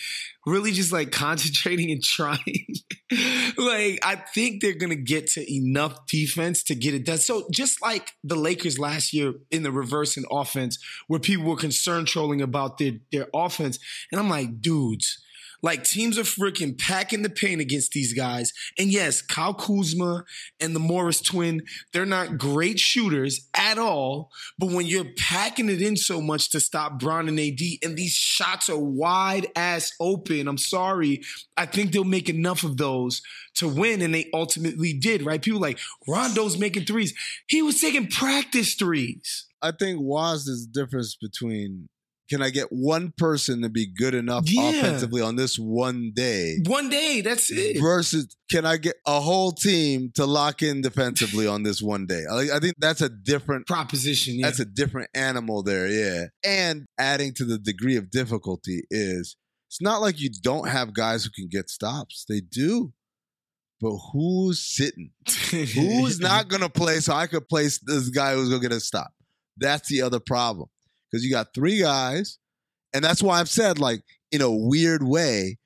really 0.45 0.71
just 0.71 0.91
like 0.91 1.11
concentrating 1.11 1.89
and 1.89 2.03
trying. 2.03 2.67
like 3.57 3.99
I 4.03 4.21
think 4.33 4.61
they're 4.61 4.75
gonna 4.75 4.95
get 4.95 5.27
to 5.31 5.51
enough 5.51 6.05
defense 6.05 6.61
to 6.65 6.75
get 6.75 6.93
it 6.93 7.05
done. 7.05 7.17
So 7.17 7.47
just 7.51 7.81
like 7.81 8.11
the 8.23 8.35
Lakers 8.35 8.77
last 8.77 9.13
year 9.13 9.33
in 9.49 9.63
the 9.63 9.71
reverse 9.71 10.15
in 10.15 10.25
offense, 10.29 10.77
where 11.07 11.19
people 11.19 11.45
were 11.45 11.55
concerned 11.55 12.07
trolling 12.07 12.41
about 12.41 12.77
their 12.77 12.93
their 13.11 13.27
offense, 13.33 13.79
and 14.11 14.21
I'm 14.21 14.29
like, 14.29 14.61
dudes. 14.61 15.23
Like 15.61 15.83
teams 15.83 16.17
are 16.17 16.23
freaking 16.23 16.77
packing 16.77 17.21
the 17.21 17.29
paint 17.29 17.61
against 17.61 17.91
these 17.91 18.13
guys. 18.13 18.51
And 18.77 18.91
yes, 18.91 19.21
Kyle 19.21 19.53
Kuzma 19.53 20.23
and 20.59 20.75
the 20.75 20.79
Morris 20.79 21.21
twin, 21.21 21.61
they're 21.93 22.05
not 22.05 22.37
great 22.37 22.79
shooters 22.79 23.47
at 23.53 23.77
all. 23.77 24.31
But 24.57 24.71
when 24.71 24.87
you're 24.87 25.13
packing 25.17 25.69
it 25.69 25.81
in 25.81 25.97
so 25.97 26.21
much 26.21 26.51
to 26.51 26.59
stop 26.59 26.99
Bron 26.99 27.27
and 27.27 27.39
AD, 27.39 27.59
and 27.83 27.95
these 27.95 28.13
shots 28.13 28.69
are 28.69 28.79
wide 28.79 29.47
ass 29.55 29.93
open, 29.99 30.47
I'm 30.47 30.57
sorry. 30.57 31.21
I 31.57 31.65
think 31.65 31.91
they'll 31.91 32.03
make 32.03 32.29
enough 32.29 32.63
of 32.63 32.77
those 32.77 33.21
to 33.55 33.67
win. 33.67 34.01
And 34.01 34.13
they 34.13 34.29
ultimately 34.33 34.93
did, 34.93 35.23
right? 35.23 35.41
People 35.41 35.61
like 35.61 35.79
Rondo's 36.07 36.57
making 36.57 36.85
threes. 36.85 37.13
He 37.47 37.61
was 37.61 37.79
taking 37.79 38.07
practice 38.07 38.73
threes. 38.73 39.47
I 39.61 39.71
think 39.71 39.99
was 40.01 40.47
is 40.47 40.67
the 40.67 40.81
difference 40.81 41.15
between 41.15 41.87
can 42.31 42.41
I 42.41 42.49
get 42.49 42.67
one 42.71 43.13
person 43.17 43.61
to 43.61 43.69
be 43.69 43.85
good 43.85 44.15
enough 44.15 44.49
Yeah. 44.49 44.69
offensively 44.69 45.21
on 45.21 45.35
this 45.35 45.59
one 45.59 46.13
day 46.15 46.59
One 46.65 46.89
day, 46.89 47.19
that's 47.21 47.51
it. 47.51 47.79
versus 47.81 48.35
can 48.49 48.65
I 48.65 48.77
get 48.77 48.95
a 49.05 49.19
whole 49.19 49.51
team 49.51 50.11
to 50.15 50.25
lock 50.25 50.63
in 50.63 50.81
defensively 50.81 51.45
on 51.45 51.63
this 51.63 51.81
one 51.81 52.05
day? 52.07 52.23
I, 52.31 52.55
I 52.55 52.59
think 52.59 52.75
that's 52.77 53.01
a 53.01 53.09
different 53.09 53.67
proposition. 53.67 54.35
Yeah. 54.39 54.45
That's 54.47 54.59
a 54.61 54.65
different 54.65 55.09
animal 55.13 55.61
there, 55.61 55.87
yeah. 55.87 56.27
And 56.43 56.85
adding 56.97 57.33
to 57.35 57.45
the 57.45 57.57
degree 57.59 57.97
of 57.97 58.09
difficulty 58.09 58.83
is 58.89 59.35
it's 59.67 59.81
not 59.81 60.01
like 60.01 60.19
you 60.19 60.29
don't 60.41 60.69
have 60.69 60.93
guys 60.93 61.23
who 61.25 61.31
can 61.31 61.49
get 61.49 61.69
stops. 61.69 62.25
They 62.27 62.39
do. 62.41 62.93
But 63.81 63.97
who's 64.13 64.59
sitting? 64.63 65.11
who's 65.49 66.19
not 66.19 66.47
going 66.49 66.61
to 66.61 66.69
play 66.69 66.99
so 66.99 67.13
I 67.13 67.27
could 67.27 67.49
place 67.49 67.79
this 67.79 68.09
guy 68.09 68.35
who's 68.35 68.49
going 68.49 68.61
to 68.61 68.67
get 68.69 68.75
a 68.75 68.79
stop? 68.79 69.11
That's 69.57 69.89
the 69.89 70.01
other 70.03 70.19
problem. 70.19 70.69
Because 71.11 71.25
you 71.25 71.31
got 71.31 71.53
three 71.53 71.79
guys, 71.79 72.37
and 72.93 73.03
that's 73.03 73.21
why 73.21 73.39
I've 73.39 73.49
said, 73.49 73.79
like, 73.79 74.03
in 74.31 74.41
a 74.41 74.51
weird 74.51 75.03
way, 75.03 75.57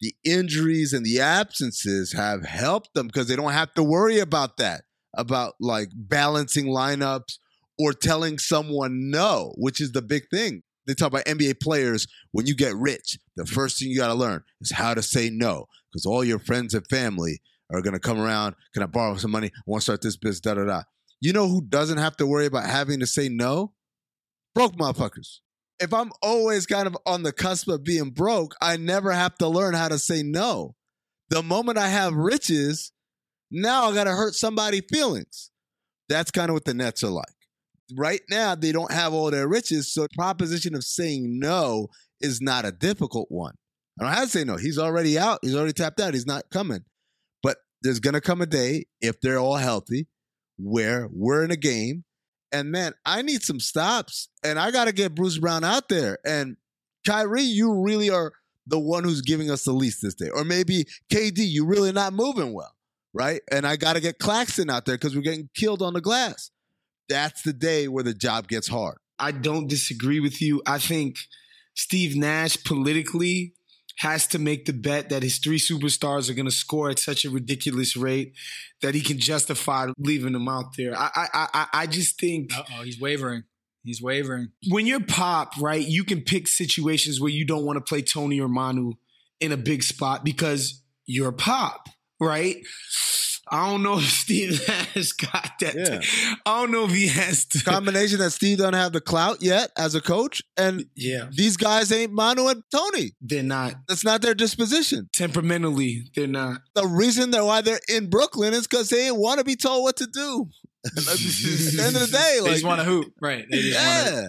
the 0.00 0.14
injuries 0.24 0.92
and 0.92 1.04
the 1.04 1.20
absences 1.20 2.12
have 2.12 2.44
helped 2.44 2.94
them 2.94 3.06
because 3.06 3.28
they 3.28 3.36
don't 3.36 3.52
have 3.52 3.72
to 3.74 3.82
worry 3.82 4.18
about 4.18 4.56
that, 4.56 4.82
about 5.16 5.54
like 5.60 5.88
balancing 5.94 6.66
lineups 6.66 7.38
or 7.78 7.92
telling 7.92 8.38
someone 8.38 9.10
no, 9.10 9.54
which 9.56 9.80
is 9.80 9.92
the 9.92 10.02
big 10.02 10.24
thing. 10.30 10.62
They 10.86 10.94
talk 10.94 11.08
about 11.08 11.26
NBA 11.26 11.60
players 11.60 12.06
when 12.32 12.46
you 12.46 12.54
get 12.54 12.74
rich, 12.74 13.18
the 13.36 13.46
first 13.46 13.78
thing 13.78 13.90
you 13.90 13.98
got 13.98 14.08
to 14.08 14.14
learn 14.14 14.42
is 14.60 14.72
how 14.72 14.94
to 14.94 15.02
say 15.02 15.30
no 15.30 15.66
because 15.90 16.06
all 16.06 16.24
your 16.24 16.38
friends 16.38 16.74
and 16.74 16.86
family 16.88 17.40
are 17.72 17.82
going 17.82 17.94
to 17.94 18.00
come 18.00 18.20
around. 18.20 18.54
Can 18.74 18.82
I 18.82 18.86
borrow 18.86 19.16
some 19.16 19.30
money? 19.30 19.48
I 19.54 19.60
want 19.66 19.82
to 19.82 19.84
start 19.84 20.02
this 20.02 20.16
business, 20.16 20.40
da 20.40 20.54
da 20.54 20.64
da. 20.64 20.82
You 21.20 21.32
know 21.32 21.48
who 21.48 21.62
doesn't 21.62 21.98
have 21.98 22.16
to 22.16 22.26
worry 22.26 22.46
about 22.46 22.64
having 22.64 23.00
to 23.00 23.06
say 23.06 23.28
no? 23.28 23.72
Broke 24.54 24.76
motherfuckers. 24.76 25.38
If 25.78 25.94
I'm 25.94 26.12
always 26.22 26.66
kind 26.66 26.86
of 26.86 26.96
on 27.06 27.22
the 27.22 27.32
cusp 27.32 27.68
of 27.68 27.84
being 27.84 28.10
broke, 28.10 28.54
I 28.60 28.76
never 28.76 29.12
have 29.12 29.36
to 29.38 29.48
learn 29.48 29.74
how 29.74 29.88
to 29.88 29.98
say 29.98 30.22
no. 30.22 30.74
The 31.30 31.42
moment 31.42 31.78
I 31.78 31.88
have 31.88 32.14
riches, 32.14 32.92
now 33.50 33.84
I 33.84 33.94
got 33.94 34.04
to 34.04 34.10
hurt 34.10 34.34
somebody's 34.34 34.82
feelings. 34.92 35.50
That's 36.08 36.30
kind 36.30 36.50
of 36.50 36.54
what 36.54 36.64
the 36.64 36.74
Nets 36.74 37.04
are 37.04 37.10
like. 37.10 37.24
Right 37.96 38.20
now, 38.28 38.54
they 38.54 38.72
don't 38.72 38.92
have 38.92 39.12
all 39.12 39.30
their 39.30 39.48
riches, 39.48 39.92
so 39.92 40.02
the 40.02 40.08
proposition 40.14 40.74
of 40.74 40.84
saying 40.84 41.38
no 41.38 41.88
is 42.20 42.40
not 42.40 42.64
a 42.64 42.72
difficult 42.72 43.28
one. 43.30 43.54
I 43.98 44.04
don't 44.04 44.12
have 44.12 44.24
to 44.24 44.30
say 44.30 44.44
no. 44.44 44.56
He's 44.56 44.78
already 44.78 45.18
out. 45.18 45.38
He's 45.42 45.54
already 45.54 45.72
tapped 45.72 46.00
out. 46.00 46.14
He's 46.14 46.26
not 46.26 46.50
coming. 46.50 46.84
But 47.42 47.58
there's 47.82 48.00
going 48.00 48.14
to 48.14 48.20
come 48.20 48.40
a 48.42 48.46
day, 48.46 48.86
if 49.00 49.20
they're 49.20 49.38
all 49.38 49.56
healthy, 49.56 50.08
where 50.58 51.08
we're 51.12 51.44
in 51.44 51.50
a 51.50 51.56
game. 51.56 52.04
And 52.52 52.70
man, 52.70 52.94
I 53.04 53.22
need 53.22 53.42
some 53.42 53.60
stops. 53.60 54.28
And 54.44 54.58
I 54.58 54.70
got 54.70 54.86
to 54.86 54.92
get 54.92 55.14
Bruce 55.14 55.38
Brown 55.38 55.64
out 55.64 55.88
there. 55.88 56.18
And 56.24 56.56
Kyrie, 57.06 57.42
you 57.42 57.82
really 57.82 58.10
are 58.10 58.32
the 58.66 58.78
one 58.78 59.04
who's 59.04 59.22
giving 59.22 59.50
us 59.50 59.64
the 59.64 59.72
least 59.72 60.02
this 60.02 60.14
day. 60.14 60.28
Or 60.28 60.44
maybe 60.44 60.86
KD, 61.12 61.38
you 61.38 61.66
really 61.66 61.92
not 61.92 62.12
moving 62.12 62.52
well, 62.52 62.74
right? 63.12 63.40
And 63.50 63.66
I 63.66 63.76
got 63.76 63.94
to 63.94 64.00
get 64.00 64.18
Claxton 64.18 64.70
out 64.70 64.86
there 64.86 64.96
because 64.96 65.14
we're 65.14 65.22
getting 65.22 65.48
killed 65.54 65.82
on 65.82 65.94
the 65.94 66.00
glass. 66.00 66.50
That's 67.08 67.42
the 67.42 67.52
day 67.52 67.88
where 67.88 68.04
the 68.04 68.14
job 68.14 68.48
gets 68.48 68.68
hard. 68.68 68.98
I 69.18 69.32
don't 69.32 69.68
disagree 69.68 70.20
with 70.20 70.40
you. 70.40 70.62
I 70.66 70.78
think 70.78 71.16
Steve 71.74 72.16
Nash 72.16 72.62
politically 72.64 73.54
has 74.00 74.26
to 74.26 74.38
make 74.38 74.64
the 74.64 74.72
bet 74.72 75.10
that 75.10 75.22
his 75.22 75.36
three 75.38 75.58
superstars 75.58 76.30
are 76.30 76.34
going 76.34 76.46
to 76.46 76.50
score 76.50 76.88
at 76.88 76.98
such 76.98 77.26
a 77.26 77.30
ridiculous 77.30 77.98
rate 77.98 78.32
that 78.80 78.94
he 78.94 79.02
can 79.02 79.18
justify 79.18 79.88
leaving 79.98 80.32
them 80.32 80.48
out 80.48 80.74
there. 80.78 80.96
I 80.96 81.10
I 81.14 81.48
I, 81.52 81.66
I 81.74 81.86
just 81.86 82.18
think 82.18 82.50
oh 82.56 82.82
he's 82.82 82.98
wavering. 82.98 83.44
He's 83.84 84.02
wavering. 84.02 84.48
when 84.68 84.86
you're 84.86 85.00
pop, 85.00 85.52
right, 85.58 85.86
you 85.86 86.04
can 86.04 86.22
pick 86.22 86.48
situations 86.48 87.20
where 87.20 87.30
you 87.30 87.46
don't 87.46 87.64
want 87.64 87.76
to 87.78 87.82
play 87.82 88.02
Tony 88.02 88.40
or 88.40 88.48
Manu 88.48 88.92
in 89.38 89.52
a 89.52 89.56
big 89.56 89.82
spot 89.82 90.24
because 90.24 90.82
you're 91.06 91.32
pop, 91.32 91.88
right? 92.20 92.56
I 93.50 93.68
don't 93.68 93.82
know 93.82 93.94
if 93.98 94.08
Steve 94.08 94.64
has 94.66 95.12
got 95.12 95.52
that. 95.60 95.74
Yeah. 95.74 96.00
I 96.46 96.60
don't 96.60 96.70
know 96.70 96.84
if 96.84 96.92
he 96.92 97.08
has 97.08 97.44
to. 97.46 97.64
Combination 97.64 98.18
that 98.18 98.30
Steve 98.30 98.58
doesn't 98.58 98.74
have 98.74 98.92
the 98.92 99.00
clout 99.00 99.42
yet 99.42 99.70
as 99.76 99.94
a 99.94 100.00
coach. 100.00 100.42
And 100.56 100.86
yeah. 100.94 101.28
these 101.32 101.56
guys 101.56 101.90
ain't 101.92 102.12
Manu 102.12 102.46
and 102.48 102.62
Tony. 102.70 103.12
They're 103.20 103.42
not. 103.42 103.74
That's 103.88 104.04
not 104.04 104.22
their 104.22 104.34
disposition. 104.34 105.08
Temperamentally, 105.12 106.04
they're 106.14 106.26
not. 106.26 106.60
The 106.74 106.86
reason 106.86 107.32
that 107.32 107.44
why 107.44 107.60
they're 107.60 107.80
in 107.88 108.08
Brooklyn 108.08 108.54
is 108.54 108.66
because 108.66 108.88
they 108.88 109.10
want 109.10 109.38
to 109.38 109.44
be 109.44 109.56
told 109.56 109.82
what 109.82 109.96
to 109.96 110.06
do. 110.06 110.48
At 110.86 110.94
the 110.94 111.82
end 111.84 111.94
of 111.94 112.00
the 112.00 112.08
day, 112.10 112.36
They 112.36 112.40
like 112.40 112.52
just 112.52 112.64
want 112.64 112.80
to 112.80 112.86
hoop, 112.86 113.12
right? 113.20 113.44
They 113.50 113.60
just 113.60 113.78
yeah. 113.78 114.26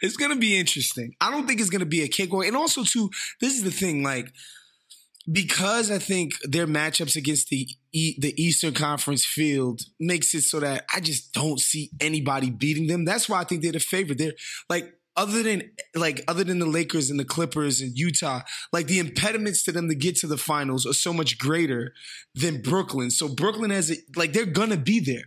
it's 0.00 0.16
gonna 0.16 0.36
be 0.36 0.58
interesting. 0.58 1.14
I 1.20 1.30
don't 1.30 1.46
think 1.46 1.60
it's 1.60 1.68
gonna 1.68 1.84
be 1.84 2.00
a 2.00 2.08
cakewalk. 2.08 2.46
And 2.46 2.56
also, 2.56 2.82
too, 2.82 3.10
this 3.42 3.52
is 3.52 3.64
the 3.64 3.70
thing, 3.70 4.02
like 4.02 4.32
because 5.30 5.90
I 5.90 5.98
think 5.98 6.32
their 6.42 6.66
matchups 6.66 7.16
against 7.16 7.48
the 7.48 7.68
e- 7.92 8.16
the 8.18 8.40
Eastern 8.42 8.74
Conference 8.74 9.24
field 9.24 9.82
makes 10.00 10.34
it 10.34 10.42
so 10.42 10.60
that 10.60 10.84
I 10.94 11.00
just 11.00 11.32
don't 11.32 11.60
see 11.60 11.90
anybody 12.00 12.50
beating 12.50 12.86
them. 12.86 13.04
That's 13.04 13.28
why 13.28 13.40
I 13.40 13.44
think 13.44 13.62
they're 13.62 13.72
the 13.72 13.80
favorite. 13.80 14.18
They're 14.18 14.34
like 14.68 14.94
other 15.16 15.42
than 15.42 15.70
like 15.94 16.22
other 16.28 16.44
than 16.44 16.60
the 16.60 16.66
Lakers 16.66 17.10
and 17.10 17.18
the 17.18 17.24
Clippers 17.24 17.80
and 17.80 17.96
Utah, 17.98 18.40
like 18.72 18.86
the 18.86 19.00
impediments 19.00 19.64
to 19.64 19.72
them 19.72 19.88
to 19.88 19.94
get 19.94 20.16
to 20.16 20.26
the 20.26 20.38
finals 20.38 20.86
are 20.86 20.92
so 20.92 21.12
much 21.12 21.38
greater 21.38 21.92
than 22.34 22.62
Brooklyn. 22.62 23.10
So 23.10 23.28
Brooklyn 23.28 23.70
has 23.70 23.90
it 23.90 24.00
like 24.16 24.32
they're 24.32 24.46
gonna 24.46 24.76
be 24.76 25.00
there. 25.00 25.26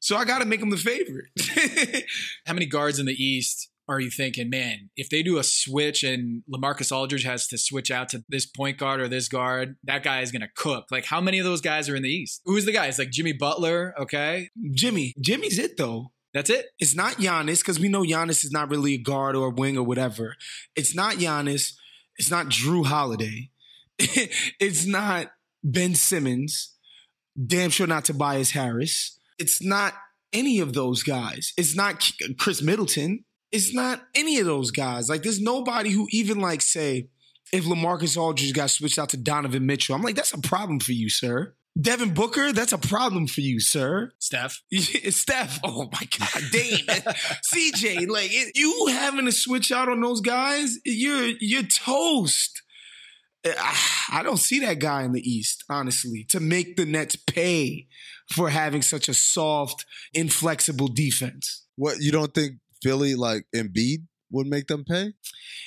So 0.00 0.16
I 0.16 0.24
got 0.24 0.40
to 0.40 0.44
make 0.44 0.58
them 0.58 0.70
the 0.70 0.76
favorite. 0.76 1.26
How 2.46 2.54
many 2.54 2.66
guards 2.66 2.98
in 2.98 3.06
the 3.06 3.12
East 3.12 3.68
are 3.88 4.00
you 4.00 4.10
thinking, 4.10 4.48
man, 4.48 4.90
if 4.96 5.10
they 5.10 5.22
do 5.22 5.38
a 5.38 5.42
switch 5.42 6.02
and 6.02 6.42
LaMarcus 6.52 6.92
Aldridge 6.92 7.24
has 7.24 7.46
to 7.48 7.58
switch 7.58 7.90
out 7.90 8.08
to 8.10 8.24
this 8.28 8.46
point 8.46 8.78
guard 8.78 9.00
or 9.00 9.08
this 9.08 9.28
guard, 9.28 9.76
that 9.84 10.02
guy 10.02 10.20
is 10.20 10.30
going 10.30 10.42
to 10.42 10.48
cook. 10.54 10.86
Like, 10.90 11.04
how 11.04 11.20
many 11.20 11.38
of 11.38 11.44
those 11.44 11.60
guys 11.60 11.88
are 11.88 11.96
in 11.96 12.02
the 12.02 12.08
East? 12.08 12.42
Who's 12.44 12.64
the 12.64 12.72
guy? 12.72 12.86
It's 12.86 12.98
like 12.98 13.10
Jimmy 13.10 13.32
Butler, 13.32 13.94
okay? 14.00 14.50
Jimmy, 14.72 15.14
Jimmy's 15.20 15.58
it 15.58 15.76
though. 15.76 16.12
That's 16.32 16.48
it. 16.48 16.66
It's 16.78 16.94
not 16.94 17.14
Giannis 17.14 17.58
because 17.58 17.78
we 17.78 17.88
know 17.88 18.02
Giannis 18.02 18.44
is 18.44 18.52
not 18.52 18.70
really 18.70 18.94
a 18.94 18.98
guard 18.98 19.36
or 19.36 19.48
a 19.48 19.54
wing 19.54 19.76
or 19.76 19.82
whatever. 19.82 20.36
It's 20.74 20.94
not 20.94 21.14
Giannis. 21.16 21.72
It's 22.16 22.30
not 22.30 22.46
Jrue 22.46 22.86
Holiday. 22.86 23.50
it's 23.98 24.86
not 24.86 25.28
Ben 25.62 25.94
Simmons. 25.94 26.74
Damn 27.46 27.70
sure 27.70 27.86
not 27.86 28.06
Tobias 28.06 28.52
Harris. 28.52 29.18
It's 29.38 29.62
not 29.62 29.94
any 30.32 30.60
of 30.60 30.72
those 30.72 31.02
guys. 31.02 31.52
It's 31.56 31.76
not 31.76 32.10
Khris 32.38 32.62
Middleton. 32.62 33.24
It's 33.52 33.74
not 33.74 34.02
any 34.14 34.38
of 34.38 34.46
those 34.46 34.70
guys. 34.70 35.08
Like, 35.08 35.22
there's 35.22 35.40
nobody 35.40 35.90
who 35.90 36.08
even 36.10 36.40
like 36.40 36.62
say, 36.62 37.08
if 37.52 37.64
LaMarcus 37.64 38.16
Aldridge 38.16 38.54
got 38.54 38.70
switched 38.70 38.98
out 38.98 39.10
to 39.10 39.16
Donovan 39.16 39.66
Mitchell, 39.66 39.94
I'm 39.94 40.02
like, 40.02 40.16
that's 40.16 40.32
a 40.32 40.40
problem 40.40 40.80
for 40.80 40.92
you, 40.92 41.10
sir. 41.10 41.54
Devin 41.80 42.12
Booker, 42.12 42.52
that's 42.52 42.72
a 42.72 42.78
problem 42.78 43.26
for 43.26 43.40
you, 43.40 43.58
sir. 43.58 44.12
Steph. 44.18 44.62
Steph. 44.72 45.60
Oh 45.64 45.88
my 45.92 46.08
God, 46.18 46.42
Dame, 46.50 46.86
CJ. 46.86 48.08
Like 48.08 48.30
it, 48.30 48.52
you 48.54 48.88
having 48.90 49.24
to 49.24 49.32
switch 49.32 49.72
out 49.72 49.88
on 49.88 50.00
those 50.00 50.20
guys, 50.20 50.78
you're 50.84 51.30
you're 51.40 51.62
toast. 51.62 52.62
I 53.44 54.22
don't 54.22 54.36
see 54.36 54.60
that 54.60 54.78
guy 54.78 55.02
in 55.02 55.12
the 55.12 55.28
East, 55.28 55.64
honestly, 55.68 56.24
to 56.28 56.38
make 56.38 56.76
the 56.76 56.86
Nets 56.86 57.16
pay 57.16 57.88
for 58.30 58.50
having 58.50 58.82
such 58.82 59.08
a 59.08 59.14
soft, 59.14 59.84
inflexible 60.14 60.88
defense. 60.88 61.64
What 61.74 62.00
you 62.00 62.12
don't 62.12 62.32
think 62.32 62.58
Philly 62.82 63.14
like 63.14 63.46
Embiid 63.54 64.06
would 64.30 64.46
make 64.46 64.66
them 64.66 64.84
pay? 64.84 65.12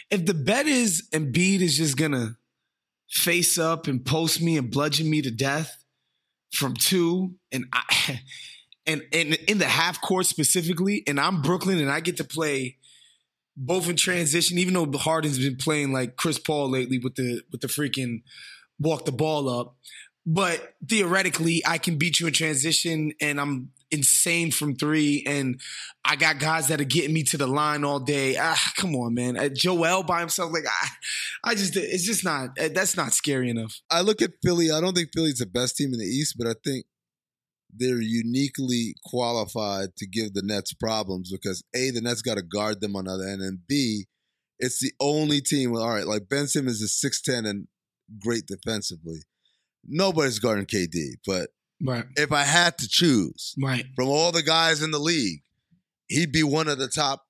If 0.09 0.25
the 0.25 0.33
bet 0.33 0.65
is 0.65 1.07
Embiid 1.11 1.61
is 1.61 1.77
just 1.77 1.97
gonna 1.97 2.37
face 3.09 3.57
up 3.57 3.87
and 3.87 4.03
post 4.05 4.41
me 4.41 4.57
and 4.57 4.71
bludgeon 4.71 5.09
me 5.09 5.21
to 5.21 5.31
death 5.31 5.83
from 6.51 6.73
two, 6.73 7.35
and 7.51 7.65
I 7.73 8.21
and, 8.85 9.03
and 9.13 9.33
in 9.47 9.57
the 9.57 9.65
half 9.65 10.01
court 10.01 10.25
specifically, 10.25 11.03
and 11.07 11.19
I'm 11.19 11.41
Brooklyn 11.41 11.79
and 11.79 11.91
I 11.91 11.99
get 11.99 12.17
to 12.17 12.23
play 12.23 12.77
both 13.57 13.89
in 13.89 13.95
transition, 13.95 14.57
even 14.57 14.73
though 14.73 14.97
Harden's 14.97 15.39
been 15.39 15.55
playing 15.55 15.93
like 15.93 16.17
Chris 16.17 16.39
Paul 16.39 16.69
lately 16.69 16.99
with 16.99 17.15
the 17.15 17.41
with 17.51 17.61
the 17.61 17.67
freaking 17.67 18.23
walk 18.79 19.05
the 19.05 19.11
ball 19.11 19.47
up. 19.49 19.75
But 20.25 20.73
theoretically, 20.87 21.61
I 21.65 21.77
can 21.77 21.97
beat 21.97 22.19
you 22.19 22.27
in 22.27 22.33
transition, 22.33 23.13
and 23.21 23.39
I'm 23.39 23.71
insane 23.91 24.49
from 24.49 24.75
three, 24.75 25.23
and 25.27 25.61
I 26.03 26.15
got 26.15 26.39
guys 26.39 26.67
that 26.69 26.81
are 26.81 26.85
getting 26.85 27.13
me 27.13 27.21
to 27.25 27.37
the 27.37 27.45
line 27.45 27.83
all 27.83 27.99
day. 27.99 28.35
Ah, 28.39 28.71
come 28.75 28.95
on, 28.95 29.13
man. 29.13 29.37
Uh, 29.37 29.49
Joel 29.49 30.01
by 30.03 30.21
himself, 30.21 30.51
like 30.51 30.65
I, 30.65 31.51
I 31.51 31.55
just, 31.55 31.75
it's 31.77 32.03
just 32.05 32.23
not. 32.23 32.57
uh, 32.59 32.69
That's 32.73 32.97
not 32.97 33.13
scary 33.13 33.49
enough. 33.51 33.79
I 33.91 34.01
look 34.01 34.21
at 34.21 34.31
Philly. 34.43 34.71
I 34.71 34.81
don't 34.81 34.95
think 34.95 35.09
Philly's 35.13 35.37
the 35.37 35.45
best 35.45 35.77
team 35.77 35.93
in 35.93 35.99
the 35.99 36.05
East, 36.05 36.35
but 36.37 36.47
I 36.47 36.55
think 36.63 36.85
they're 37.77 38.01
uniquely 38.01 38.95
qualified 39.05 39.95
to 39.97 40.07
give 40.07 40.33
the 40.33 40.41
Nets 40.41 40.73
problems 40.73 41.31
because 41.31 41.63
A, 41.75 41.91
the 41.91 42.01
Nets 42.01 42.23
got 42.23 42.35
to 42.37 42.41
guard 42.41 42.81
them 42.81 42.95
on 42.95 43.05
the 43.05 43.11
other 43.11 43.27
end, 43.27 43.41
and 43.41 43.59
B, 43.67 44.05
it's 44.57 44.79
the 44.79 44.93
only 44.99 45.39
team. 45.41 45.75
All 45.75 45.89
right, 45.89 46.07
like 46.07 46.29
Ben 46.29 46.47
Simmons 46.47 46.81
is 46.81 46.99
6'10 47.03 47.47
and 47.47 47.67
great 48.19 48.47
defensively. 48.47 49.19
Nobody's 49.87 50.39
guarding 50.39 50.65
KD, 50.65 51.15
but 51.25 51.49
Right. 51.81 52.05
if 52.15 52.31
I 52.31 52.43
had 52.43 52.77
to 52.79 52.87
choose 52.87 53.53
Right. 53.61 53.85
from 53.95 54.07
all 54.07 54.31
the 54.31 54.43
guys 54.43 54.81
in 54.81 54.91
the 54.91 54.99
league, 54.99 55.41
he'd 56.07 56.31
be 56.31 56.43
one 56.43 56.67
of 56.67 56.77
the 56.77 56.87
top 56.87 57.23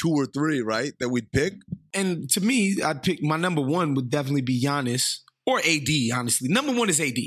two 0.00 0.10
or 0.10 0.26
three, 0.26 0.60
right? 0.60 0.92
That 0.98 1.10
we'd 1.10 1.30
pick. 1.32 1.54
And 1.94 2.28
to 2.30 2.40
me, 2.40 2.82
I'd 2.82 3.02
pick 3.02 3.22
my 3.22 3.36
number 3.36 3.62
one 3.62 3.94
would 3.94 4.10
definitely 4.10 4.42
be 4.42 4.60
Giannis 4.60 5.18
or 5.46 5.60
AD. 5.60 6.10
Honestly, 6.12 6.48
number 6.48 6.72
one 6.72 6.88
is 6.90 7.00
AD 7.00 7.18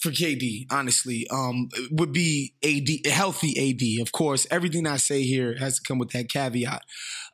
for 0.00 0.10
KD. 0.10 0.66
Honestly, 0.70 1.26
um, 1.28 1.68
would 1.90 2.12
be 2.12 2.54
AD, 2.62 3.10
healthy 3.10 3.52
AD. 3.58 4.00
Of 4.02 4.12
course, 4.12 4.46
everything 4.50 4.86
I 4.86 4.96
say 4.96 5.22
here 5.22 5.56
has 5.58 5.76
to 5.76 5.82
come 5.86 5.98
with 5.98 6.10
that 6.10 6.28
caveat. 6.30 6.82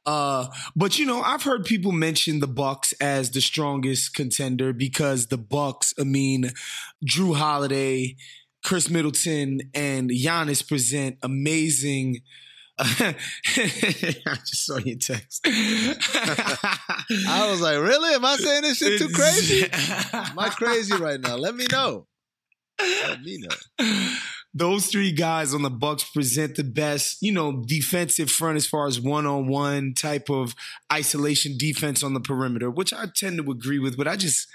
Uh, 0.07 0.49
but 0.77 0.99
you 0.99 1.07
know, 1.07 1.23
I've 1.23 1.43
heard 1.43 1.65
people 1.65 1.93
mention 1.93 2.41
the 2.41 2.47
Bucks 2.47 2.93
as 3.01 3.31
the 3.31 3.41
strongest 3.41 4.15
contender 4.15 4.73
because 4.73 5.29
the 5.29 5.39
Bucks, 5.39 5.95
I 5.99 6.05
mean, 6.05 6.51
Jrue 7.07 7.37
Holiday, 7.37 8.17
Khris 8.65 8.91
Middleton, 8.91 9.61
and 9.75 10.11
Giannis 10.11 10.67
present 10.67 11.19
amazing. 11.23 12.21
I 12.79 13.15
just 14.45 14.67
saw 14.67 14.79
your 14.79 14.99
text. 14.99 15.43
I 15.47 17.47
was 17.49 17.61
like, 17.61 17.79
really? 17.79 18.15
Am 18.15 18.25
I 18.25 18.37
saying 18.37 18.63
this 18.63 18.79
shit 18.79 18.99
too 18.99 19.11
crazy? 19.11 19.69
Am 20.13 20.39
I 20.39 20.49
crazy 20.49 20.97
right 20.97 21.21
now? 21.21 21.37
Let 21.37 21.55
me 21.55 21.67
know. 21.71 22.09
Let 22.81 23.23
me 23.23 23.39
know. 23.39 24.17
Those 24.57 24.87
three 24.87 25.11
guys 25.11 25.53
on 25.53 25.63
the 25.63 25.71
Bucks 25.71 26.05
present 26.05 26.55
the 26.55 26.63
best, 26.63 27.19
you 27.21 27.33
know, 27.33 27.65
defensive 27.67 28.31
front 28.31 28.57
as 28.57 28.67
far 28.67 28.87
as 28.87 29.01
one-on-one 29.01 29.95
type 29.95 30.31
of 30.31 30.55
isolation 30.93 31.59
defense 31.59 32.05
on 32.05 32.15
the 32.15 32.21
perimeter, 32.21 32.71
which 32.71 32.93
I 32.93 33.07
tend 33.15 33.39
to 33.39 33.51
agree 33.51 33.81
with, 33.81 33.97
but 33.97 34.07
I 34.07 34.15
just 34.17 34.47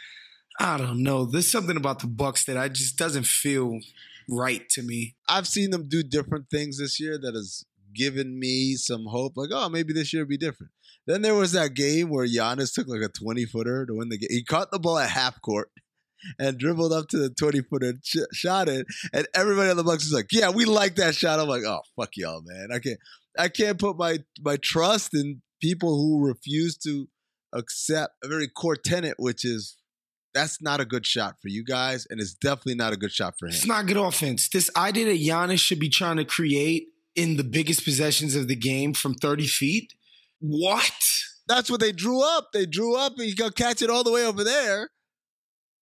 I 0.59 0.77
don't 0.77 1.03
know. 1.03 1.25
There's 1.25 1.51
something 1.51 1.77
about 1.77 1.99
the 1.99 2.07
Bucks 2.07 2.43
that 2.45 2.57
I 2.57 2.67
just 2.67 2.97
doesn't 2.97 3.25
feel 3.25 3.79
right 4.29 4.67
to 4.69 4.83
me. 4.83 5.15
I've 5.27 5.47
seen 5.47 5.71
them 5.71 5.87
do 5.87 6.03
different 6.03 6.49
things 6.49 6.77
this 6.77 6.99
year 6.99 7.17
that 7.17 7.33
has 7.33 7.63
given 7.95 8.39
me 8.39 8.75
some 8.75 9.05
hope. 9.05 9.33
Like, 9.35 9.49
oh, 9.53 9.69
maybe 9.69 9.93
this 9.93 10.13
year 10.13 10.23
will 10.23 10.29
be 10.29 10.37
different. 10.37 10.71
Then 11.07 11.21
there 11.21 11.35
was 11.35 11.53
that 11.53 11.73
game 11.73 12.09
where 12.09 12.27
Giannis 12.27 12.73
took 12.73 12.87
like 12.87 13.01
a 13.01 13.07
20 13.07 13.45
footer 13.45 13.85
to 13.85 13.93
win 13.93 14.09
the 14.09 14.17
game. 14.17 14.29
He 14.29 14.43
caught 14.43 14.69
the 14.71 14.79
ball 14.79 14.99
at 14.99 15.09
half 15.09 15.41
court 15.41 15.71
and 16.37 16.57
dribbled 16.57 16.93
up 16.93 17.07
to 17.09 17.17
the 17.17 17.29
20 17.29 17.61
footer, 17.61 17.93
sh- 18.03 18.17
shot 18.33 18.69
it, 18.69 18.85
and 19.13 19.27
everybody 19.33 19.69
on 19.69 19.77
the 19.77 19.83
Bucks 19.83 20.05
was 20.05 20.13
like, 20.13 20.27
"Yeah, 20.31 20.49
we 20.49 20.65
like 20.65 20.95
that 20.95 21.15
shot." 21.15 21.39
I'm 21.39 21.47
like, 21.47 21.63
"Oh, 21.63 21.81
fuck 21.95 22.11
y'all, 22.15 22.41
man! 22.45 22.69
I 22.73 22.79
can't, 22.79 22.99
I 23.37 23.49
can't 23.49 23.79
put 23.79 23.97
my 23.97 24.19
my 24.41 24.57
trust 24.57 25.13
in 25.13 25.41
people 25.61 25.97
who 25.97 26.25
refuse 26.25 26.77
to 26.77 27.07
accept 27.53 28.13
a 28.23 28.27
very 28.27 28.47
core 28.47 28.75
tenet, 28.75 29.15
which 29.17 29.43
is 29.45 29.77
that's 30.33 30.61
not 30.61 30.79
a 30.79 30.85
good 30.85 31.05
shot 31.05 31.35
for 31.41 31.47
you 31.47 31.63
guys, 31.63 32.05
and 32.09 32.19
it's 32.19 32.33
definitely 32.33 32.75
not 32.75 32.93
a 32.93 32.97
good 32.97 33.11
shot 33.11 33.35
for 33.39 33.47
him." 33.47 33.53
It's 33.53 33.65
not 33.65 33.85
good 33.87 33.97
offense. 33.97 34.49
This 34.49 34.69
idea 34.75 35.05
that 35.05 35.19
Giannis 35.19 35.59
should 35.59 35.79
be 35.79 35.89
trying 35.89 36.17
to 36.17 36.25
create 36.25 36.87
in 37.15 37.37
the 37.37 37.43
biggest 37.43 37.83
possessions 37.83 38.35
of 38.35 38.47
the 38.47 38.55
game 38.55 38.93
from 38.93 39.13
30 39.13 39.47
feet. 39.47 39.93
What? 40.39 40.93
That's 41.47 41.69
what 41.69 41.79
they 41.79 41.91
drew 41.91 42.21
up. 42.23 42.49
They 42.53 42.65
drew 42.65 42.95
up, 42.95 43.13
and 43.17 43.27
you 43.27 43.35
go 43.35 43.49
catch 43.49 43.81
it 43.81 43.89
all 43.89 44.03
the 44.03 44.11
way 44.11 44.25
over 44.25 44.43
there, 44.43 44.89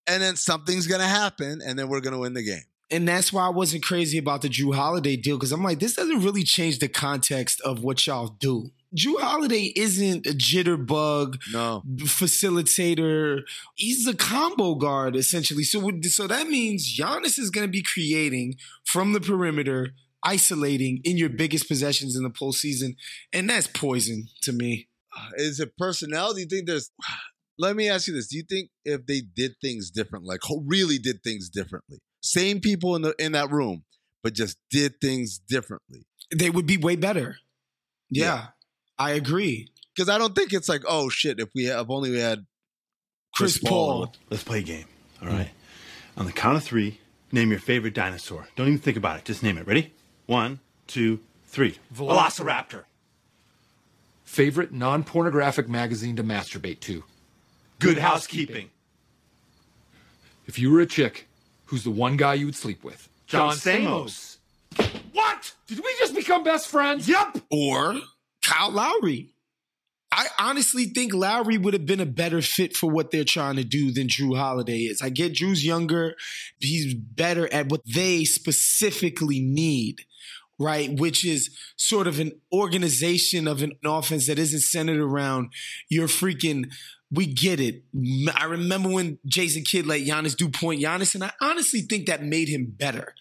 and 0.08 0.22
then 0.22 0.36
something's 0.36 0.88
gonna 0.88 1.08
happen, 1.08 1.62
and 1.66 1.78
then 1.78 1.90
we're 1.90 2.02
gonna 2.02 2.20
win 2.20 2.34
the 2.34 2.44
game. 2.44 2.64
And 2.90 3.06
that's 3.08 3.34
why 3.34 3.46
I 3.46 3.50
wasn't 3.50 3.84
crazy 3.84 4.18
about 4.18 4.42
the 4.42 4.48
Jrue 4.48 4.74
Holiday 4.74 5.18
deal 5.18 5.36
because 5.38 5.52
I'm 5.52 5.62
like, 5.64 5.80
this 5.80 5.96
doesn't 5.96 6.24
really 6.24 6.44
change 6.44 6.80
the 6.80 6.88
context 6.88 7.60
of 7.62 7.84
what 7.84 8.08
y'all 8.08 8.30
do. 8.40 8.72
Jrue 8.98 9.20
Holiday 9.20 9.74
isn't 9.76 10.26
a 10.26 10.30
jitterbug 10.30 11.36
No. 11.52 11.84
facilitator. 11.98 13.42
He's 13.76 14.08
a 14.08 14.16
combo 14.16 14.76
guard 14.76 15.18
essentially. 15.18 15.64
So, 15.64 15.92
so 16.04 16.28
that 16.28 16.48
means 16.48 16.98
Giannis 16.98 17.38
is 17.38 17.50
going 17.50 17.68
to 17.68 17.72
be 17.72 17.84
creating 17.84 18.56
from 18.86 19.12
the 19.12 19.20
perimeter, 19.20 19.90
isolating 20.24 21.02
in 21.04 21.18
your 21.18 21.30
biggest 21.30 21.68
possessions 21.68 22.16
in 22.16 22.24
the 22.24 22.30
postseason, 22.30 22.96
and 23.34 23.50
that's 23.50 23.68
poison 23.68 24.30
to 24.44 24.54
me. 24.54 24.88
Uh, 25.16 25.30
is 25.36 25.60
it 25.60 25.76
personnel? 25.78 26.34
Do 26.34 26.40
you 26.40 26.46
think 26.46 26.68
there's? 26.68 26.90
Let 27.60 27.76
me 27.76 27.90
ask 27.90 28.08
you 28.08 28.14
this: 28.14 28.28
Do 28.28 28.38
you 28.38 28.44
think 28.44 28.70
if 28.86 29.06
they 29.06 29.22
did 29.22 29.56
things 29.62 29.90
different, 29.92 30.26
like 30.26 30.42
ho- 30.44 30.64
really 30.66 30.98
did 30.98 31.24
things 31.24 31.50
differently, 31.50 32.00
same 32.22 32.60
people 32.60 32.96
in 32.96 33.02
the 33.02 33.16
in 33.20 33.32
that 33.34 33.52
room, 33.52 33.84
but 34.24 34.34
just 34.34 34.58
did 34.70 35.00
things 35.02 35.40
differently, 35.40 36.06
They 36.36 36.50
would 36.50 36.66
be 36.66 36.78
way 36.78 36.96
better. 36.96 37.38
Yeah, 38.10 38.48
I 38.98 39.12
agree. 39.12 39.70
Because 39.96 40.10
I 40.10 40.18
don't 40.18 40.36
think 40.36 40.54
it's 40.54 40.70
like, 40.70 40.84
oh 40.88 41.10
shit, 41.10 41.40
if 41.40 41.50
we 41.56 41.66
have 41.66 41.90
only 41.90 42.12
we 42.12 42.20
had 42.20 42.46
Chris 43.34 43.58
Paul. 43.58 44.14
Let's 44.30 44.44
play 44.44 44.60
a 44.60 44.64
game. 44.64 44.86
All 45.22 45.30
hmm. 45.30 45.36
right. 45.36 45.50
On 46.18 46.26
the 46.26 46.32
count 46.32 46.58
of 46.58 46.64
three, 46.64 47.00
name 47.32 47.52
your 47.52 47.60
favorite 47.60 47.94
dinosaur. 47.94 48.48
Don't 48.56 48.68
even 48.68 48.80
think 48.80 48.98
about 48.98 49.18
it. 49.20 49.26
Just 49.26 49.44
name 49.44 49.58
it. 49.58 49.68
Ready? 49.68 49.94
One, 50.26 50.60
two, 50.88 51.20
three. 51.46 51.78
Velociraptor. 51.94 52.84
Favorite 54.24 54.74
non 54.74 55.04
pornographic 55.04 55.70
magazine 55.70 56.16
to 56.16 56.24
masturbate 56.24 56.80
to? 56.82 57.04
Good 57.80 57.98
housekeeping. 57.98 58.70
If 60.46 60.58
you 60.58 60.72
were 60.72 60.82
a 60.82 60.86
chick, 60.86 61.28
who's 61.66 61.84
the 61.84 61.92
one 61.92 62.18
guy 62.18 62.36
you 62.36 62.46
would 62.46 62.56
sleep 62.56 62.84
with? 62.84 63.10
John 63.28 63.54
Stamos. 63.54 64.38
What? 65.12 65.54
Did 65.68 65.80
we 65.80 65.96
just 66.00 66.16
become 66.16 66.44
best 66.44 66.68
friends? 66.68 67.08
Yep. 67.08 67.40
Or 67.52 68.00
Kyle 68.42 68.72
Lowry. 68.72 69.30
I 70.12 70.28
honestly 70.40 70.86
think 70.86 71.14
Lowry 71.14 71.58
would 71.58 71.74
have 71.74 71.86
been 71.86 72.00
a 72.00 72.06
better 72.06 72.42
fit 72.42 72.76
for 72.76 72.90
what 72.90 73.12
they're 73.12 73.26
trying 73.26 73.58
to 73.58 73.64
do 73.66 73.92
than 73.92 74.08
Jrue 74.08 74.38
Holiday 74.38 74.80
is. 74.80 75.02
I 75.02 75.10
get 75.10 75.34
Jrue's 75.34 75.66
younger, 75.66 76.16
he's 76.60 76.94
better 76.94 77.52
at 77.54 77.70
what 77.70 77.82
they 77.86 78.24
specifically 78.24 79.42
need, 79.42 80.06
right? 80.58 80.98
Which 80.98 81.26
is 81.26 81.50
sort 81.76 82.08
of 82.08 82.20
an 82.20 82.32
organization 82.54 83.48
of 83.48 83.62
an 83.62 83.74
offense 83.84 84.28
that 84.28 84.40
isn't 84.40 84.62
centered 84.62 85.00
around 85.00 85.52
your 85.90 86.08
freaking. 86.08 86.72
We 87.12 87.26
get 87.26 87.60
it. 87.60 87.84
I 88.36 88.46
remember 88.46 88.90
when 88.90 89.20
Jason 89.26 89.64
Kidd 89.64 89.86
let 89.86 90.02
Giannis 90.02 90.36
do 90.36 90.50
point 90.50 90.82
Giannis, 90.82 91.16
and 91.16 91.24
I 91.24 91.32
honestly 91.42 91.82
think 91.82 92.08
that 92.08 92.24
made 92.24 92.50
him 92.50 92.66
better 92.78 93.16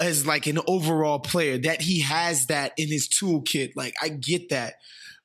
as 0.00 0.26
like 0.26 0.46
an 0.46 0.58
overall 0.66 1.20
player. 1.20 1.58
That 1.58 1.82
he 1.82 2.00
has 2.00 2.46
that 2.46 2.72
in 2.76 2.88
his 2.88 3.08
toolkit. 3.08 3.72
Like 3.76 3.94
I 4.02 4.08
get 4.08 4.48
that, 4.48 4.74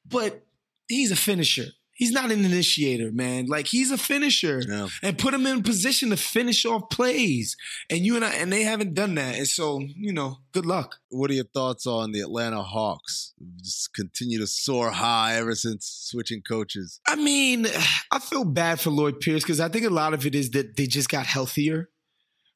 but 0.07 0.45
he's 0.87 1.11
a 1.11 1.15
finisher. 1.15 1.67
He's 1.97 2.11
not 2.11 2.29
an 2.29 2.43
initiator, 2.43 3.13
man. 3.13 3.45
Like 3.45 3.67
he's 3.67 3.89
a 3.89 3.97
finisher, 3.97 4.61
and 5.01 5.17
put 5.17 5.33
him 5.33 5.47
in 5.47 5.63
position 5.63 6.09
to 6.09 6.17
finish 6.17 6.65
off 6.65 6.89
plays. 6.89 7.55
And 7.89 8.05
you 8.05 8.17
and 8.17 8.25
I, 8.25 8.33
and 8.33 8.51
they 8.51 8.63
haven't 8.63 8.95
done 8.95 9.15
that. 9.15 9.35
And 9.35 9.47
so, 9.47 9.79
you 9.79 10.11
know, 10.11 10.39
good 10.51 10.65
luck. 10.65 10.97
What 11.09 11.31
are 11.31 11.35
your 11.35 11.45
thoughts 11.45 11.87
on 11.87 12.11
the 12.11 12.19
Atlanta 12.19 12.61
Hawks? 12.63 13.33
Just 13.61 13.93
continue 13.93 14.37
to 14.39 14.47
soar 14.47 14.91
high 14.91 15.37
ever 15.37 15.55
since 15.55 15.85
switching 15.85 16.41
coaches. 16.41 16.99
I 17.07 17.15
mean, 17.15 17.65
I 18.11 18.19
feel 18.19 18.43
bad 18.43 18.81
for 18.81 18.89
Lloyd 18.89 19.21
Pierce 19.21 19.43
because 19.43 19.61
I 19.61 19.69
think 19.69 19.85
a 19.85 19.89
lot 19.89 20.13
of 20.13 20.25
it 20.25 20.35
is 20.35 20.49
that 20.51 20.75
they 20.75 20.87
just 20.87 21.07
got 21.07 21.25
healthier. 21.25 21.89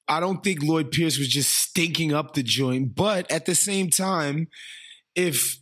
I 0.10 0.20
don't 0.20 0.44
think 0.44 0.64
Lloyd 0.64 0.92
Pierce 0.92 1.18
was 1.18 1.30
just 1.30 1.54
stinking 1.54 2.14
up 2.14 2.34
the 2.34 2.44
joint, 2.44 2.94
but 2.94 3.32
at 3.32 3.46
the 3.46 3.56
same 3.56 3.90
time, 3.90 4.50
if 5.16 5.59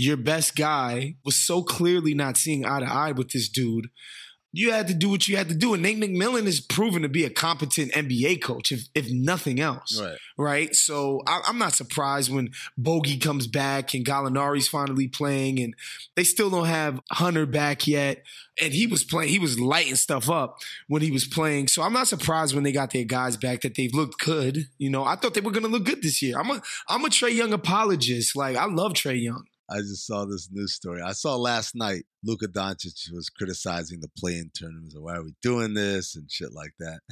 your 0.00 0.16
best 0.16 0.56
guy 0.56 1.14
was 1.26 1.36
so 1.36 1.62
clearly 1.62 2.14
not 2.14 2.38
seeing 2.38 2.64
eye 2.64 2.80
to 2.80 2.86
eye 2.86 3.12
with 3.12 3.32
this 3.32 3.50
dude, 3.50 3.90
you 4.50 4.72
had 4.72 4.88
to 4.88 4.94
do 4.94 5.10
what 5.10 5.28
you 5.28 5.36
had 5.36 5.48
to 5.50 5.54
do. 5.54 5.74
And 5.74 5.82
Nate 5.82 6.00
McMillan 6.00 6.46
is 6.46 6.60
proven 6.60 7.02
to 7.02 7.08
be 7.08 7.24
a 7.24 7.30
competent 7.30 7.92
NBA 7.92 8.42
coach, 8.42 8.72
if 8.72 8.88
if 8.94 9.10
nothing 9.10 9.60
else. 9.60 10.00
Right. 10.00 10.16
Right. 10.38 10.74
So 10.74 11.20
I, 11.26 11.42
I'm 11.46 11.58
not 11.58 11.74
surprised 11.74 12.32
when 12.32 12.50
Bogi 12.80 13.20
comes 13.20 13.46
back 13.46 13.92
and 13.92 14.04
Gallinari's 14.04 14.68
finally 14.68 15.06
playing, 15.06 15.60
and 15.60 15.74
they 16.16 16.24
still 16.24 16.48
don't 16.48 16.66
have 16.66 17.00
Hunter 17.12 17.44
back 17.44 17.86
yet. 17.86 18.24
And 18.60 18.72
he 18.72 18.86
was 18.86 19.04
playing, 19.04 19.28
he 19.30 19.38
was 19.38 19.60
lighting 19.60 19.96
stuff 19.96 20.28
up 20.28 20.58
when 20.88 21.02
he 21.02 21.10
was 21.10 21.26
playing. 21.26 21.68
So 21.68 21.82
I'm 21.82 21.92
not 21.92 22.08
surprised 22.08 22.54
when 22.54 22.64
they 22.64 22.72
got 22.72 22.90
their 22.90 23.04
guys 23.04 23.36
back 23.36 23.60
that 23.60 23.74
they've 23.76 23.94
looked 23.94 24.18
good. 24.18 24.66
You 24.78 24.90
know, 24.90 25.04
I 25.04 25.16
thought 25.16 25.34
they 25.34 25.40
were 25.42 25.52
gonna 25.52 25.68
look 25.68 25.84
good 25.84 26.02
this 26.02 26.22
year. 26.22 26.38
I'm 26.38 26.50
a 26.50 26.62
I'm 26.88 27.04
a 27.04 27.08
Trae 27.08 27.34
Young 27.34 27.52
apologist. 27.52 28.34
Like 28.34 28.56
I 28.56 28.64
love 28.64 28.94
Trae 28.94 29.22
Young. 29.22 29.44
I 29.70 29.78
just 29.78 30.06
saw 30.06 30.24
this 30.24 30.48
news 30.50 30.74
story. 30.74 31.00
I 31.00 31.12
saw 31.12 31.36
last 31.36 31.74
night 31.74 32.04
Luka 32.24 32.48
Doncic 32.48 33.12
was 33.12 33.30
criticizing 33.30 34.00
the 34.00 34.10
play-in 34.18 34.50
tournament. 34.54 34.92
Why 34.96 35.16
are 35.16 35.22
we 35.22 35.34
doing 35.42 35.74
this 35.74 36.16
and 36.16 36.30
shit 36.30 36.52
like 36.52 36.72
that? 36.78 37.00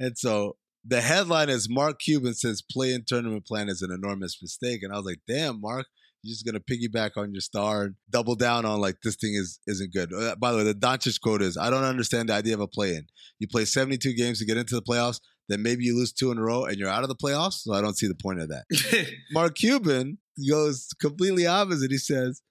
And 0.00 0.16
so 0.16 0.56
the 0.86 1.00
headline 1.00 1.48
is 1.48 1.68
Mark 1.68 1.98
Cuban 1.98 2.32
says 2.32 2.62
play-in 2.62 3.02
tournament 3.04 3.44
plan 3.44 3.68
is 3.68 3.82
an 3.82 3.90
enormous 3.90 4.38
mistake. 4.40 4.84
And 4.84 4.92
I 4.92 4.96
was 4.96 5.06
like, 5.06 5.18
damn, 5.26 5.60
Mark, 5.60 5.86
you're 6.22 6.32
just 6.32 6.44
gonna 6.44 6.60
piggyback 6.60 7.16
on 7.16 7.32
your 7.32 7.40
star 7.40 7.84
and 7.84 7.94
double 8.10 8.34
down 8.34 8.64
on 8.64 8.80
like 8.80 8.96
this 9.02 9.16
thing 9.16 9.34
is 9.34 9.60
isn't 9.66 9.92
good. 9.92 10.12
Uh, 10.12 10.34
By 10.36 10.52
the 10.52 10.58
way, 10.58 10.64
the 10.64 10.74
Doncic 10.74 11.20
quote 11.20 11.42
is, 11.42 11.56
"I 11.56 11.70
don't 11.70 11.84
understand 11.84 12.28
the 12.28 12.34
idea 12.34 12.54
of 12.54 12.60
a 12.60 12.66
play-in. 12.66 13.06
You 13.38 13.46
play 13.48 13.64
72 13.64 14.14
games 14.14 14.38
to 14.38 14.44
get 14.44 14.56
into 14.56 14.74
the 14.74 14.82
playoffs, 14.82 15.20
then 15.48 15.62
maybe 15.62 15.84
you 15.84 15.96
lose 15.96 16.12
two 16.12 16.30
in 16.32 16.38
a 16.38 16.42
row 16.42 16.64
and 16.64 16.76
you're 16.76 16.88
out 16.88 17.02
of 17.02 17.08
the 17.08 17.14
playoffs. 17.14 17.62
So 17.62 17.72
I 17.72 17.80
don't 17.80 17.96
see 17.96 18.08
the 18.08 18.14
point 18.14 18.40
of 18.40 18.48
that." 18.48 18.64
Mark 19.32 19.54
Cuban 19.54 20.18
goes 20.48 20.88
completely 21.00 21.46
opposite. 21.46 21.90
He 21.90 21.98
says, 21.98 22.42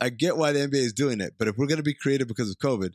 I 0.00 0.10
get 0.10 0.36
why 0.36 0.52
the 0.52 0.60
NBA 0.60 0.74
is 0.74 0.92
doing 0.92 1.20
it, 1.20 1.34
but 1.38 1.48
if 1.48 1.56
we're 1.56 1.66
going 1.66 1.78
to 1.78 1.82
be 1.82 1.94
creative 1.94 2.28
because 2.28 2.50
of 2.50 2.56
COVID, 2.56 2.90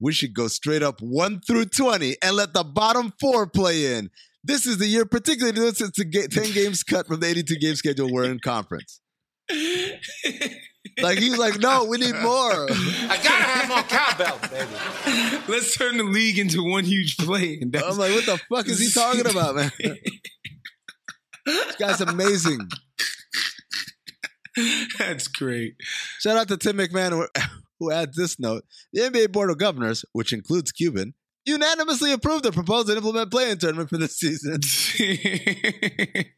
we 0.00 0.12
should 0.12 0.34
go 0.34 0.48
straight 0.48 0.82
up 0.82 1.00
1 1.00 1.40
through 1.46 1.66
20 1.66 2.16
and 2.22 2.36
let 2.36 2.54
the 2.54 2.64
bottom 2.64 3.12
four 3.20 3.46
play 3.46 3.94
in. 3.94 4.10
This 4.44 4.66
is 4.66 4.78
the 4.78 4.86
year, 4.86 5.04
particularly 5.06 5.72
since 5.72 5.96
the 5.96 6.04
ga- 6.04 6.26
10 6.26 6.52
games 6.52 6.82
cut 6.82 7.06
from 7.06 7.20
the 7.20 7.26
82 7.28 7.56
game 7.56 7.74
schedule 7.76 8.12
we're 8.12 8.24
in 8.24 8.40
conference. 8.40 9.00
Like, 11.00 11.18
he's 11.18 11.38
like, 11.38 11.58
no, 11.58 11.84
we 11.84 11.98
need 11.98 12.14
more. 12.16 12.66
I 12.70 13.18
gotta 13.22 13.44
have 13.44 13.68
more 13.68 13.82
cowbell, 13.82 14.38
baby. 14.50 15.42
Let's 15.48 15.76
turn 15.76 15.96
the 15.96 16.04
league 16.04 16.38
into 16.38 16.62
one 16.62 16.84
huge 16.84 17.16
play. 17.16 17.58
And 17.60 17.74
I'm 17.76 17.96
like, 17.96 18.12
what 18.12 18.26
the 18.26 18.40
fuck 18.50 18.68
is 18.68 18.78
he 18.80 18.90
talking 18.90 19.30
about, 19.30 19.54
man? 19.54 19.70
this 21.46 21.76
guy's 21.76 22.00
amazing. 22.00 22.68
That's 24.98 25.28
great. 25.28 25.74
Shout 26.20 26.36
out 26.36 26.48
to 26.48 26.56
Tim 26.56 26.78
McMahon, 26.78 27.26
who- 27.78 27.92
adds 27.92 28.16
this 28.16 28.38
note. 28.38 28.64
The 28.92 29.02
NBA 29.02 29.32
Board 29.32 29.50
of 29.50 29.58
Governors, 29.58 30.04
which 30.12 30.32
includes 30.32 30.70
Cuban, 30.70 31.14
unanimously 31.44 32.12
approved 32.12 32.44
the 32.44 32.52
proposed 32.52 32.88
and 32.88 32.96
implement 32.96 33.32
play-in 33.32 33.58
tournament 33.58 33.90
for 33.90 33.98
this 33.98 34.16
season. 34.16 34.60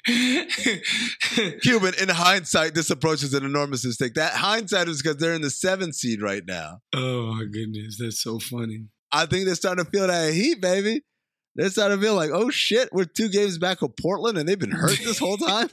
Cuban, 1.62 1.94
in 2.00 2.08
hindsight, 2.08 2.74
this 2.74 2.90
approach 2.90 3.22
is 3.22 3.34
an 3.34 3.44
enormous 3.44 3.84
mistake. 3.84 4.14
That 4.14 4.32
hindsight 4.32 4.88
is 4.88 5.02
because 5.02 5.18
they're 5.18 5.34
in 5.34 5.42
the 5.42 5.50
seventh 5.50 5.94
seed 5.96 6.22
right 6.22 6.42
now. 6.46 6.78
Oh 6.94 7.34
my 7.34 7.44
goodness, 7.44 7.98
that's 8.00 8.22
so 8.22 8.38
funny. 8.38 8.86
I 9.12 9.26
think 9.26 9.46
they're 9.46 9.54
starting 9.54 9.84
to 9.84 9.90
feel 9.90 10.06
that 10.06 10.32
heat, 10.32 10.60
baby. 10.60 11.02
They're 11.56 11.70
starting 11.70 11.98
to 11.98 12.02
feel 12.02 12.14
like, 12.14 12.30
oh 12.32 12.50
shit, 12.50 12.88
we're 12.92 13.04
two 13.04 13.28
games 13.28 13.58
back 13.58 13.82
of 13.82 13.96
Portland 13.96 14.38
and 14.38 14.48
they've 14.48 14.58
been 14.58 14.72
hurt 14.72 14.98
this 15.04 15.18
whole 15.18 15.36
time. 15.36 15.68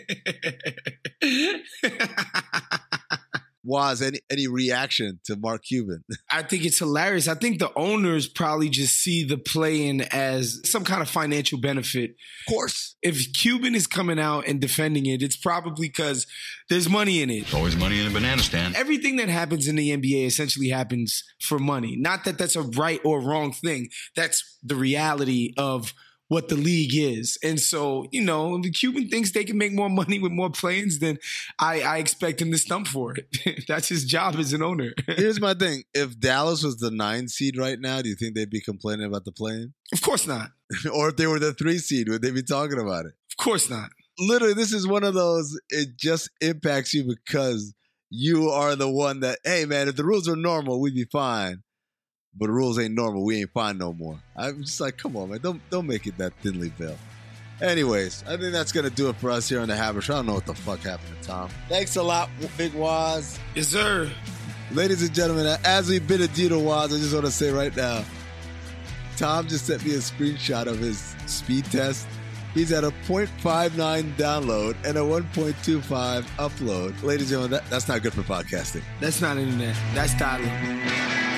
Wos 3.66 4.02
any 4.02 4.20
any 4.30 4.48
reaction 4.48 5.20
to 5.26 5.36
Mark 5.36 5.64
Cuban? 5.64 6.04
I 6.32 6.44
think 6.44 6.66
it's 6.66 6.80
hilarious. 6.80 7.28
I 7.28 7.34
think 7.36 7.60
the 7.60 7.74
owners 7.76 8.28
probably 8.28 8.70
just 8.70 8.96
see 8.96 9.24
the 9.24 9.38
play-in 9.38 10.02
as 10.02 10.62
some 10.64 10.84
kind 10.84 11.02
of 11.02 11.10
financial 11.10 11.60
benefit. 11.60 12.12
Of 12.12 12.54
course. 12.54 12.96
If 13.02 13.34
Cuban 13.34 13.76
is 13.76 13.88
coming 13.88 14.20
out 14.20 14.48
and 14.48 14.62
defending 14.62 15.08
it, 15.08 15.24
it's 15.24 15.36
probably 15.36 15.88
because 15.88 16.28
there's 16.70 16.88
money 16.88 17.22
in 17.22 17.30
it. 17.30 17.54
Always 17.54 17.76
money 17.76 18.00
in 18.00 18.08
a 18.08 18.12
banana 18.12 18.42
stand. 18.42 18.76
Everything 18.76 19.16
that 19.18 19.30
happens 19.30 19.68
in 19.68 19.76
the 19.76 19.90
NBA 19.98 20.26
essentially 20.28 20.70
happens 20.70 21.24
for 21.42 21.60
money. 21.60 21.96
Not 21.98 22.24
that 22.26 22.38
that's 22.38 22.56
a 22.56 22.62
right 22.62 23.00
or 23.04 23.20
wrong 23.20 23.52
thing. 23.52 23.90
That's 24.16 24.58
the 24.64 24.76
reality 24.76 25.54
of 25.58 25.94
what 26.28 26.50
the 26.50 26.56
league 26.56 26.96
is. 26.96 27.38
And 27.44 27.60
so, 27.60 28.08
you 28.12 28.22
know, 28.22 28.60
the 28.60 28.72
Cuban 28.72 29.10
thinks 29.10 29.32
they 29.32 29.44
can 29.44 29.58
make 29.58 29.74
more 29.74 29.90
money 29.90 30.20
with 30.20 30.32
more 30.32 30.50
planes 30.50 31.00
than 31.00 31.20
I, 31.60 31.82
I 31.82 31.98
expect 31.98 32.42
him 32.42 32.52
to 32.52 32.58
stump 32.58 32.88
for 32.88 33.16
it. 33.16 33.66
that's 33.68 33.90
his 33.90 34.06
job 34.06 34.36
as 34.36 34.54
an 34.54 34.64
owner. 34.64 34.94
Here's 35.08 35.40
my 35.40 35.54
thing: 35.54 35.84
if 35.94 36.20
Dallas 36.20 36.64
was 36.64 36.78
the 36.78 36.92
nine 36.92 37.28
seed 37.28 37.58
right 37.58 37.80
now, 37.80 38.02
do 38.02 38.10
you 38.10 38.16
think 38.16 38.36
they'd 38.36 38.50
be 38.50 38.62
complaining 38.62 39.06
about 39.06 39.26
the 39.26 39.32
play-in? 39.32 39.74
Of 39.94 40.02
course 40.02 40.28
not. 40.28 40.52
or 40.94 41.10
if 41.10 41.18
they 41.18 41.28
were 41.28 41.40
the 41.40 41.54
three 41.54 41.78
seed, 41.78 42.10
would 42.10 42.22
they 42.22 42.32
be 42.32 42.44
talking 42.44 42.80
about 42.80 43.06
it? 43.06 43.14
Of 43.32 43.44
course 43.44 43.70
not. 43.70 43.92
Literally, 44.18 44.54
this 44.54 44.74
is 44.74 44.88
one 44.88 45.04
of 45.04 45.14
those. 45.14 45.60
It 45.70 45.98
just 45.98 46.30
impacts 46.42 46.94
you 46.94 47.04
because 47.04 47.74
you 48.10 48.50
are 48.50 48.76
the 48.76 48.90
one 48.90 49.20
that. 49.20 49.40
Hey, 49.44 49.66
man, 49.66 49.88
if 49.88 49.96
the 49.96 50.06
rules 50.06 50.28
were 50.28 50.36
normal, 50.36 50.80
we'd 50.80 50.96
be 50.96 51.06
fine. 51.06 51.62
But 52.38 52.48
the 52.48 52.52
rules 52.52 52.78
ain't 52.80 52.94
normal. 52.94 53.24
We 53.24 53.40
ain't 53.42 53.52
fine 53.52 53.78
no 53.78 53.94
more. 53.94 54.20
I'm 54.36 54.64
just 54.64 54.80
like, 54.82 54.98
come 54.98 55.16
on, 55.16 55.30
man. 55.30 55.40
Don't 55.42 55.62
don't 55.70 55.88
make 55.88 56.06
it 56.06 56.18
that 56.18 56.34
thinly 56.42 56.70
veiled. 56.70 56.98
Anyways, 57.62 58.24
I 58.28 58.36
think 58.36 58.52
that's 58.52 58.74
gonna 58.74 58.90
do 58.90 59.10
it 59.10 59.16
for 59.16 59.30
us 59.30 59.48
here 59.48 59.62
on 59.62 59.70
the 59.70 59.78
Haber 59.78 60.02
I 60.04 60.08
don't 60.08 60.26
know 60.26 60.34
what 60.34 60.46
the 60.46 60.54
fuck 60.54 60.80
happened 60.80 61.22
to 61.22 61.28
Tom. 61.28 61.50
Thanks 61.70 61.96
a 61.96 62.04
lot, 62.04 62.30
Big 62.58 62.74
Wos. 62.74 63.40
Yes, 63.56 63.70
sir. 63.70 64.12
Ladies 64.72 65.02
and 65.02 65.14
gentlemen, 65.14 65.58
as 65.64 65.90
we 65.90 66.00
bid 66.00 66.22
adieu 66.22 66.50
to 66.50 66.60
Wos, 66.60 66.94
I 66.94 66.98
just 66.98 67.14
want 67.14 67.26
to 67.26 67.32
say 67.32 67.52
right 67.52 67.74
now, 67.76 68.04
Tom 69.16 69.48
just 69.48 69.68
sent 69.68 69.86
me 69.86 69.94
a 69.94 70.00
screenshot 70.00 70.66
of 70.66 70.80
his 70.80 71.16
speed 71.28 71.66
test. 71.66 72.08
He's 72.54 72.72
at 72.72 72.84
a 72.84 72.92
0.59 73.06 74.16
download 74.16 74.76
and 74.86 74.98
a 74.98 75.02
1.25 75.02 76.24
upload. 76.38 77.04
Ladies 77.04 77.32
and 77.32 77.42
gentlemen, 77.42 77.52
that, 77.52 77.70
that's 77.70 77.88
not 77.88 78.02
good 78.02 78.14
for 78.14 78.22
podcasting. 78.22 78.82
That's 79.02 79.22
not 79.22 79.38
internet. 79.38 79.76
That's 79.94 80.14
dialing. 80.16 81.35